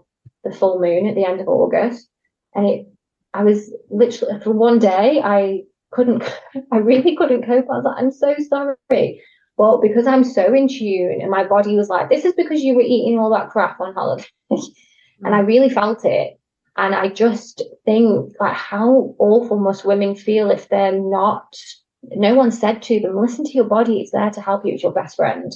the 0.47 0.57
full 0.57 0.81
moon 0.81 1.07
at 1.07 1.15
the 1.15 1.25
end 1.25 1.41
of 1.41 1.49
August. 1.49 2.09
And 2.55 2.67
it, 2.67 2.87
I 3.35 3.45
was 3.45 3.73
literally, 3.91 4.41
for 4.41 4.53
one 4.53 4.79
day, 4.79 5.21
I 5.23 5.63
couldn't, 5.93 6.23
I 6.73 6.79
really 6.79 7.17
couldn't 7.17 7.47
cope. 7.47 7.67
I 7.71 7.77
was 7.77 7.85
like, 7.85 7.97
I'm 7.99 8.13
so 8.13 8.35
sorry. 8.49 9.23
Well, 9.59 9.81
because 9.81 10.07
I'm 10.07 10.25
so 10.25 10.53
in 10.53 10.69
tune 10.69 11.19
and 11.21 11.31
my 11.31 11.45
body 11.45 11.77
was 11.77 11.89
like, 11.89 12.11
this 12.11 12.25
is 12.25 12.35
because 12.35 12.63
you 12.63 12.75
were 12.75 12.83
eating 12.83 13.19
all 13.19 13.31
that 13.31 13.51
crap 13.51 13.81
on 13.81 13.95
holiday. 13.95 14.27
and 14.51 15.35
I 15.35 15.41
really 15.41 15.71
felt 15.71 16.05
it. 16.05 16.39
And 16.77 16.95
I 16.95 17.09
just 17.09 17.63
think 17.87 18.35
like 18.39 18.55
how 18.55 19.15
awful 19.19 19.59
must 19.59 19.87
women 19.87 20.15
feel 20.15 20.51
if 20.51 20.69
they're 20.69 20.93
not, 20.93 21.57
no 22.03 22.35
one 22.35 22.53
said 22.53 22.83
to 22.83 23.01
them, 23.01 23.19
listen 23.19 23.47
to 23.47 23.53
your 23.53 23.65
body. 23.65 24.01
It's 24.01 24.13
there 24.13 24.31
to 24.31 24.43
help 24.43 24.67
you. 24.67 24.75
It's 24.75 24.83
your 24.83 24.93
best 24.93 25.17
friend. 25.17 25.51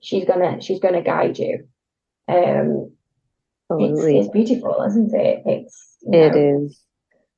She's 0.00 0.24
gonna, 0.24 0.62
she's 0.62 0.80
gonna 0.80 1.02
guide 1.02 1.38
you. 1.38 1.66
Um, 2.28 2.92
it's, 3.70 4.00
it's, 4.02 4.28
beautiful, 4.28 4.84
isn't 4.86 5.14
it? 5.14 5.42
It's, 5.46 5.96
you 6.02 6.10
know, 6.10 6.26
it 6.26 6.36
is. 6.36 6.80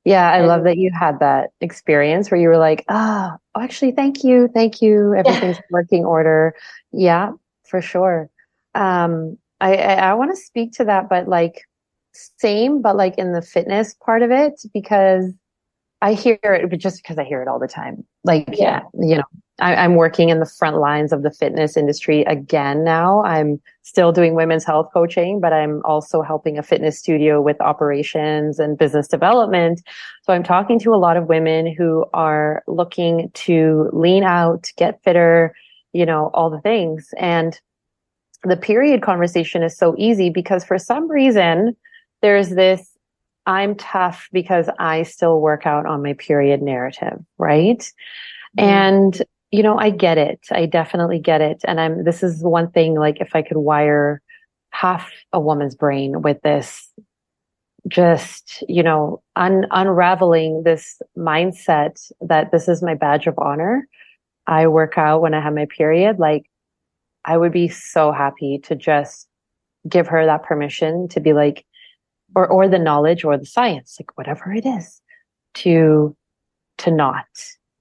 Yeah, 0.04 0.30
I 0.30 0.42
love 0.42 0.62
that 0.64 0.78
you 0.78 0.92
had 0.96 1.18
that 1.18 1.50
experience 1.60 2.30
where 2.30 2.40
you 2.40 2.48
were 2.48 2.58
like, 2.58 2.84
ah, 2.88 3.36
oh, 3.54 3.60
actually, 3.60 3.90
thank 3.90 4.22
you, 4.22 4.48
thank 4.54 4.80
you. 4.80 5.14
Everything's 5.14 5.58
working 5.70 6.04
order. 6.04 6.54
Yeah, 6.92 7.32
for 7.64 7.82
sure. 7.82 8.30
Um, 8.76 9.36
I, 9.60 9.74
I, 9.74 9.94
I 9.94 10.14
want 10.14 10.30
to 10.30 10.40
speak 10.40 10.72
to 10.74 10.84
that, 10.84 11.08
but 11.08 11.26
like 11.26 11.62
same, 12.12 12.82
but 12.82 12.96
like 12.96 13.18
in 13.18 13.32
the 13.32 13.42
fitness 13.42 13.94
part 13.94 14.22
of 14.22 14.30
it, 14.30 14.54
because 14.72 15.32
I 16.00 16.12
hear 16.12 16.38
it, 16.42 16.70
but 16.70 16.78
just 16.78 17.02
because 17.02 17.18
I 17.18 17.24
hear 17.24 17.42
it 17.42 17.48
all 17.48 17.58
the 17.58 17.66
time. 17.66 18.04
Like, 18.22 18.50
yeah, 18.52 18.82
you 18.94 19.16
know, 19.16 19.24
I, 19.58 19.84
am 19.84 19.94
working 19.94 20.28
in 20.28 20.38
the 20.38 20.46
front 20.46 20.78
lines 20.78 21.12
of 21.12 21.22
the 21.22 21.30
fitness 21.30 21.76
industry 21.76 22.22
again 22.24 22.84
now. 22.84 23.22
I'm 23.24 23.60
still 23.82 24.12
doing 24.12 24.34
women's 24.34 24.64
health 24.64 24.90
coaching, 24.92 25.40
but 25.40 25.52
I'm 25.52 25.80
also 25.84 26.22
helping 26.22 26.58
a 26.58 26.62
fitness 26.62 26.98
studio 26.98 27.40
with 27.40 27.60
operations 27.60 28.58
and 28.58 28.76
business 28.76 29.08
development. 29.08 29.82
So 30.22 30.32
I'm 30.32 30.42
talking 30.42 30.78
to 30.80 30.94
a 30.94 30.96
lot 30.96 31.16
of 31.16 31.28
women 31.28 31.72
who 31.72 32.04
are 32.12 32.62
looking 32.66 33.30
to 33.34 33.88
lean 33.92 34.24
out, 34.24 34.70
get 34.76 35.02
fitter, 35.02 35.54
you 35.92 36.04
know, 36.04 36.30
all 36.34 36.50
the 36.50 36.60
things. 36.60 37.14
And 37.18 37.58
the 38.44 38.56
period 38.56 39.02
conversation 39.02 39.62
is 39.62 39.76
so 39.76 39.94
easy 39.96 40.28
because 40.28 40.64
for 40.64 40.78
some 40.78 41.10
reason, 41.10 41.76
there's 42.20 42.50
this 42.50 42.92
I'm 43.46 43.76
tough 43.76 44.28
because 44.32 44.68
I 44.78 45.04
still 45.04 45.40
work 45.40 45.66
out 45.66 45.86
on 45.86 46.02
my 46.02 46.14
period 46.14 46.62
narrative, 46.62 47.18
right? 47.38 47.78
Mm-hmm. 48.58 48.64
And 48.64 49.22
you 49.56 49.62
know, 49.62 49.78
I 49.78 49.88
get 49.88 50.18
it. 50.18 50.40
I 50.50 50.66
definitely 50.66 51.18
get 51.18 51.40
it. 51.40 51.62
And 51.64 51.80
I'm, 51.80 52.04
this 52.04 52.22
is 52.22 52.42
one 52.42 52.70
thing, 52.70 52.94
like 52.94 53.22
if 53.22 53.34
I 53.34 53.40
could 53.40 53.56
wire 53.56 54.20
half 54.68 55.10
a 55.32 55.40
woman's 55.40 55.74
brain 55.74 56.20
with 56.20 56.42
this, 56.42 56.92
just, 57.88 58.62
you 58.68 58.82
know, 58.82 59.22
un- 59.34 59.64
unraveling 59.70 60.64
this 60.64 61.00
mindset 61.16 62.12
that 62.20 62.52
this 62.52 62.68
is 62.68 62.82
my 62.82 62.94
badge 62.94 63.26
of 63.26 63.38
honor. 63.38 63.88
I 64.46 64.66
work 64.66 64.98
out 64.98 65.22
when 65.22 65.32
I 65.32 65.40
have 65.40 65.54
my 65.54 65.66
period. 65.74 66.18
Like 66.18 66.44
I 67.24 67.38
would 67.38 67.52
be 67.52 67.68
so 67.68 68.12
happy 68.12 68.60
to 68.64 68.74
just 68.74 69.26
give 69.88 70.06
her 70.08 70.26
that 70.26 70.42
permission 70.42 71.08
to 71.08 71.20
be 71.20 71.32
like, 71.32 71.64
or, 72.34 72.46
or 72.46 72.68
the 72.68 72.78
knowledge 72.78 73.24
or 73.24 73.38
the 73.38 73.46
science, 73.46 73.96
like 73.98 74.18
whatever 74.18 74.52
it 74.52 74.66
is 74.66 75.00
to, 75.54 76.14
to 76.76 76.90
not 76.90 77.24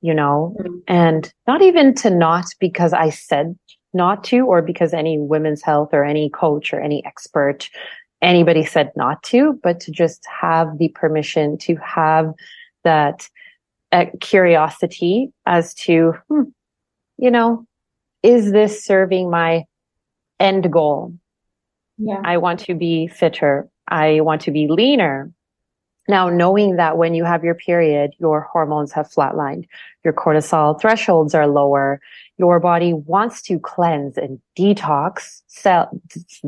you 0.05 0.13
know, 0.13 0.55
mm-hmm. 0.59 0.77
and 0.87 1.33
not 1.47 1.63
even 1.63 1.95
to 1.95 2.11
not 2.11 2.45
because 2.59 2.93
I 2.93 3.09
said 3.09 3.57
not 3.91 4.23
to 4.25 4.41
or 4.41 4.61
because 4.61 4.93
any 4.93 5.17
women's 5.17 5.63
health 5.63 5.89
or 5.93 6.05
any 6.05 6.29
coach 6.29 6.71
or 6.71 6.79
any 6.79 7.03
expert, 7.07 7.67
anybody 8.21 8.63
said 8.63 8.91
not 8.95 9.23
to, 9.23 9.59
but 9.63 9.79
to 9.79 9.91
just 9.91 10.23
have 10.27 10.77
the 10.77 10.89
permission 10.89 11.57
to 11.57 11.75
have 11.77 12.31
that 12.83 13.27
uh, 13.91 14.05
curiosity 14.21 15.31
as 15.47 15.73
to, 15.73 16.13
hmm, 16.29 16.43
you 17.17 17.31
know, 17.31 17.65
is 18.21 18.51
this 18.51 18.85
serving 18.85 19.31
my 19.31 19.63
end 20.39 20.71
goal? 20.71 21.15
Yeah. 21.97 22.21
I 22.23 22.37
want 22.37 22.59
to 22.59 22.75
be 22.75 23.07
fitter. 23.07 23.67
I 23.87 24.21
want 24.21 24.41
to 24.41 24.51
be 24.51 24.67
leaner. 24.67 25.31
Now, 26.07 26.29
knowing 26.29 26.75
that 26.75 26.97
when 26.97 27.15
you 27.15 27.23
have 27.23 27.43
your 27.43 27.55
period, 27.55 28.11
your 28.19 28.41
hormones 28.41 28.91
have 28.91 29.09
flatlined, 29.09 29.67
your 30.03 30.13
cortisol 30.13 30.79
thresholds 30.79 31.33
are 31.33 31.47
lower, 31.47 31.99
your 32.37 32.59
body 32.59 32.93
wants 32.93 33.41
to 33.43 33.59
cleanse 33.59 34.17
and 34.17 34.39
detox 34.57 35.41
cell, 35.47 35.89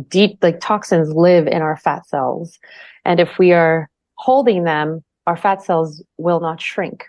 deep, 0.10 0.38
like 0.44 0.60
toxins 0.60 1.12
live 1.14 1.48
in 1.48 1.62
our 1.62 1.78
fat 1.78 2.08
cells. 2.08 2.60
And 3.04 3.20
if 3.20 3.40
we 3.40 3.52
are 3.52 3.90
holding 4.16 4.64
them, 4.64 5.04
our 5.26 5.38
fat 5.38 5.64
cells 5.64 6.04
will 6.18 6.40
not 6.40 6.62
shrink 6.62 7.06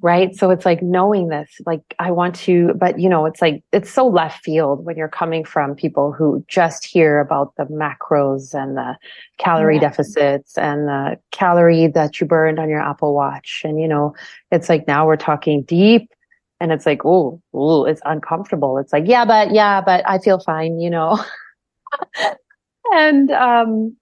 right? 0.00 0.34
So 0.34 0.50
it's 0.50 0.64
like 0.64 0.82
knowing 0.82 1.28
this 1.28 1.50
like 1.66 1.82
i 1.98 2.10
want 2.10 2.34
to 2.34 2.72
but 2.74 2.98
you 2.98 3.08
know 3.08 3.26
it's 3.26 3.40
like 3.40 3.62
it's 3.72 3.90
so 3.90 4.06
left 4.06 4.44
field 4.44 4.84
when 4.84 4.96
you're 4.96 5.08
coming 5.08 5.44
from 5.44 5.74
people 5.74 6.12
who 6.12 6.44
just 6.48 6.84
hear 6.84 7.20
about 7.20 7.54
the 7.56 7.64
macros 7.64 8.54
and 8.54 8.76
the 8.76 8.96
calorie 9.38 9.76
yeah. 9.76 9.80
deficits 9.80 10.58
and 10.58 10.88
the 10.88 11.18
calorie 11.30 11.86
that 11.86 12.20
you 12.20 12.26
burned 12.26 12.58
on 12.58 12.68
your 12.68 12.80
apple 12.80 13.14
watch. 13.14 13.62
And 13.64 13.80
you 13.80 13.88
know 13.88 14.14
it's 14.50 14.68
like 14.68 14.86
now 14.86 15.06
we're 15.06 15.16
talking 15.16 15.62
deep 15.62 16.10
and 16.60 16.72
it's 16.72 16.86
like 16.86 17.04
oh 17.04 17.40
oh, 17.54 17.84
it's 17.84 18.02
uncomfortable. 18.04 18.78
It's 18.78 18.92
like 18.92 19.04
yeah 19.06 19.24
but 19.24 19.52
yeah 19.52 19.80
but 19.80 20.02
i 20.08 20.18
feel 20.18 20.38
fine 20.38 20.80
you 20.80 20.90
know? 20.90 21.22
And 22.94 23.30
um 23.30 23.96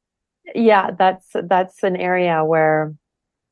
yeah 0.55 0.91
that's 0.99 1.27
that's 1.45 1.83
an 1.83 1.97
area 1.97 2.45
where 2.45 2.95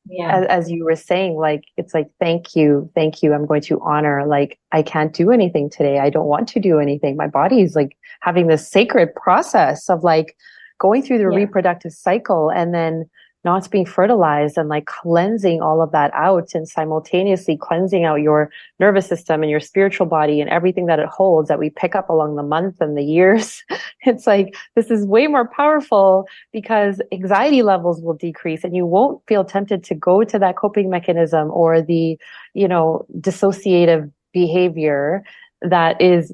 yeah. 0.05 0.37
As, 0.37 0.45
as, 0.47 0.71
you 0.71 0.85
were 0.85 0.95
saying, 0.95 1.35
like, 1.35 1.63
it's 1.77 1.93
like, 1.93 2.07
thank 2.19 2.55
you, 2.55 2.89
thank 2.95 3.21
you. 3.21 3.33
I'm 3.33 3.45
going 3.45 3.61
to 3.61 3.79
honor, 3.81 4.25
like, 4.25 4.59
I 4.71 4.81
can't 4.81 5.13
do 5.13 5.31
anything 5.31 5.69
today. 5.69 5.99
I 5.99 6.09
don't 6.09 6.27
want 6.27 6.47
to 6.49 6.59
do 6.59 6.79
anything. 6.79 7.15
My 7.15 7.27
body 7.27 7.61
is 7.61 7.75
like 7.75 7.95
having 8.21 8.47
this 8.47 8.67
sacred 8.67 9.13
process 9.15 9.89
of 9.89 10.03
like 10.03 10.35
going 10.79 11.03
through 11.03 11.17
the 11.19 11.29
yeah. 11.29 11.37
reproductive 11.37 11.91
cycle 11.91 12.49
and 12.49 12.73
then 12.73 13.09
not 13.45 13.69
being 13.71 13.85
fertilized 13.85 14.57
and 14.57 14.67
like 14.67 14.85
cleansing 14.85 15.61
all 15.61 15.81
of 15.81 15.91
that 15.91 16.11
out 16.13 16.49
and 16.53 16.67
simultaneously 16.67 17.55
cleansing 17.55 18.03
out 18.03 18.15
your 18.15 18.51
nervous 18.79 19.07
system 19.07 19.41
and 19.41 19.49
your 19.49 19.61
spiritual 19.61 20.05
body 20.05 20.41
and 20.41 20.49
everything 20.49 20.87
that 20.87 20.99
it 20.99 21.07
holds 21.07 21.47
that 21.47 21.59
we 21.59 21.69
pick 21.69 21.95
up 21.95 22.09
along 22.09 22.35
the 22.35 22.43
month 22.43 22.81
and 22.81 22.97
the 22.97 23.03
years. 23.03 23.63
It's 24.03 24.25
like, 24.25 24.55
this 24.75 24.89
is 24.89 25.05
way 25.05 25.27
more 25.27 25.47
powerful 25.47 26.25
because 26.53 27.01
anxiety 27.11 27.63
levels 27.63 28.01
will 28.01 28.13
decrease 28.13 28.63
and 28.63 28.73
you 28.73 28.85
won't 28.85 29.21
feel 29.27 29.43
tempted 29.43 29.83
to 29.83 29.93
go 29.93 30.23
to 30.23 30.39
that 30.39 30.55
coping 30.55 30.89
mechanism 30.89 31.51
or 31.51 31.81
the, 31.81 32.17
you 32.53 32.67
know, 32.67 33.05
dissociative 33.19 34.09
behavior 34.31 35.21
that 35.61 36.01
is 36.01 36.33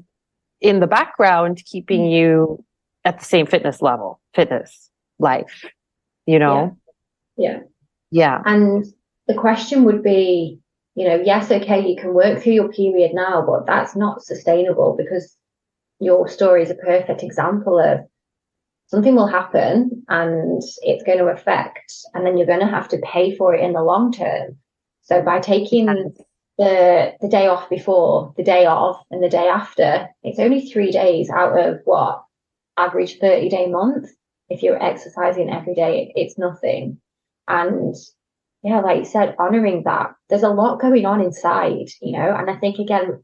in 0.60 0.78
the 0.78 0.86
background 0.86 1.60
keeping 1.66 2.02
mm-hmm. 2.02 2.12
you 2.12 2.64
at 3.04 3.18
the 3.18 3.24
same 3.24 3.46
fitness 3.46 3.82
level, 3.82 4.20
fitness 4.32 4.88
life, 5.18 5.64
you 6.26 6.38
know? 6.38 6.76
Yeah. 7.36 7.60
Yeah. 8.10 8.40
And 8.44 8.84
the 9.26 9.34
question 9.34 9.84
would 9.84 10.02
be, 10.02 10.60
you 10.94 11.06
know, 11.06 11.20
yes, 11.22 11.50
okay, 11.50 11.86
you 11.86 11.96
can 11.96 12.14
work 12.14 12.42
through 12.42 12.54
your 12.54 12.72
period 12.72 13.12
now, 13.14 13.44
but 13.46 13.66
that's 13.66 13.94
not 13.94 14.22
sustainable 14.22 14.96
because 14.96 15.36
your 16.00 16.28
story 16.28 16.62
is 16.62 16.70
a 16.70 16.74
perfect 16.74 17.22
example 17.22 17.78
of 17.78 18.00
something 18.86 19.14
will 19.14 19.26
happen 19.26 20.04
and 20.08 20.62
it's 20.82 21.04
going 21.04 21.18
to 21.18 21.26
affect, 21.26 21.92
and 22.14 22.24
then 22.24 22.36
you're 22.36 22.46
going 22.46 22.60
to 22.60 22.66
have 22.66 22.88
to 22.88 22.98
pay 22.98 23.34
for 23.34 23.54
it 23.54 23.62
in 23.62 23.72
the 23.72 23.82
long 23.82 24.12
term. 24.12 24.56
So 25.02 25.22
by 25.22 25.40
taking 25.40 25.86
the 26.58 27.14
the 27.20 27.28
day 27.28 27.46
off 27.46 27.68
before, 27.68 28.32
the 28.36 28.42
day 28.42 28.66
off, 28.66 29.02
and 29.10 29.22
the 29.22 29.28
day 29.28 29.48
after, 29.48 30.08
it's 30.22 30.38
only 30.38 30.66
three 30.66 30.90
days 30.90 31.28
out 31.30 31.58
of 31.58 31.80
what 31.84 32.22
average 32.76 33.18
30 33.18 33.48
day 33.48 33.66
month. 33.68 34.08
If 34.48 34.62
you're 34.62 34.82
exercising 34.82 35.50
every 35.50 35.74
day, 35.74 36.12
it's 36.14 36.38
nothing. 36.38 37.00
And 37.48 37.94
yeah, 38.62 38.80
like 38.80 38.98
you 38.98 39.04
said, 39.04 39.36
honoring 39.38 39.84
that. 39.84 40.14
There's 40.28 40.42
a 40.42 40.48
lot 40.48 40.80
going 40.80 41.06
on 41.06 41.20
inside, 41.20 41.88
you 42.00 42.18
know, 42.18 42.34
and 42.36 42.50
I 42.50 42.56
think 42.56 42.78
again, 42.78 43.22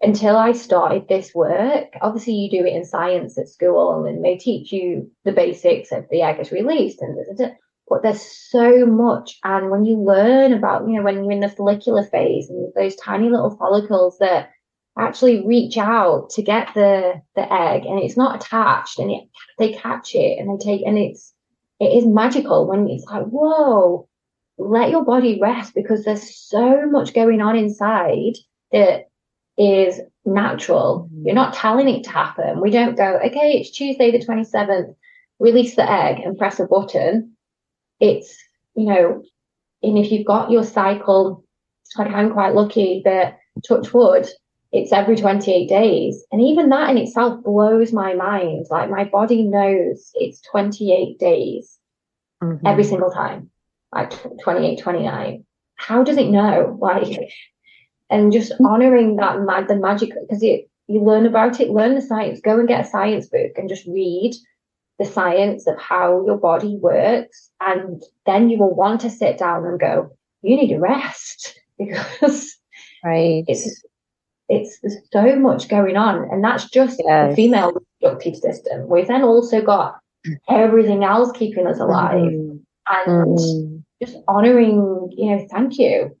until 0.00 0.36
I 0.36 0.52
started 0.52 1.08
this 1.08 1.34
work, 1.34 1.88
obviously 2.02 2.34
you 2.34 2.50
do 2.50 2.66
it 2.66 2.74
in 2.74 2.84
science 2.84 3.38
at 3.38 3.48
school 3.48 4.04
and 4.04 4.24
they 4.24 4.36
teach 4.36 4.72
you 4.72 5.10
the 5.24 5.32
basics 5.32 5.92
of 5.92 6.06
the 6.10 6.22
egg 6.22 6.40
is 6.40 6.52
released 6.52 7.00
and 7.00 7.16
but 7.88 8.02
there's 8.02 8.22
so 8.22 8.86
much. 8.86 9.38
And 9.44 9.70
when 9.70 9.84
you 9.84 9.98
learn 9.98 10.52
about, 10.52 10.88
you 10.88 10.96
know, 10.96 11.02
when 11.02 11.22
you're 11.22 11.32
in 11.32 11.40
the 11.40 11.48
follicular 11.48 12.02
phase 12.02 12.48
and 12.48 12.72
those 12.74 12.96
tiny 12.96 13.28
little 13.28 13.56
follicles 13.56 14.18
that 14.18 14.50
actually 14.98 15.46
reach 15.46 15.76
out 15.76 16.30
to 16.30 16.42
get 16.42 16.72
the 16.74 17.20
the 17.34 17.52
egg 17.52 17.84
and 17.84 17.98
it's 17.98 18.16
not 18.16 18.36
attached 18.36 18.98
and 18.98 19.10
it, 19.10 19.24
they 19.58 19.72
catch 19.72 20.14
it 20.14 20.38
and 20.38 20.48
they 20.48 20.64
take 20.64 20.86
and 20.86 20.96
it's 20.96 21.33
it 21.84 21.96
is 21.96 22.06
magical 22.06 22.66
when 22.66 22.88
it's 22.88 23.04
like 23.04 23.24
whoa 23.26 24.08
let 24.56 24.90
your 24.90 25.04
body 25.04 25.38
rest 25.40 25.74
because 25.74 26.04
there's 26.04 26.36
so 26.36 26.86
much 26.86 27.12
going 27.12 27.40
on 27.40 27.56
inside 27.56 28.34
that 28.72 29.08
is 29.58 30.00
natural. 30.24 31.08
Mm-hmm. 31.12 31.26
you're 31.26 31.34
not 31.34 31.54
telling 31.54 31.88
it 31.88 32.04
to 32.04 32.10
happen. 32.10 32.60
We 32.60 32.70
don't 32.70 32.96
go 32.96 33.18
okay 33.24 33.58
it's 33.60 33.70
tuesday 33.70 34.10
the 34.10 34.24
27th 34.24 34.94
release 35.38 35.76
the 35.76 35.90
egg 35.90 36.20
and 36.20 36.38
press 36.38 36.60
a 36.60 36.66
button. 36.66 37.32
It's 38.00 38.36
you 38.74 38.86
know 38.86 39.22
and 39.82 39.98
if 39.98 40.10
you've 40.10 40.26
got 40.26 40.50
your 40.50 40.64
cycle 40.64 41.44
like 41.96 42.10
i'm 42.12 42.32
quite 42.32 42.54
lucky 42.54 43.02
that 43.04 43.38
touch 43.66 43.92
wood 43.92 44.26
it's 44.74 44.92
every 44.92 45.14
28 45.14 45.68
days. 45.68 46.24
And 46.32 46.42
even 46.42 46.68
that 46.70 46.90
in 46.90 46.98
itself 46.98 47.44
blows 47.44 47.92
my 47.92 48.12
mind. 48.14 48.66
Like 48.70 48.90
my 48.90 49.04
body 49.04 49.44
knows 49.44 50.10
it's 50.14 50.40
28 50.40 51.16
days 51.16 51.78
mm-hmm. 52.42 52.66
every 52.66 52.82
single 52.82 53.12
time, 53.12 53.50
like 53.92 54.12
28, 54.42 54.80
29. 54.80 55.44
How 55.76 56.02
does 56.02 56.16
it 56.16 56.28
know? 56.28 56.76
Like, 56.80 57.20
and 58.10 58.32
just 58.32 58.52
honoring 58.60 59.14
that, 59.16 59.36
the 59.68 59.76
magic, 59.76 60.10
because 60.20 60.42
you, 60.42 60.64
you 60.88 61.00
learn 61.00 61.24
about 61.24 61.60
it, 61.60 61.70
learn 61.70 61.94
the 61.94 62.02
science, 62.02 62.40
go 62.40 62.58
and 62.58 62.66
get 62.66 62.84
a 62.84 62.88
science 62.88 63.28
book 63.28 63.52
and 63.56 63.68
just 63.68 63.86
read 63.86 64.34
the 64.98 65.04
science 65.04 65.68
of 65.68 65.78
how 65.78 66.26
your 66.26 66.36
body 66.36 66.76
works. 66.80 67.48
And 67.60 68.02
then 68.26 68.50
you 68.50 68.58
will 68.58 68.74
want 68.74 69.02
to 69.02 69.10
sit 69.10 69.38
down 69.38 69.66
and 69.66 69.78
go, 69.78 70.16
you 70.42 70.56
need 70.56 70.74
a 70.74 70.80
rest 70.80 71.60
because 71.78 72.56
right. 73.04 73.44
it's 73.46 73.84
it's 74.48 74.78
there's 74.80 74.96
so 75.12 75.36
much 75.36 75.68
going 75.68 75.96
on, 75.96 76.28
and 76.30 76.42
that's 76.42 76.68
just 76.68 77.00
yes. 77.04 77.30
the 77.30 77.36
female 77.36 77.72
reproductive 77.72 78.36
system. 78.36 78.88
We've 78.88 79.06
then 79.06 79.22
also 79.22 79.62
got 79.62 79.98
everything 80.48 81.04
else 81.04 81.32
keeping 81.32 81.66
us 81.66 81.80
alive, 81.80 82.32
mm-hmm. 82.32 83.08
and 83.08 83.38
mm-hmm. 83.38 83.76
just 84.04 84.18
honoring. 84.28 85.10
You 85.12 85.30
know, 85.30 85.46
thank 85.50 85.78
you. 85.78 86.16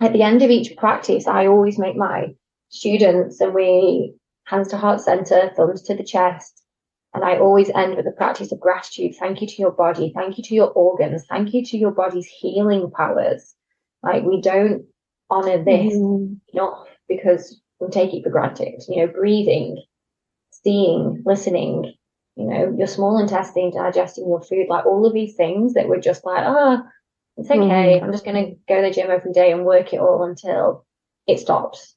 At 0.00 0.12
the 0.12 0.22
end 0.22 0.42
of 0.42 0.50
each 0.50 0.76
practice, 0.76 1.26
I 1.26 1.46
always 1.46 1.78
make 1.78 1.96
my 1.96 2.34
students, 2.70 3.40
and 3.40 3.54
we 3.54 4.14
hands 4.44 4.68
to 4.68 4.76
heart 4.76 5.00
center, 5.00 5.52
thumbs 5.54 5.82
to 5.82 5.94
the 5.94 6.02
chest, 6.02 6.62
and 7.14 7.24
I 7.24 7.38
always 7.38 7.70
end 7.70 7.96
with 7.96 8.06
a 8.06 8.12
practice 8.12 8.50
of 8.50 8.60
gratitude. 8.60 9.14
Thank 9.16 9.40
you 9.40 9.46
to 9.46 9.62
your 9.62 9.72
body. 9.72 10.12
Thank 10.14 10.38
you 10.38 10.44
to 10.44 10.54
your 10.54 10.70
organs. 10.70 11.24
Thank 11.28 11.54
you 11.54 11.64
to 11.66 11.76
your 11.76 11.92
body's 11.92 12.26
healing 12.26 12.90
powers. 12.90 13.54
Like 14.02 14.24
we 14.24 14.40
don't 14.40 14.86
honor 15.28 15.62
this 15.62 15.94
mm. 15.94 16.36
enough 16.52 16.86
because 17.10 17.60
we 17.80 17.88
take 17.88 18.14
it 18.14 18.22
for 18.22 18.30
granted. 18.30 18.82
You 18.88 19.04
know, 19.04 19.12
breathing, 19.12 19.82
seeing, 20.50 21.22
listening, 21.26 21.92
you 22.36 22.46
know, 22.46 22.74
your 22.78 22.86
small 22.86 23.18
intestine 23.18 23.72
digesting 23.72 24.26
your 24.26 24.40
food, 24.40 24.68
like 24.70 24.86
all 24.86 25.04
of 25.04 25.12
these 25.12 25.34
things 25.34 25.74
that 25.74 25.88
we're 25.88 26.00
just 26.00 26.24
like, 26.24 26.44
oh, 26.46 26.82
it's 27.36 27.50
okay. 27.50 27.58
Mm. 27.58 28.02
I'm 28.02 28.12
just 28.12 28.24
going 28.24 28.36
to 28.36 28.56
go 28.68 28.76
to 28.80 28.88
the 28.88 28.94
gym 28.94 29.10
every 29.10 29.32
day 29.32 29.52
and 29.52 29.66
work 29.66 29.92
it 29.92 30.00
all 30.00 30.24
until 30.24 30.86
it 31.26 31.40
stops. 31.40 31.94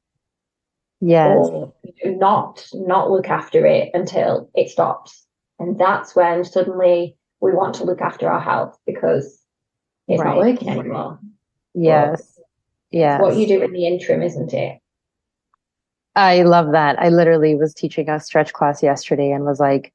Yes. 0.99 1.37
Or 1.37 1.73
not, 2.05 2.65
not 2.73 3.11
look 3.11 3.29
after 3.29 3.65
it 3.65 3.91
until 3.93 4.49
it 4.55 4.69
stops. 4.69 5.25
And 5.59 5.79
that's 5.79 6.15
when 6.15 6.43
suddenly 6.43 7.15
we 7.39 7.51
want 7.51 7.75
to 7.75 7.83
look 7.83 8.01
after 8.01 8.29
our 8.29 8.39
health 8.39 8.77
because 8.85 9.39
it's 10.07 10.21
right. 10.21 10.35
not 10.35 10.37
working 10.37 10.69
anymore. 10.69 11.19
Yes. 11.73 12.39
Yes. 12.91 13.21
What 13.21 13.35
you 13.35 13.47
do 13.47 13.61
in 13.61 13.73
the 13.73 13.87
interim, 13.87 14.21
isn't 14.21 14.53
it? 14.53 14.79
I 16.15 16.43
love 16.43 16.71
that. 16.71 16.99
I 16.99 17.09
literally 17.09 17.55
was 17.55 17.73
teaching 17.73 18.09
a 18.09 18.19
stretch 18.19 18.53
class 18.53 18.83
yesterday 18.83 19.31
and 19.31 19.45
was 19.45 19.59
like, 19.59 19.93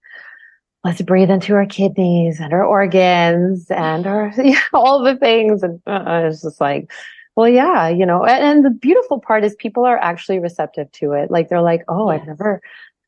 let's 0.84 1.02
breathe 1.02 1.30
into 1.30 1.54
our 1.54 1.66
kidneys 1.66 2.40
and 2.40 2.52
our 2.52 2.64
organs 2.64 3.70
and 3.70 4.06
our, 4.06 4.32
yeah, 4.42 4.60
all 4.72 5.02
the 5.02 5.16
things. 5.16 5.62
And 5.62 5.80
uh, 5.86 6.22
it's 6.24 6.42
just 6.42 6.60
like, 6.60 6.90
well, 7.36 7.48
yeah, 7.48 7.88
you 7.88 8.04
know, 8.04 8.24
and, 8.24 8.44
and, 8.44 8.64
the 8.64 8.70
beautiful 8.70 9.20
part 9.20 9.44
is 9.44 9.54
people 9.56 9.84
are 9.84 9.98
actually 9.98 10.40
receptive 10.40 10.90
to 10.92 11.12
it. 11.12 11.30
Like 11.30 11.48
they're 11.48 11.62
like, 11.62 11.84
oh. 11.86 12.08
I've 12.08 12.26
never, 12.26 12.60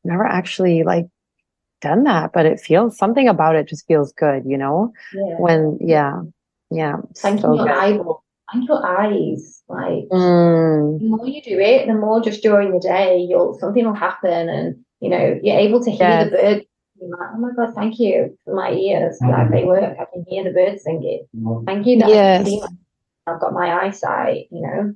never 0.05 0.25
actually 0.25 0.83
like 0.83 1.07
done 1.81 2.03
that, 2.05 2.31
but 2.33 2.45
it 2.45 2.59
feels 2.59 2.97
something 2.97 3.27
about 3.27 3.55
it 3.57 3.67
just 3.67 3.85
feels 3.87 4.13
good, 4.13 4.43
you 4.45 4.57
know, 4.57 4.93
yeah. 5.13 5.35
when, 5.37 5.77
yeah, 5.81 6.21
yeah. 6.69 6.97
Thank 7.17 7.41
so 7.41 7.55
your 7.55 7.73
eyeball 7.73 8.23
and 8.53 8.63
your 8.63 8.85
eyes. 8.85 9.63
Like 9.67 10.09
mm. 10.11 10.99
the 10.99 11.05
more 11.05 11.27
you 11.27 11.41
do 11.41 11.59
it, 11.59 11.87
the 11.87 11.93
more 11.93 12.21
just 12.21 12.43
during 12.43 12.71
the 12.71 12.79
day, 12.79 13.17
you'll 13.17 13.57
something 13.59 13.85
will 13.85 13.93
happen, 13.93 14.49
and 14.49 14.75
you 14.99 15.09
know 15.09 15.39
you're 15.41 15.59
able 15.59 15.83
to 15.83 15.91
hear 15.91 16.07
yes. 16.07 16.25
the 16.25 16.37
birds. 16.37 16.65
Like, 17.03 17.29
oh 17.33 17.39
my 17.39 17.49
god, 17.55 17.73
thank 17.73 17.99
you 17.99 18.37
for 18.45 18.55
my 18.55 18.71
ears. 18.71 19.17
Mm. 19.23 19.31
Like 19.31 19.51
they 19.51 19.63
work. 19.63 19.97
I 19.99 20.05
can 20.13 20.25
hear 20.27 20.43
the 20.43 20.51
birds 20.51 20.83
singing. 20.83 21.25
Thank 21.65 21.87
you 21.87 21.99
that 21.99 22.09
yes. 22.09 22.47
I 23.27 23.31
have 23.31 23.41
got 23.41 23.53
my 23.53 23.85
eyesight. 23.85 24.47
You 24.51 24.61
know, 24.61 24.93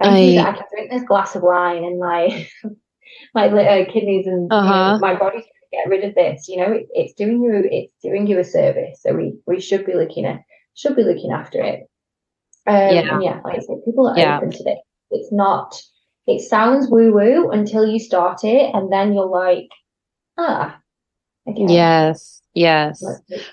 thank 0.00 0.14
I... 0.14 0.18
you 0.18 0.34
that 0.36 0.48
I 0.48 0.52
can 0.52 0.66
drink 0.72 0.90
this 0.90 1.04
glass 1.04 1.34
of 1.34 1.42
wine 1.42 1.84
and 1.84 1.98
my 1.98 2.48
my 3.34 3.48
uh, 3.48 3.92
kidneys 3.92 4.26
and 4.26 4.50
uh-huh. 4.50 4.64
you 4.64 4.70
know, 4.70 4.76
uh-huh. 4.76 4.98
my 5.00 5.18
body 5.18 5.44
get 5.72 5.88
rid 5.88 6.04
of 6.04 6.14
this. 6.14 6.48
You 6.48 6.58
know, 6.58 6.72
it, 6.72 6.86
it's 6.92 7.14
doing 7.14 7.42
you 7.42 7.62
it's 7.70 7.94
doing 8.02 8.26
you 8.26 8.38
a 8.38 8.44
service. 8.44 9.00
So 9.02 9.14
we 9.14 9.34
we 9.46 9.60
should 9.60 9.84
be 9.84 9.94
looking 9.94 10.24
at 10.24 10.40
should 10.74 10.96
be 10.96 11.04
looking 11.04 11.32
after 11.32 11.60
it. 11.60 11.88
Um, 12.66 12.76
yeah. 12.76 13.20
yeah, 13.20 13.40
like 13.44 13.56
I 13.56 13.60
said, 13.60 13.84
people 13.84 14.08
are 14.08 14.18
yeah. 14.18 14.38
open 14.38 14.50
to 14.50 14.64
it. 14.66 14.78
It's 15.10 15.30
not, 15.30 15.80
it 16.26 16.40
sounds 16.40 16.88
woo 16.88 17.12
woo 17.12 17.50
until 17.50 17.86
you 17.86 17.98
start 17.98 18.44
it, 18.44 18.74
and 18.74 18.92
then 18.92 19.12
you're 19.12 19.26
like, 19.26 19.68
ah, 20.38 20.78
okay. 21.48 21.66
Yes, 21.68 22.40
yes. 22.54 23.04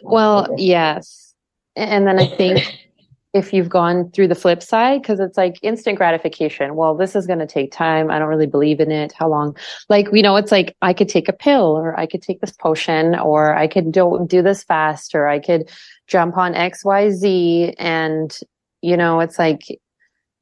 well, 0.01 0.47
yes. 0.57 1.33
And 1.75 2.07
then 2.07 2.19
I 2.19 2.27
think 2.27 2.79
if 3.33 3.53
you've 3.53 3.69
gone 3.69 4.11
through 4.11 4.27
the 4.27 4.35
flip 4.35 4.61
side, 4.61 5.01
because 5.01 5.19
it's 5.19 5.37
like 5.37 5.57
instant 5.61 5.97
gratification. 5.97 6.75
Well, 6.75 6.95
this 6.95 7.15
is 7.15 7.27
going 7.27 7.39
to 7.39 7.47
take 7.47 7.71
time. 7.71 8.11
I 8.11 8.19
don't 8.19 8.27
really 8.27 8.47
believe 8.47 8.79
in 8.79 8.91
it. 8.91 9.13
How 9.13 9.29
long? 9.29 9.55
Like, 9.87 10.07
you 10.11 10.21
know, 10.21 10.35
it's 10.35 10.51
like 10.51 10.75
I 10.81 10.93
could 10.93 11.07
take 11.07 11.29
a 11.29 11.33
pill 11.33 11.77
or 11.77 11.97
I 11.97 12.05
could 12.05 12.21
take 12.21 12.41
this 12.41 12.51
potion 12.51 13.15
or 13.15 13.55
I 13.55 13.67
could 13.67 13.91
do, 13.91 14.25
do 14.27 14.41
this 14.41 14.63
fast 14.63 15.15
or 15.15 15.27
I 15.27 15.39
could 15.39 15.69
jump 16.07 16.37
on 16.37 16.55
X, 16.55 16.83
Y, 16.83 17.09
Z 17.11 17.73
and 17.77 18.37
you 18.81 18.97
know, 18.97 19.19
it's 19.19 19.39
like, 19.39 19.61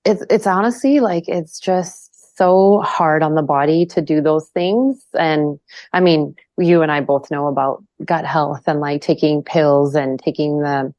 it's, 0.06 0.24
it's 0.30 0.48
honestly 0.48 1.00
like, 1.00 1.28
it's 1.28 1.60
just 1.60 2.10
so 2.38 2.82
hard 2.86 3.22
on 3.22 3.36
the 3.36 3.42
body 3.42 3.86
to 3.86 4.02
do 4.02 4.22
those 4.22 4.48
things. 4.50 5.04
And 5.14 5.60
I 5.92 6.00
mean, 6.00 6.36
you 6.58 6.82
and 6.82 6.92
I 6.92 7.02
both 7.02 7.30
know 7.30 7.48
about 7.48 7.84
gut 8.06 8.26
health 8.26 8.64
and 8.66 8.80
like 8.80 9.02
taking 9.02 9.44
pills 9.44 9.94
and 9.94 10.18
taking 10.20 10.60
the, 10.60 10.94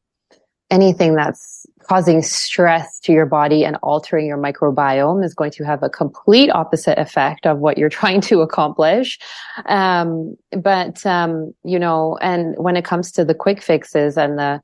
anything 0.70 1.14
that's 1.14 1.66
causing 1.88 2.22
stress 2.22 3.00
to 3.00 3.12
your 3.12 3.26
body 3.26 3.64
and 3.64 3.76
altering 3.82 4.26
your 4.26 4.38
microbiome 4.38 5.24
is 5.24 5.34
going 5.34 5.50
to 5.50 5.64
have 5.64 5.82
a 5.82 5.88
complete 5.88 6.50
opposite 6.50 6.98
effect 6.98 7.46
of 7.46 7.58
what 7.58 7.78
you're 7.78 7.88
trying 8.00 8.20
to 8.20 8.42
accomplish. 8.42 9.18
Um, 9.66 10.36
but, 10.52 11.04
um, 11.06 11.52
you 11.64 11.78
know, 11.78 12.18
and 12.20 12.54
when 12.58 12.76
it 12.76 12.84
comes 12.84 13.10
to 13.12 13.24
the 13.24 13.34
quick 13.34 13.62
fixes 13.62 14.16
and 14.16 14.38
the, 14.38 14.60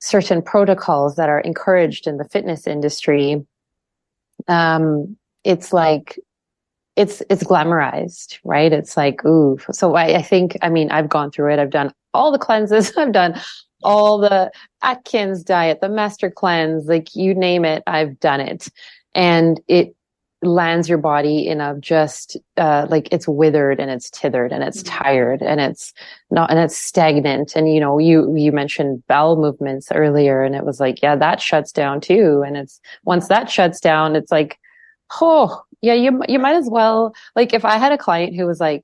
certain 0.00 0.42
protocols 0.42 1.16
that 1.16 1.28
are 1.28 1.40
encouraged 1.40 2.06
in 2.06 2.16
the 2.16 2.24
fitness 2.24 2.66
industry, 2.66 3.44
um, 4.46 5.16
it's 5.44 5.72
like 5.72 6.18
it's 6.96 7.22
it's 7.30 7.44
glamorized, 7.44 8.38
right? 8.44 8.72
It's 8.72 8.96
like 8.96 9.24
ooh. 9.24 9.58
So 9.72 9.94
I, 9.94 10.16
I 10.18 10.22
think 10.22 10.56
I 10.62 10.68
mean 10.68 10.90
I've 10.90 11.08
gone 11.08 11.30
through 11.30 11.52
it. 11.52 11.58
I've 11.58 11.70
done 11.70 11.92
all 12.14 12.32
the 12.32 12.38
cleanses. 12.38 12.92
I've 12.96 13.12
done 13.12 13.40
all 13.82 14.18
the 14.18 14.50
Atkins 14.82 15.44
diet, 15.44 15.80
the 15.80 15.88
master 15.88 16.30
cleanse, 16.30 16.86
like 16.86 17.14
you 17.14 17.34
name 17.34 17.64
it, 17.64 17.82
I've 17.86 18.18
done 18.20 18.40
it. 18.40 18.68
And 19.14 19.60
it 19.68 19.94
lands 20.42 20.88
your 20.88 20.98
body 20.98 21.48
in 21.48 21.60
a 21.60 21.76
just 21.80 22.36
uh, 22.56 22.86
like 22.88 23.08
it's 23.12 23.26
withered 23.26 23.80
and 23.80 23.90
it's 23.90 24.08
tithered 24.10 24.52
and 24.52 24.62
it's 24.62 24.82
mm-hmm. 24.82 25.02
tired 25.02 25.42
and 25.42 25.60
it's 25.60 25.92
not 26.30 26.50
and 26.50 26.58
it's 26.58 26.76
stagnant. 26.76 27.56
And 27.56 27.72
you 27.72 27.80
know 27.80 27.98
you 27.98 28.34
you 28.36 28.52
mentioned 28.52 29.02
bowel 29.08 29.36
movements 29.36 29.90
earlier 29.92 30.42
and 30.42 30.54
it 30.54 30.64
was 30.64 30.78
like 30.78 31.02
yeah 31.02 31.16
that 31.16 31.40
shuts 31.40 31.72
down 31.72 32.00
too. 32.00 32.42
And 32.46 32.56
it's 32.56 32.80
once 33.04 33.28
that 33.28 33.50
shuts 33.50 33.80
down 33.80 34.14
it's 34.14 34.30
like 34.30 34.58
oh 35.20 35.62
yeah 35.82 35.94
you 35.94 36.22
you 36.28 36.38
might 36.38 36.56
as 36.56 36.68
well 36.70 37.14
like 37.34 37.52
if 37.52 37.64
I 37.64 37.78
had 37.78 37.92
a 37.92 37.98
client 37.98 38.36
who 38.36 38.46
was 38.46 38.60
like 38.60 38.82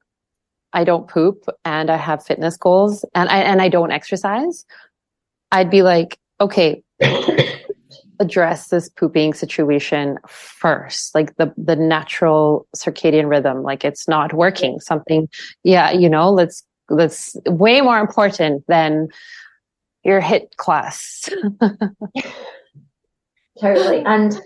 I 0.72 0.82
don't 0.82 1.08
poop 1.08 1.44
and 1.64 1.88
I 1.88 1.96
have 1.96 2.24
fitness 2.24 2.56
goals 2.56 3.04
and 3.14 3.28
I 3.28 3.38
and 3.38 3.62
I 3.62 3.68
don't 3.68 3.92
exercise 3.92 4.64
I'd 5.52 5.70
be 5.70 5.82
like 5.82 6.18
okay 6.40 6.82
address 8.20 8.68
this 8.68 8.88
pooping 8.88 9.34
situation 9.34 10.18
first 10.28 11.14
like 11.14 11.36
the 11.36 11.52
the 11.56 11.76
natural 11.76 12.66
circadian 12.76 13.28
rhythm 13.28 13.62
like 13.62 13.84
it's 13.84 14.06
not 14.06 14.32
working 14.32 14.78
something 14.80 15.28
yeah 15.62 15.90
you 15.90 16.08
know 16.08 16.30
let's 16.30 16.62
let's 16.90 17.36
way 17.46 17.80
more 17.80 17.98
important 17.98 18.64
than 18.68 19.08
your 20.04 20.20
HIIT 20.20 20.54
class 20.56 21.28
totally 23.60 24.02
and 24.04 24.40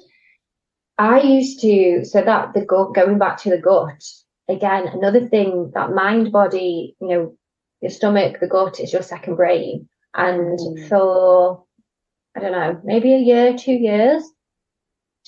i 0.99 1.21
used 1.21 1.61
to 1.61 2.05
so 2.05 2.23
that 2.23 2.55
the 2.55 2.65
gut 2.65 2.95
going 2.95 3.19
back 3.19 3.37
to 3.39 3.51
the 3.51 3.59
gut 3.59 4.03
again 4.49 4.89
another 4.89 5.27
thing 5.29 5.71
that 5.75 5.93
mind 5.93 6.33
body 6.33 6.97
you 7.01 7.09
know 7.09 7.37
your 7.81 7.91
stomach 7.91 8.41
the 8.41 8.47
gut 8.47 8.81
is 8.81 8.93
your 8.93 9.03
second 9.03 9.37
brain 9.37 9.89
and 10.15 10.59
mm. 10.59 10.89
for 10.89 11.65
I 12.39 12.41
don't 12.41 12.53
know, 12.53 12.81
maybe 12.85 13.15
a 13.15 13.19
year, 13.19 13.57
two 13.59 13.73
years, 13.73 14.23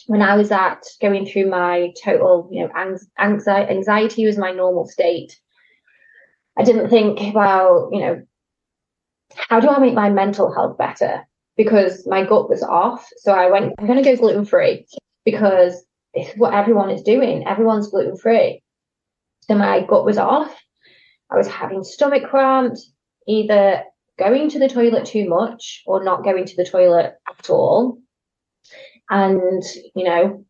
when 0.07 0.23
I 0.23 0.37
was 0.37 0.53
at 0.53 0.85
going 1.01 1.27
through 1.27 1.51
my 1.51 1.93
total, 2.03 2.49
you 2.53 2.63
know, 2.63 2.97
anxiety, 3.19 3.73
anxiety 3.73 4.27
was 4.27 4.39
my 4.39 4.53
normal 4.53 4.87
state. 4.87 5.37
I 6.57 6.63
didn't 6.63 6.89
think 6.89 7.21
about, 7.21 7.89
you 7.91 8.01
know, 8.01 8.23
how 9.35 9.59
do 9.59 9.69
I 9.69 9.81
make 9.81 9.95
my 9.95 10.09
mental 10.09 10.55
health 10.55 10.79
better? 10.79 11.27
Because 11.57 12.07
my 12.07 12.25
gut 12.25 12.49
was 12.49 12.63
off. 12.63 13.09
So 13.17 13.33
I 13.33 13.51
went, 13.51 13.75
I'm 13.79 13.87
going 13.89 14.03
to 14.03 14.09
go 14.09 14.17
gluten 14.17 14.45
free 14.45 14.87
because 15.25 15.85
this 16.15 16.29
is 16.29 16.35
what 16.37 16.55
everyone 16.55 16.91
is 16.91 17.03
doing. 17.03 17.45
Everyone's 17.45 17.89
gluten 17.89 18.17
free. 18.17 18.63
So 19.43 19.57
my 19.57 19.85
gut 19.85 20.05
was 20.05 20.17
off. 20.17 20.57
I 21.29 21.37
was 21.37 21.49
having 21.49 21.83
stomach 21.83 22.31
cramps, 22.31 22.93
either 23.27 23.83
going 24.21 24.51
to 24.51 24.61
the 24.61 24.69
toilet 24.69 25.07
too 25.07 25.29
much 25.29 25.83
or 25.87 26.05
not 26.05 26.23
going 26.23 26.45
to 26.45 26.57
the 26.57 26.65
toilet 26.65 27.15
at 27.29 27.51
all. 27.51 27.99
And, 29.09 29.63
you 29.97 30.05
know, 30.05 30.45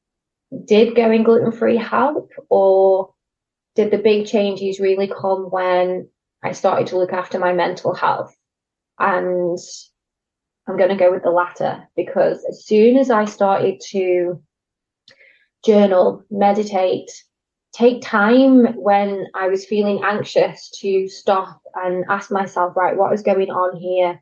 did 0.66 0.94
going 0.94 1.22
gluten 1.22 1.52
free 1.52 1.76
help 1.76 2.30
or 2.50 3.14
did 3.76 3.90
the 3.90 3.98
big 3.98 4.26
changes 4.26 4.80
really 4.80 5.08
come 5.08 5.44
when 5.44 6.08
I 6.42 6.52
started 6.52 6.88
to 6.88 6.98
look 6.98 7.12
after 7.12 7.38
my 7.38 7.54
mental 7.54 7.94
health? 7.94 8.36
And 8.98 9.58
I'm 10.68 10.76
going 10.76 10.90
to 10.90 10.96
go 10.96 11.10
with 11.10 11.22
the 11.22 11.30
latter 11.30 11.88
because 11.96 12.44
as 12.48 12.66
soon 12.66 12.98
as 12.98 13.10
I 13.10 13.24
started 13.24 13.80
to 13.90 14.42
journal, 15.64 16.24
meditate, 16.30 17.10
take 17.72 18.02
time 18.02 18.74
when 18.74 19.26
I 19.34 19.48
was 19.48 19.64
feeling 19.64 20.02
anxious 20.04 20.70
to 20.80 21.08
stop 21.08 21.62
and 21.74 22.04
ask 22.08 22.30
myself, 22.30 22.76
right, 22.76 22.96
what 22.96 23.12
is 23.12 23.22
going 23.22 23.50
on 23.50 23.76
here? 23.76 24.20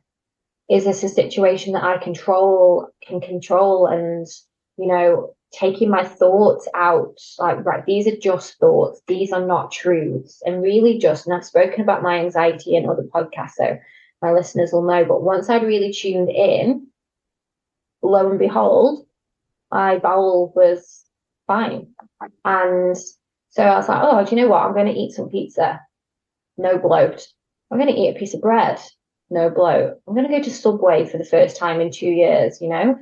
Is 0.69 0.85
this 0.85 1.03
a 1.03 1.09
situation 1.09 1.73
that 1.73 1.83
I 1.83 1.97
control, 1.97 2.89
can 3.01 3.21
control? 3.21 3.87
And, 3.87 4.27
you 4.77 4.87
know, 4.87 5.33
taking 5.51 5.89
my 5.89 6.05
thoughts 6.05 6.67
out, 6.75 7.17
like, 7.39 7.65
right, 7.65 7.83
these 7.85 8.07
are 8.07 8.15
just 8.15 8.59
thoughts. 8.59 9.01
These 9.07 9.31
are 9.31 9.45
not 9.45 9.71
truths. 9.71 10.43
And 10.45 10.61
really 10.61 10.99
just, 10.99 11.25
and 11.25 11.35
I've 11.35 11.45
spoken 11.45 11.81
about 11.81 12.03
my 12.03 12.19
anxiety 12.19 12.75
in 12.75 12.87
other 12.87 13.03
podcasts, 13.03 13.55
so 13.57 13.79
my 14.21 14.31
listeners 14.31 14.71
will 14.71 14.83
know, 14.83 15.05
but 15.05 15.23
once 15.23 15.49
I'd 15.49 15.63
really 15.63 15.91
tuned 15.91 16.29
in, 16.29 16.87
lo 18.03 18.29
and 18.29 18.37
behold, 18.37 19.07
my 19.71 19.97
bowel 19.97 20.51
was 20.55 21.05
fine. 21.47 21.87
And 22.45 22.95
so 23.49 23.63
I 23.63 23.75
was 23.77 23.89
like, 23.89 24.01
oh, 24.01 24.23
do 24.23 24.35
you 24.35 24.41
know 24.41 24.47
what? 24.47 24.63
I'm 24.63 24.73
going 24.73 24.87
to 24.87 24.99
eat 24.99 25.13
some 25.13 25.29
pizza. 25.29 25.79
No 26.57 26.77
bloat. 26.77 27.27
I'm 27.71 27.79
going 27.79 27.93
to 27.93 27.99
eat 27.99 28.15
a 28.15 28.19
piece 28.19 28.33
of 28.33 28.41
bread. 28.41 28.79
No 29.29 29.49
bloat. 29.49 29.93
I'm 30.07 30.15
going 30.15 30.27
to 30.27 30.37
go 30.37 30.41
to 30.41 30.51
Subway 30.51 31.05
for 31.05 31.17
the 31.17 31.25
first 31.25 31.57
time 31.57 31.81
in 31.81 31.91
two 31.91 32.09
years, 32.09 32.61
you 32.61 32.69
know? 32.69 32.95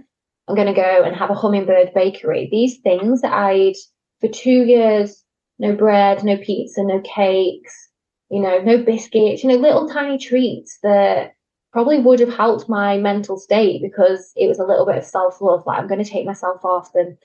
I'm 0.48 0.56
going 0.56 0.68
to 0.68 0.74
go 0.74 1.04
and 1.04 1.16
have 1.16 1.30
a 1.30 1.36
hummingbird 1.36 1.94
bakery. 1.94 2.48
These 2.50 2.78
things 2.78 3.22
that 3.22 3.34
I'd, 3.34 3.76
for 4.22 4.30
two 4.30 4.64
years, 4.64 5.24
no 5.60 5.76
bread, 5.76 6.24
no 6.24 6.38
pizza, 6.38 6.84
no 6.84 7.02
cakes, 7.02 7.90
you 8.30 8.42
know, 8.42 8.60
no 8.60 8.84
biscuits, 8.84 9.44
you 9.44 9.50
know, 9.50 9.56
little 9.56 9.90
tiny 9.90 10.18
treats 10.18 10.80
that 10.84 11.34
probably 11.74 12.00
would 12.00 12.20
have 12.20 12.34
helped 12.34 12.70
my 12.70 12.98
mental 12.98 13.38
state 13.38 13.82
because 13.82 14.32
it 14.36 14.48
was 14.48 14.60
a 14.60 14.66
little 14.66 14.86
bit 14.86 14.98
of 14.98 15.04
self 15.04 15.42
love. 15.42 15.64
Like, 15.66 15.80
I'm 15.80 15.88
going 15.88 16.04
to 16.04 16.10
take 16.10 16.26
myself 16.26 16.64
off 16.64 16.96
and 16.96 17.18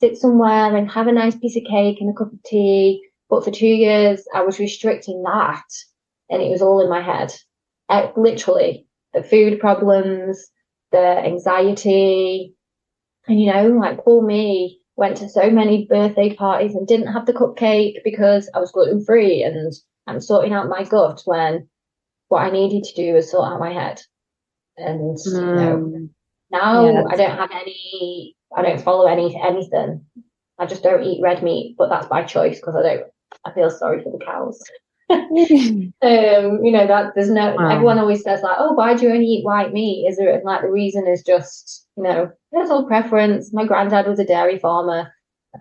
sit 0.00 0.16
somewhere 0.16 0.76
and 0.76 0.90
have 0.90 1.06
a 1.06 1.12
nice 1.12 1.36
piece 1.36 1.56
of 1.56 1.64
cake 1.64 1.98
and 2.00 2.10
a 2.10 2.18
cup 2.18 2.32
of 2.32 2.42
tea. 2.44 3.02
But 3.28 3.44
for 3.44 3.50
two 3.50 3.66
years, 3.66 4.24
I 4.34 4.42
was 4.42 4.58
restricting 4.58 5.22
that 5.24 5.64
and 6.30 6.42
it 6.42 6.50
was 6.50 6.62
all 6.62 6.80
in 6.80 6.90
my 6.90 7.02
head. 7.02 7.32
I, 7.88 8.12
literally, 8.16 8.86
the 9.12 9.22
food 9.22 9.60
problems, 9.60 10.50
the 10.92 10.98
anxiety. 10.98 12.54
And, 13.26 13.40
you 13.40 13.52
know, 13.52 13.68
like 13.68 14.04
poor 14.04 14.24
me 14.24 14.80
went 14.96 15.18
to 15.18 15.28
so 15.28 15.50
many 15.50 15.86
birthday 15.88 16.34
parties 16.34 16.74
and 16.74 16.86
didn't 16.86 17.12
have 17.12 17.26
the 17.26 17.32
cupcake 17.32 17.94
because 18.04 18.50
I 18.54 18.58
was 18.58 18.72
gluten 18.72 19.04
free 19.04 19.42
and 19.42 19.72
I'm 20.06 20.20
sorting 20.20 20.52
out 20.52 20.68
my 20.68 20.84
gut 20.84 21.22
when 21.24 21.68
what 22.28 22.42
I 22.42 22.50
needed 22.50 22.84
to 22.84 22.94
do 22.94 23.14
was 23.14 23.30
sort 23.30 23.50
out 23.50 23.60
my 23.60 23.72
head. 23.72 24.00
And, 24.76 25.16
mm. 25.16 25.26
you 25.26 25.40
know, 25.40 25.76
mm. 25.76 26.08
now 26.50 26.86
yes. 26.86 27.06
I 27.10 27.16
don't 27.16 27.36
have 27.36 27.50
any 27.52 28.36
I 28.56 28.62
don't 28.62 28.80
follow 28.80 29.06
any 29.06 29.40
anything. 29.40 30.04
I 30.58 30.66
just 30.66 30.82
don't 30.82 31.04
eat 31.04 31.22
red 31.22 31.42
meat, 31.42 31.76
but 31.78 31.88
that's 31.88 32.06
by 32.06 32.24
choice 32.24 32.60
because 32.60 32.76
I 32.76 32.82
don't. 32.82 33.04
I 33.44 33.52
feel 33.52 33.70
sorry 33.70 34.02
for 34.02 34.10
the 34.10 34.24
cows. 34.24 34.62
um, 35.10 36.64
you 36.64 36.72
know 36.72 36.86
that 36.86 37.12
there's 37.14 37.30
no. 37.30 37.54
Wow. 37.54 37.70
Everyone 37.70 37.98
always 37.98 38.22
says 38.22 38.42
like, 38.42 38.56
"Oh, 38.58 38.72
why 38.72 38.94
do 38.94 39.06
you 39.06 39.12
only 39.12 39.26
eat 39.26 39.44
white 39.44 39.72
meat?" 39.72 40.06
Is 40.08 40.16
there 40.16 40.40
like 40.44 40.62
the 40.62 40.70
reason 40.70 41.06
is 41.06 41.22
just 41.22 41.86
you 41.96 42.02
know 42.02 42.30
personal 42.52 42.86
preference. 42.86 43.52
My 43.52 43.64
granddad 43.64 44.06
was 44.06 44.18
a 44.18 44.24
dairy 44.24 44.58
farmer. 44.58 45.12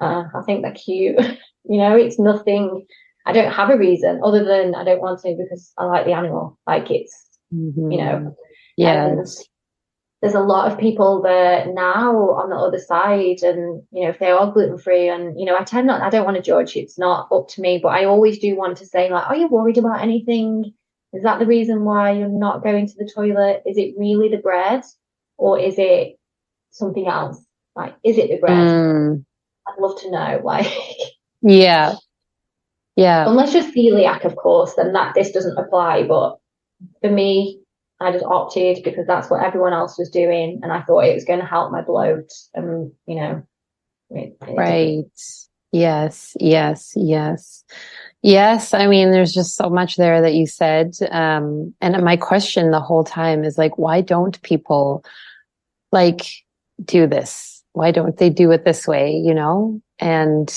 Uh, 0.02 0.23
I 0.36 0.41
think 0.45 0.63
they're 0.63 0.73
cute. 0.73 1.17
you 1.63 1.78
know, 1.78 1.95
it's 1.95 2.19
nothing. 2.19 2.86
I 3.26 3.32
don't 3.32 3.52
have 3.52 3.69
a 3.69 3.78
reason 3.78 4.21
other 4.23 4.43
than 4.43 4.76
I 4.76 4.84
don't 4.84 5.02
want 5.02 5.21
to 5.21 5.36
because 5.38 5.71
I 5.78 5.86
like 5.86 6.06
the 6.06 6.13
animal. 6.13 6.58
Like 6.67 6.89
it's 6.91 7.15
mm-hmm. 7.54 7.91
you 7.91 7.97
know. 8.00 8.36
Yeah 8.76 9.15
there's 10.22 10.34
a 10.34 10.40
lot 10.40 10.72
of 10.72 10.80
people 10.80 11.22
that 11.22 11.68
now 11.74 12.32
on 12.32 12.50
the 12.50 12.56
other 12.56 12.80
side 12.80 13.44
and 13.44 13.84
you 13.92 14.04
know 14.04 14.10
if 14.10 14.20
they 14.20 14.32
are 14.32 14.52
gluten 14.52 14.78
free 14.78 15.08
and 15.08 15.40
you 15.40 15.46
know 15.46 15.56
i 15.58 15.64
tend 15.64 15.88
not 15.88 16.02
i 16.02 16.10
don't 16.10 16.26
want 16.26 16.38
to 16.38 16.42
judge 16.42 16.76
it's 16.76 16.98
not 16.98 17.28
up 17.32 17.48
to 17.48 17.62
me 17.62 17.80
but 17.82 17.90
i 17.90 18.06
always 18.06 18.40
do 18.40 18.56
want 18.56 18.78
to 18.78 18.86
say 18.86 19.10
like 19.12 19.30
are 19.30 19.36
you 19.36 19.48
worried 19.48 19.78
about 19.78 20.02
anything? 20.02 20.74
Is 21.14 21.24
that 21.24 21.40
the 21.40 21.46
reason 21.46 21.86
why 21.86 22.12
you're 22.12 22.28
not 22.28 22.64
going 22.64 22.86
to 22.86 22.94
the 22.98 23.10
toilet? 23.14 23.64
Is 23.66 23.78
it 23.78 23.96
really 23.98 24.28
the 24.28 24.38
bread 24.38 24.84
or 25.38 25.58
is 25.58 25.76
it 25.78 26.18
something 26.72 27.08
else? 27.08 27.42
Like 27.76 27.96
is 28.04 28.18
it 28.18 28.30
the 28.30 28.38
bread? 28.38 28.58
Mm. 28.58 29.26
i'd 29.68 29.80
love 29.80 30.00
to 30.02 30.12
know 30.12 30.42
like 30.44 30.68
yeah. 31.42 31.96
Yeah. 32.96 33.30
Unless 33.30 33.54
you're 33.54 33.63
celiac 33.63 34.26
of 34.26 34.36
course 34.36 34.74
then 34.74 34.94
that 34.94 35.13
this 35.13 35.32
doesn't 35.32 35.58
apply 35.58 36.04
but 36.04 36.38
for 37.02 37.12
me 37.12 37.62
I 38.00 38.12
just 38.12 38.25
opted 38.25 38.83
because 38.83 39.08
that's 39.08 39.29
what 39.29 39.43
everyone 39.43 39.73
else 39.73 39.98
was 39.98 40.10
doing, 40.10 40.60
and 40.62 40.71
I 40.71 40.81
thought 40.81 41.06
it 41.06 41.15
was 41.15 41.25
going 41.25 41.39
to 41.39 41.45
help 41.45 41.71
my 41.71 41.81
bloat, 41.81 42.31
and 42.54 42.91
you 43.06 43.15
know, 43.15 43.43
it, 44.12 44.37
it 44.48 44.56
right. 44.56 45.06
Yes, 45.71 46.35
yes, 46.39 46.93
yes. 46.95 47.63
Yes, 48.23 48.73
I 48.73 48.87
mean, 48.87 49.12
there's 49.12 49.33
just 49.33 49.56
so 49.56 49.69
much 49.69 49.95
there 49.95 50.21
that 50.21 50.33
you 50.33 50.48
said. 50.48 50.93
Um, 51.12 51.73
and 51.81 52.02
my 52.04 52.17
question 52.17 52.71
the 52.71 52.79
whole 52.79 53.04
time 53.04 53.43
is 53.43 53.58
like, 53.58 53.77
why 53.77 54.02
don't 54.02 54.41
people 54.41 55.04
like 55.91 56.21
do 56.83 57.06
this? 57.06 57.63
Why 57.73 57.91
don't 57.91 58.17
they 58.17 58.29
do 58.29 58.52
it 58.52 58.65
this 58.65 58.87
way, 58.87 59.12
you 59.12 59.33
know? 59.33 59.81
And 60.00 60.54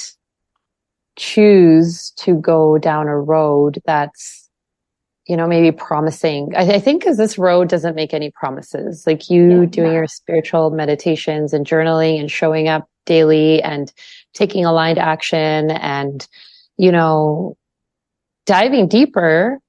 choose 1.16 2.12
to 2.18 2.34
go 2.34 2.78
down 2.78 3.08
a 3.08 3.18
road 3.18 3.80
that's 3.84 4.49
you 5.30 5.36
know, 5.36 5.46
maybe 5.46 5.70
promising. 5.70 6.52
I, 6.56 6.62
I 6.62 6.80
think 6.80 7.02
because 7.02 7.16
this 7.16 7.38
road 7.38 7.68
doesn't 7.68 7.94
make 7.94 8.12
any 8.12 8.32
promises. 8.32 9.06
Like 9.06 9.30
you 9.30 9.60
yeah, 9.60 9.66
doing 9.66 9.92
your 9.92 10.08
spiritual 10.08 10.70
meditations 10.70 11.52
and 11.52 11.64
journaling 11.64 12.18
and 12.18 12.28
showing 12.28 12.66
up 12.66 12.88
daily 13.06 13.62
and 13.62 13.92
taking 14.34 14.64
aligned 14.64 14.98
action 14.98 15.70
and, 15.70 16.26
you 16.76 16.90
know, 16.90 17.56
diving 18.44 18.88
deeper 18.88 19.60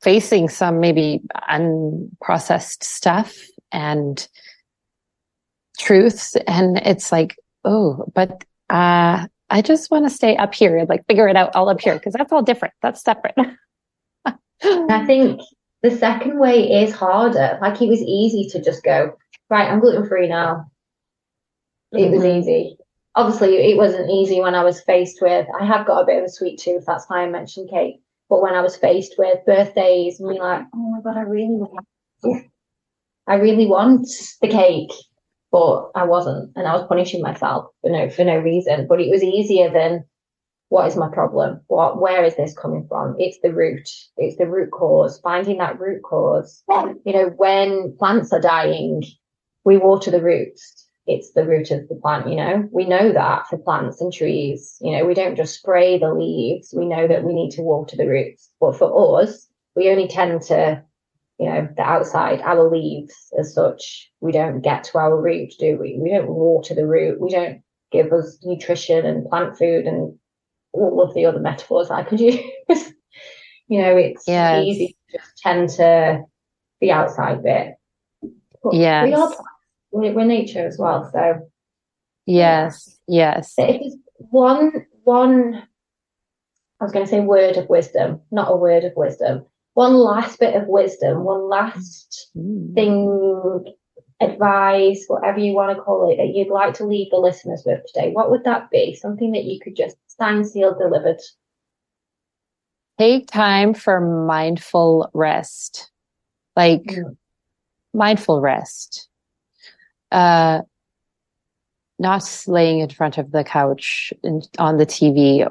facing 0.00 0.48
some 0.48 0.78
maybe 0.78 1.20
unprocessed 1.50 2.84
stuff 2.84 3.36
and 3.72 4.28
truths. 5.78 6.36
And 6.46 6.78
it's 6.78 7.10
like, 7.10 7.34
oh, 7.64 8.04
but 8.14 8.44
uh, 8.70 9.26
I 9.50 9.62
just 9.62 9.90
want 9.90 10.04
to 10.04 10.10
stay 10.10 10.36
up 10.36 10.54
here, 10.54 10.86
like 10.88 11.04
figure 11.08 11.26
it 11.26 11.34
out 11.34 11.56
all 11.56 11.68
up 11.68 11.80
here, 11.80 11.94
because 11.94 12.12
that's 12.12 12.30
all 12.30 12.42
different. 12.42 12.74
That's 12.82 13.02
separate. 13.02 13.34
I 14.64 15.04
think 15.06 15.40
the 15.82 15.90
second 15.90 16.38
way 16.38 16.82
is 16.82 16.94
harder. 16.94 17.58
Like 17.60 17.80
it 17.82 17.88
was 17.88 18.00
easy 18.00 18.48
to 18.50 18.62
just 18.62 18.82
go, 18.82 19.16
right, 19.50 19.70
I'm 19.70 19.80
gluten 19.80 20.08
free 20.08 20.28
now. 20.28 20.70
It 21.92 21.98
mm-hmm. 21.98 22.16
was 22.16 22.24
easy. 22.24 22.78
Obviously, 23.14 23.56
it 23.70 23.76
wasn't 23.76 24.10
easy 24.10 24.40
when 24.40 24.54
I 24.54 24.64
was 24.64 24.80
faced 24.80 25.20
with, 25.20 25.46
I 25.60 25.64
have 25.64 25.86
got 25.86 26.00
a 26.00 26.06
bit 26.06 26.18
of 26.18 26.24
a 26.24 26.28
sweet 26.28 26.58
tooth. 26.58 26.84
That's 26.86 27.04
why 27.06 27.22
I 27.22 27.28
mentioned 27.28 27.70
cake. 27.70 28.00
But 28.28 28.42
when 28.42 28.54
I 28.54 28.62
was 28.62 28.76
faced 28.76 29.14
with 29.18 29.44
birthdays 29.46 30.18
and 30.18 30.30
being 30.30 30.40
like, 30.40 30.62
oh 30.74 30.90
my 30.90 31.00
God, 31.02 31.18
I 31.18 31.22
really 31.22 31.46
want, 31.54 31.86
I 33.26 33.34
really 33.34 33.66
want 33.66 34.08
the 34.40 34.48
cake, 34.48 34.90
but 35.52 35.90
I 35.94 36.04
wasn't. 36.04 36.50
And 36.56 36.66
I 36.66 36.74
was 36.74 36.88
punishing 36.88 37.22
myself 37.22 37.66
for 37.82 37.90
no, 37.90 38.08
for 38.08 38.24
no 38.24 38.38
reason. 38.38 38.86
But 38.88 39.00
it 39.00 39.10
was 39.10 39.22
easier 39.22 39.70
than 39.70 40.04
what 40.74 40.88
is 40.88 40.96
my 40.96 41.08
problem? 41.08 41.60
What, 41.68 42.00
where 42.00 42.24
is 42.24 42.34
this 42.34 42.52
coming 42.52 42.84
from? 42.88 43.14
It's 43.18 43.38
the 43.42 43.54
root. 43.54 43.88
It's 44.16 44.36
the 44.36 44.48
root 44.48 44.70
cause. 44.72 45.20
Finding 45.20 45.58
that 45.58 45.78
root 45.78 46.02
cause. 46.02 46.64
You 46.68 47.12
know, 47.12 47.32
when 47.36 47.96
plants 47.96 48.32
are 48.32 48.40
dying, 48.40 49.04
we 49.64 49.76
water 49.76 50.10
the 50.10 50.20
roots 50.20 50.84
it's 51.06 51.32
the 51.32 51.46
root 51.46 51.70
of 51.70 51.86
the 51.88 51.96
plant, 51.96 52.28
you 52.28 52.36
know. 52.36 52.68
We 52.72 52.86
know 52.86 53.12
that 53.12 53.46
for 53.48 53.58
plants 53.58 54.00
and 54.00 54.12
trees, 54.12 54.76
you 54.80 54.96
know, 54.96 55.04
we 55.04 55.14
don't 55.14 55.36
just 55.36 55.58
spray 55.58 55.98
the 55.98 56.14
leaves. 56.14 56.72
We 56.74 56.86
know 56.86 57.06
that 57.06 57.24
we 57.24 57.34
need 57.34 57.50
to 57.52 57.62
water 57.62 57.96
the 57.96 58.08
roots. 58.08 58.50
But 58.60 58.76
for 58.76 59.20
us, 59.20 59.46
we 59.76 59.90
only 59.90 60.08
tend 60.08 60.40
to, 60.42 60.82
you 61.38 61.46
know, 61.46 61.68
the 61.76 61.82
outside, 61.82 62.40
our 62.40 62.70
leaves 62.70 63.14
as 63.38 63.54
such, 63.54 64.10
we 64.20 64.32
don't 64.32 64.62
get 64.62 64.84
to 64.84 64.98
our 64.98 65.20
root, 65.20 65.52
do 65.58 65.76
we? 65.78 65.98
We 66.00 66.10
don't 66.10 66.28
water 66.28 66.74
the 66.74 66.86
root. 66.86 67.20
We 67.20 67.30
don't 67.30 67.60
give 67.92 68.12
us 68.12 68.38
nutrition 68.42 69.04
and 69.04 69.28
plant 69.28 69.58
food 69.58 69.84
and 69.86 70.18
all 70.74 71.02
of 71.02 71.14
the 71.14 71.24
other 71.24 71.40
metaphors 71.40 71.90
I 71.90 72.02
could 72.02 72.20
use. 72.20 72.40
you 73.68 73.80
know, 73.80 73.96
it's 73.96 74.24
yes. 74.26 74.64
easy 74.64 74.96
to 75.10 75.18
just 75.18 75.38
tend 75.38 75.68
to 75.70 76.22
the 76.80 76.90
outside 76.90 77.42
bit. 77.42 77.74
Yeah. 78.72 79.04
We 79.04 79.14
are 79.14 79.32
we're, 79.92 80.12
we're 80.12 80.24
nature 80.24 80.66
as 80.66 80.78
well. 80.78 81.08
So 81.12 81.48
yes, 82.26 82.98
yes. 83.06 83.54
If 83.58 83.80
there's 83.80 83.96
one 84.16 84.86
one 85.04 85.62
I 86.80 86.84
was 86.84 86.92
going 86.92 87.06
to 87.06 87.10
say 87.10 87.20
word 87.20 87.56
of 87.56 87.68
wisdom, 87.68 88.20
not 88.30 88.50
a 88.50 88.56
word 88.56 88.84
of 88.84 88.92
wisdom. 88.96 89.46
One 89.74 89.94
last 89.94 90.38
bit 90.38 90.54
of 90.54 90.68
wisdom, 90.68 91.24
one 91.24 91.48
last 91.48 92.30
mm. 92.36 92.74
thing, 92.74 93.74
advice, 94.20 95.04
whatever 95.08 95.38
you 95.38 95.52
want 95.52 95.76
to 95.76 95.82
call 95.82 96.10
it, 96.10 96.16
that 96.16 96.34
you'd 96.34 96.52
like 96.52 96.74
to 96.74 96.86
leave 96.86 97.10
the 97.10 97.16
listeners 97.16 97.62
with 97.64 97.80
today. 97.86 98.10
What 98.12 98.30
would 98.30 98.44
that 98.44 98.70
be? 98.70 98.94
Something 98.94 99.32
that 99.32 99.44
you 99.44 99.58
could 99.60 99.76
just 99.76 99.96
sign, 100.18 100.44
sealed, 100.44 100.78
delivered. 100.78 101.20
Take 102.98 103.26
time 103.26 103.74
for 103.74 104.00
mindful 104.00 105.10
rest, 105.12 105.90
like 106.56 106.82
mm. 106.82 107.16
mindful 107.92 108.40
rest 108.40 109.08
uh, 110.14 110.62
not 111.98 112.44
laying 112.46 112.78
in 112.78 112.88
front 112.88 113.18
of 113.18 113.32
the 113.32 113.44
couch 113.44 114.12
and 114.22 114.48
on 114.58 114.78
the 114.78 114.86
TV 114.86 115.46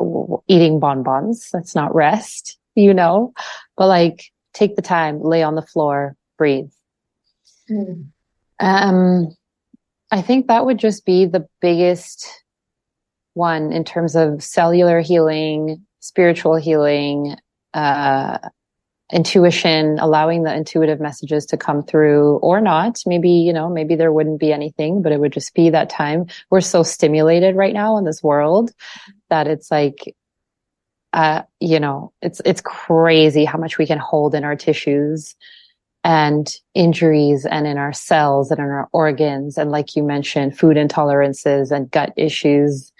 eating 0.47 0.79
bonbons. 0.79 1.49
That's 1.51 1.75
not 1.75 1.93
rest, 1.93 2.57
you 2.75 2.93
know, 2.93 3.33
but 3.77 3.87
like 3.87 4.31
take 4.53 4.75
the 4.75 4.81
time, 4.81 5.21
lay 5.21 5.43
on 5.43 5.55
the 5.55 5.61
floor, 5.61 6.15
breathe. 6.37 6.71
Mm. 7.69 8.07
Um, 8.59 9.35
I 10.11 10.21
think 10.21 10.47
that 10.47 10.65
would 10.65 10.77
just 10.77 11.05
be 11.05 11.25
the 11.25 11.47
biggest 11.59 12.42
one 13.33 13.71
in 13.71 13.83
terms 13.83 14.15
of 14.15 14.43
cellular 14.43 15.01
healing, 15.01 15.85
spiritual 15.99 16.55
healing, 16.55 17.35
uh, 17.73 18.37
intuition, 19.11 19.99
allowing 19.99 20.43
the 20.43 20.53
intuitive 20.53 20.99
messages 20.99 21.45
to 21.45 21.57
come 21.57 21.83
through 21.83 22.37
or 22.37 22.61
not. 22.61 22.99
Maybe, 23.05 23.29
you 23.29 23.53
know, 23.53 23.69
maybe 23.69 23.95
there 23.95 24.11
wouldn't 24.11 24.39
be 24.39 24.51
anything, 24.51 25.01
but 25.01 25.11
it 25.11 25.19
would 25.19 25.33
just 25.33 25.53
be 25.53 25.69
that 25.69 25.89
time. 25.89 26.25
We're 26.49 26.61
so 26.61 26.83
stimulated 26.83 27.55
right 27.55 27.73
now 27.73 27.97
in 27.97 28.05
this 28.05 28.23
world 28.23 28.71
that 29.29 29.47
it's 29.47 29.69
like, 29.69 30.15
uh, 31.11 31.43
you 31.59 31.79
know, 31.79 32.11
it's, 32.21 32.41
it's 32.43 32.61
crazy 32.61 33.45
how 33.45 33.59
much 33.59 33.77
we 33.77 33.85
can 33.85 33.99
hold 33.99 34.33
in 34.33 34.43
our 34.43 34.55
tissues 34.55 35.35
and 36.03 36.55
injuries 36.73 37.45
and 37.45 37.67
in 37.67 37.77
our 37.77 37.93
cells 37.93 38.51
and 38.51 38.59
in 38.59 38.65
our 38.65 38.89
organs. 38.93 39.57
And 39.57 39.69
like 39.69 39.95
you 39.95 40.03
mentioned, 40.03 40.57
food 40.57 40.75
intolerances 40.75 41.71
and 41.71 41.91
gut 41.91 42.13
issues. 42.17 42.91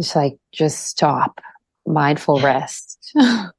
Just 0.00 0.16
like, 0.16 0.36
just 0.52 0.86
stop 0.86 1.40
mindful 1.86 2.40
rest. 2.40 3.12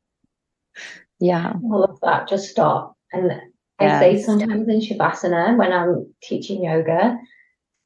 Yeah. 1.19 1.53
All 1.63 1.83
of 1.83 1.99
that. 2.01 2.27
Just 2.27 2.49
stop. 2.49 2.95
And 3.11 3.31
I 3.79 3.99
say 3.99 4.21
sometimes 4.21 4.67
in 4.67 4.81
Shavasana 4.81 5.57
when 5.57 5.71
I'm 5.71 6.13
teaching 6.21 6.63
yoga, 6.63 7.17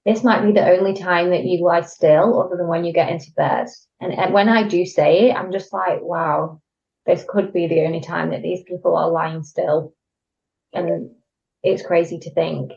this 0.05 0.23
might 0.23 0.45
be 0.45 0.51
the 0.51 0.67
only 0.67 0.93
time 0.93 1.29
that 1.31 1.43
you 1.45 1.63
lie 1.63 1.81
still 1.81 2.41
other 2.41 2.57
than 2.57 2.67
when 2.67 2.85
you 2.85 2.93
get 2.93 3.09
into 3.09 3.31
bed. 3.35 3.67
And, 3.99 4.13
and 4.13 4.33
when 4.33 4.49
I 4.49 4.67
do 4.67 4.85
say 4.85 5.29
it, 5.29 5.35
I'm 5.35 5.51
just 5.51 5.73
like, 5.73 6.01
wow, 6.01 6.61
this 7.05 7.25
could 7.27 7.53
be 7.53 7.67
the 7.67 7.85
only 7.85 8.01
time 8.01 8.31
that 8.31 8.41
these 8.41 8.63
people 8.63 8.95
are 8.95 9.09
lying 9.09 9.43
still. 9.43 9.93
And 10.73 11.11
it's 11.63 11.85
crazy 11.85 12.19
to 12.19 12.33
think. 12.33 12.71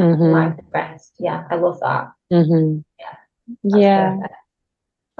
Mm-hmm. 0.00 0.22
Like 0.22 0.56
the 0.56 0.62
rest. 0.72 1.12
Yeah, 1.18 1.44
I 1.50 1.56
love 1.56 1.80
that. 1.80 2.12
Mm-hmm. 2.32 2.80
Yeah. 2.98 3.78
Yeah. 3.78 4.16
Perfect. 4.16 4.34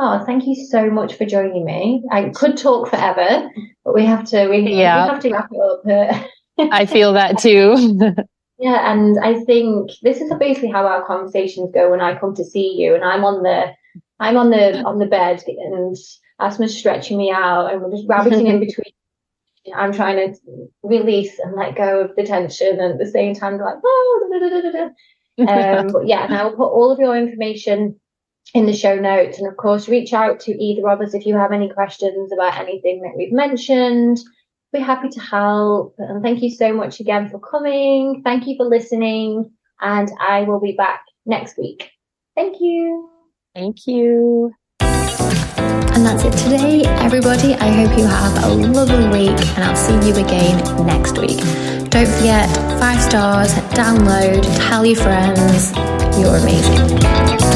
Oh, 0.03 0.25
thank 0.25 0.47
you 0.47 0.55
so 0.55 0.89
much 0.89 1.17
for 1.17 1.27
joining 1.27 1.67
me. 1.67 2.03
I 2.11 2.31
could 2.31 2.57
talk 2.57 2.89
forever, 2.89 3.51
but 3.85 3.93
we 3.93 4.07
have 4.07 4.25
to 4.31 4.49
we, 4.49 4.61
yeah. 4.61 5.05
we 5.05 5.11
have 5.11 5.21
to 5.21 5.31
wrap 5.31 5.51
it 5.53 5.61
up. 5.61 6.31
I 6.73 6.87
feel 6.87 7.13
that 7.13 7.37
too. 7.37 7.99
yeah, 8.59 8.91
and 8.91 9.19
I 9.23 9.45
think 9.45 9.91
this 10.01 10.23
is 10.23 10.33
basically 10.41 10.71
how 10.71 10.87
our 10.87 11.05
conversations 11.07 11.71
go 11.75 11.91
when 11.91 12.01
I 12.01 12.19
come 12.19 12.35
to 12.37 12.45
see 12.45 12.77
you, 12.79 12.95
and 12.95 13.05
I'm 13.05 13.27
on 13.27 13.43
the 13.43 13.75
I'm 14.21 14.39
on 14.39 14.49
the 14.49 14.79
on 14.85 15.01
the 15.01 15.07
bed, 15.07 15.45
and 15.47 15.95
Asma's 16.41 16.79
stretching 16.79 17.19
me 17.19 17.31
out, 17.31 17.71
and 17.71 17.83
we're 17.83 17.91
just 17.91 18.09
rabbiting 18.09 18.47
in 18.47 18.61
between. 18.67 18.95
I'm 19.77 19.93
trying 19.93 20.17
to 20.17 20.41
release 20.83 21.39
and 21.41 21.55
let 21.57 21.77
go 21.77 22.01
of 22.01 22.17
the 22.17 22.23
tension, 22.23 22.81
and 22.81 22.93
at 22.95 22.99
the 22.99 23.11
same 23.11 23.35
time, 23.35 23.59
like, 23.59 23.77
oh, 23.85 24.29
da, 24.33 24.49
da, 24.49 24.71
da, 24.71 25.81
um, 25.81 25.89
but 25.89 26.07
yeah, 26.07 26.25
and 26.25 26.35
I'll 26.35 26.57
put 26.57 26.73
all 26.73 26.91
of 26.91 26.99
your 26.99 27.15
information 27.15 28.01
in 28.55 28.67
the 28.67 28.73
show 28.73 28.97
notes. 28.97 29.39
And 29.39 29.49
of 29.49 29.57
course, 29.57 29.89
reach 29.89 30.13
out 30.13 30.41
to 30.41 30.63
either 30.63 30.89
of 30.89 31.01
us 31.01 31.15
if 31.15 31.27
you 31.27 31.37
have 31.37 31.53
any 31.53 31.69
questions 31.69 32.33
about 32.33 32.59
anything 32.59 33.03
that 33.03 33.17
we've 33.17 33.33
mentioned. 33.33 34.19
We're 34.73 34.85
happy 34.85 35.09
to 35.09 35.21
help. 35.21 35.95
And 35.99 36.23
thank 36.23 36.43
you 36.43 36.51
so 36.51 36.73
much 36.73 37.01
again 37.01 37.29
for 37.29 37.41
coming. 37.41 38.23
Thank 38.25 38.47
you 38.47 38.57
for 38.57 38.67
listening. 38.67 39.51
And 39.81 40.11
I 40.21 40.43
will 40.43 40.61
be 40.61 40.73
back 40.73 41.03
next 41.27 41.59
week. 41.59 41.91
Thank 42.37 42.57
you. 42.61 43.11
Thank 43.55 43.87
you. 43.87 44.53
And 44.81 46.07
that's 46.07 46.25
it 46.25 46.33
today, 46.45 46.85
everybody. 46.87 47.55
I 47.55 47.69
hope 47.69 47.99
you 47.99 48.07
have 48.07 48.45
a 48.45 48.49
lovely 48.49 49.07
week, 49.09 49.39
and 49.57 49.65
I'll 49.65 49.77
see 49.77 49.93
you 50.09 50.15
again 50.25 50.87
next 50.87 51.19
week. 51.19 51.41
Don't 51.91 52.07
forget 52.07 52.49
five 52.81 53.03
stars, 53.03 53.53
download, 53.75 54.43
tell 54.69 54.87
your 54.87 54.97
friends. 54.97 55.73
You're 56.17 56.37
amazing. 56.37 57.50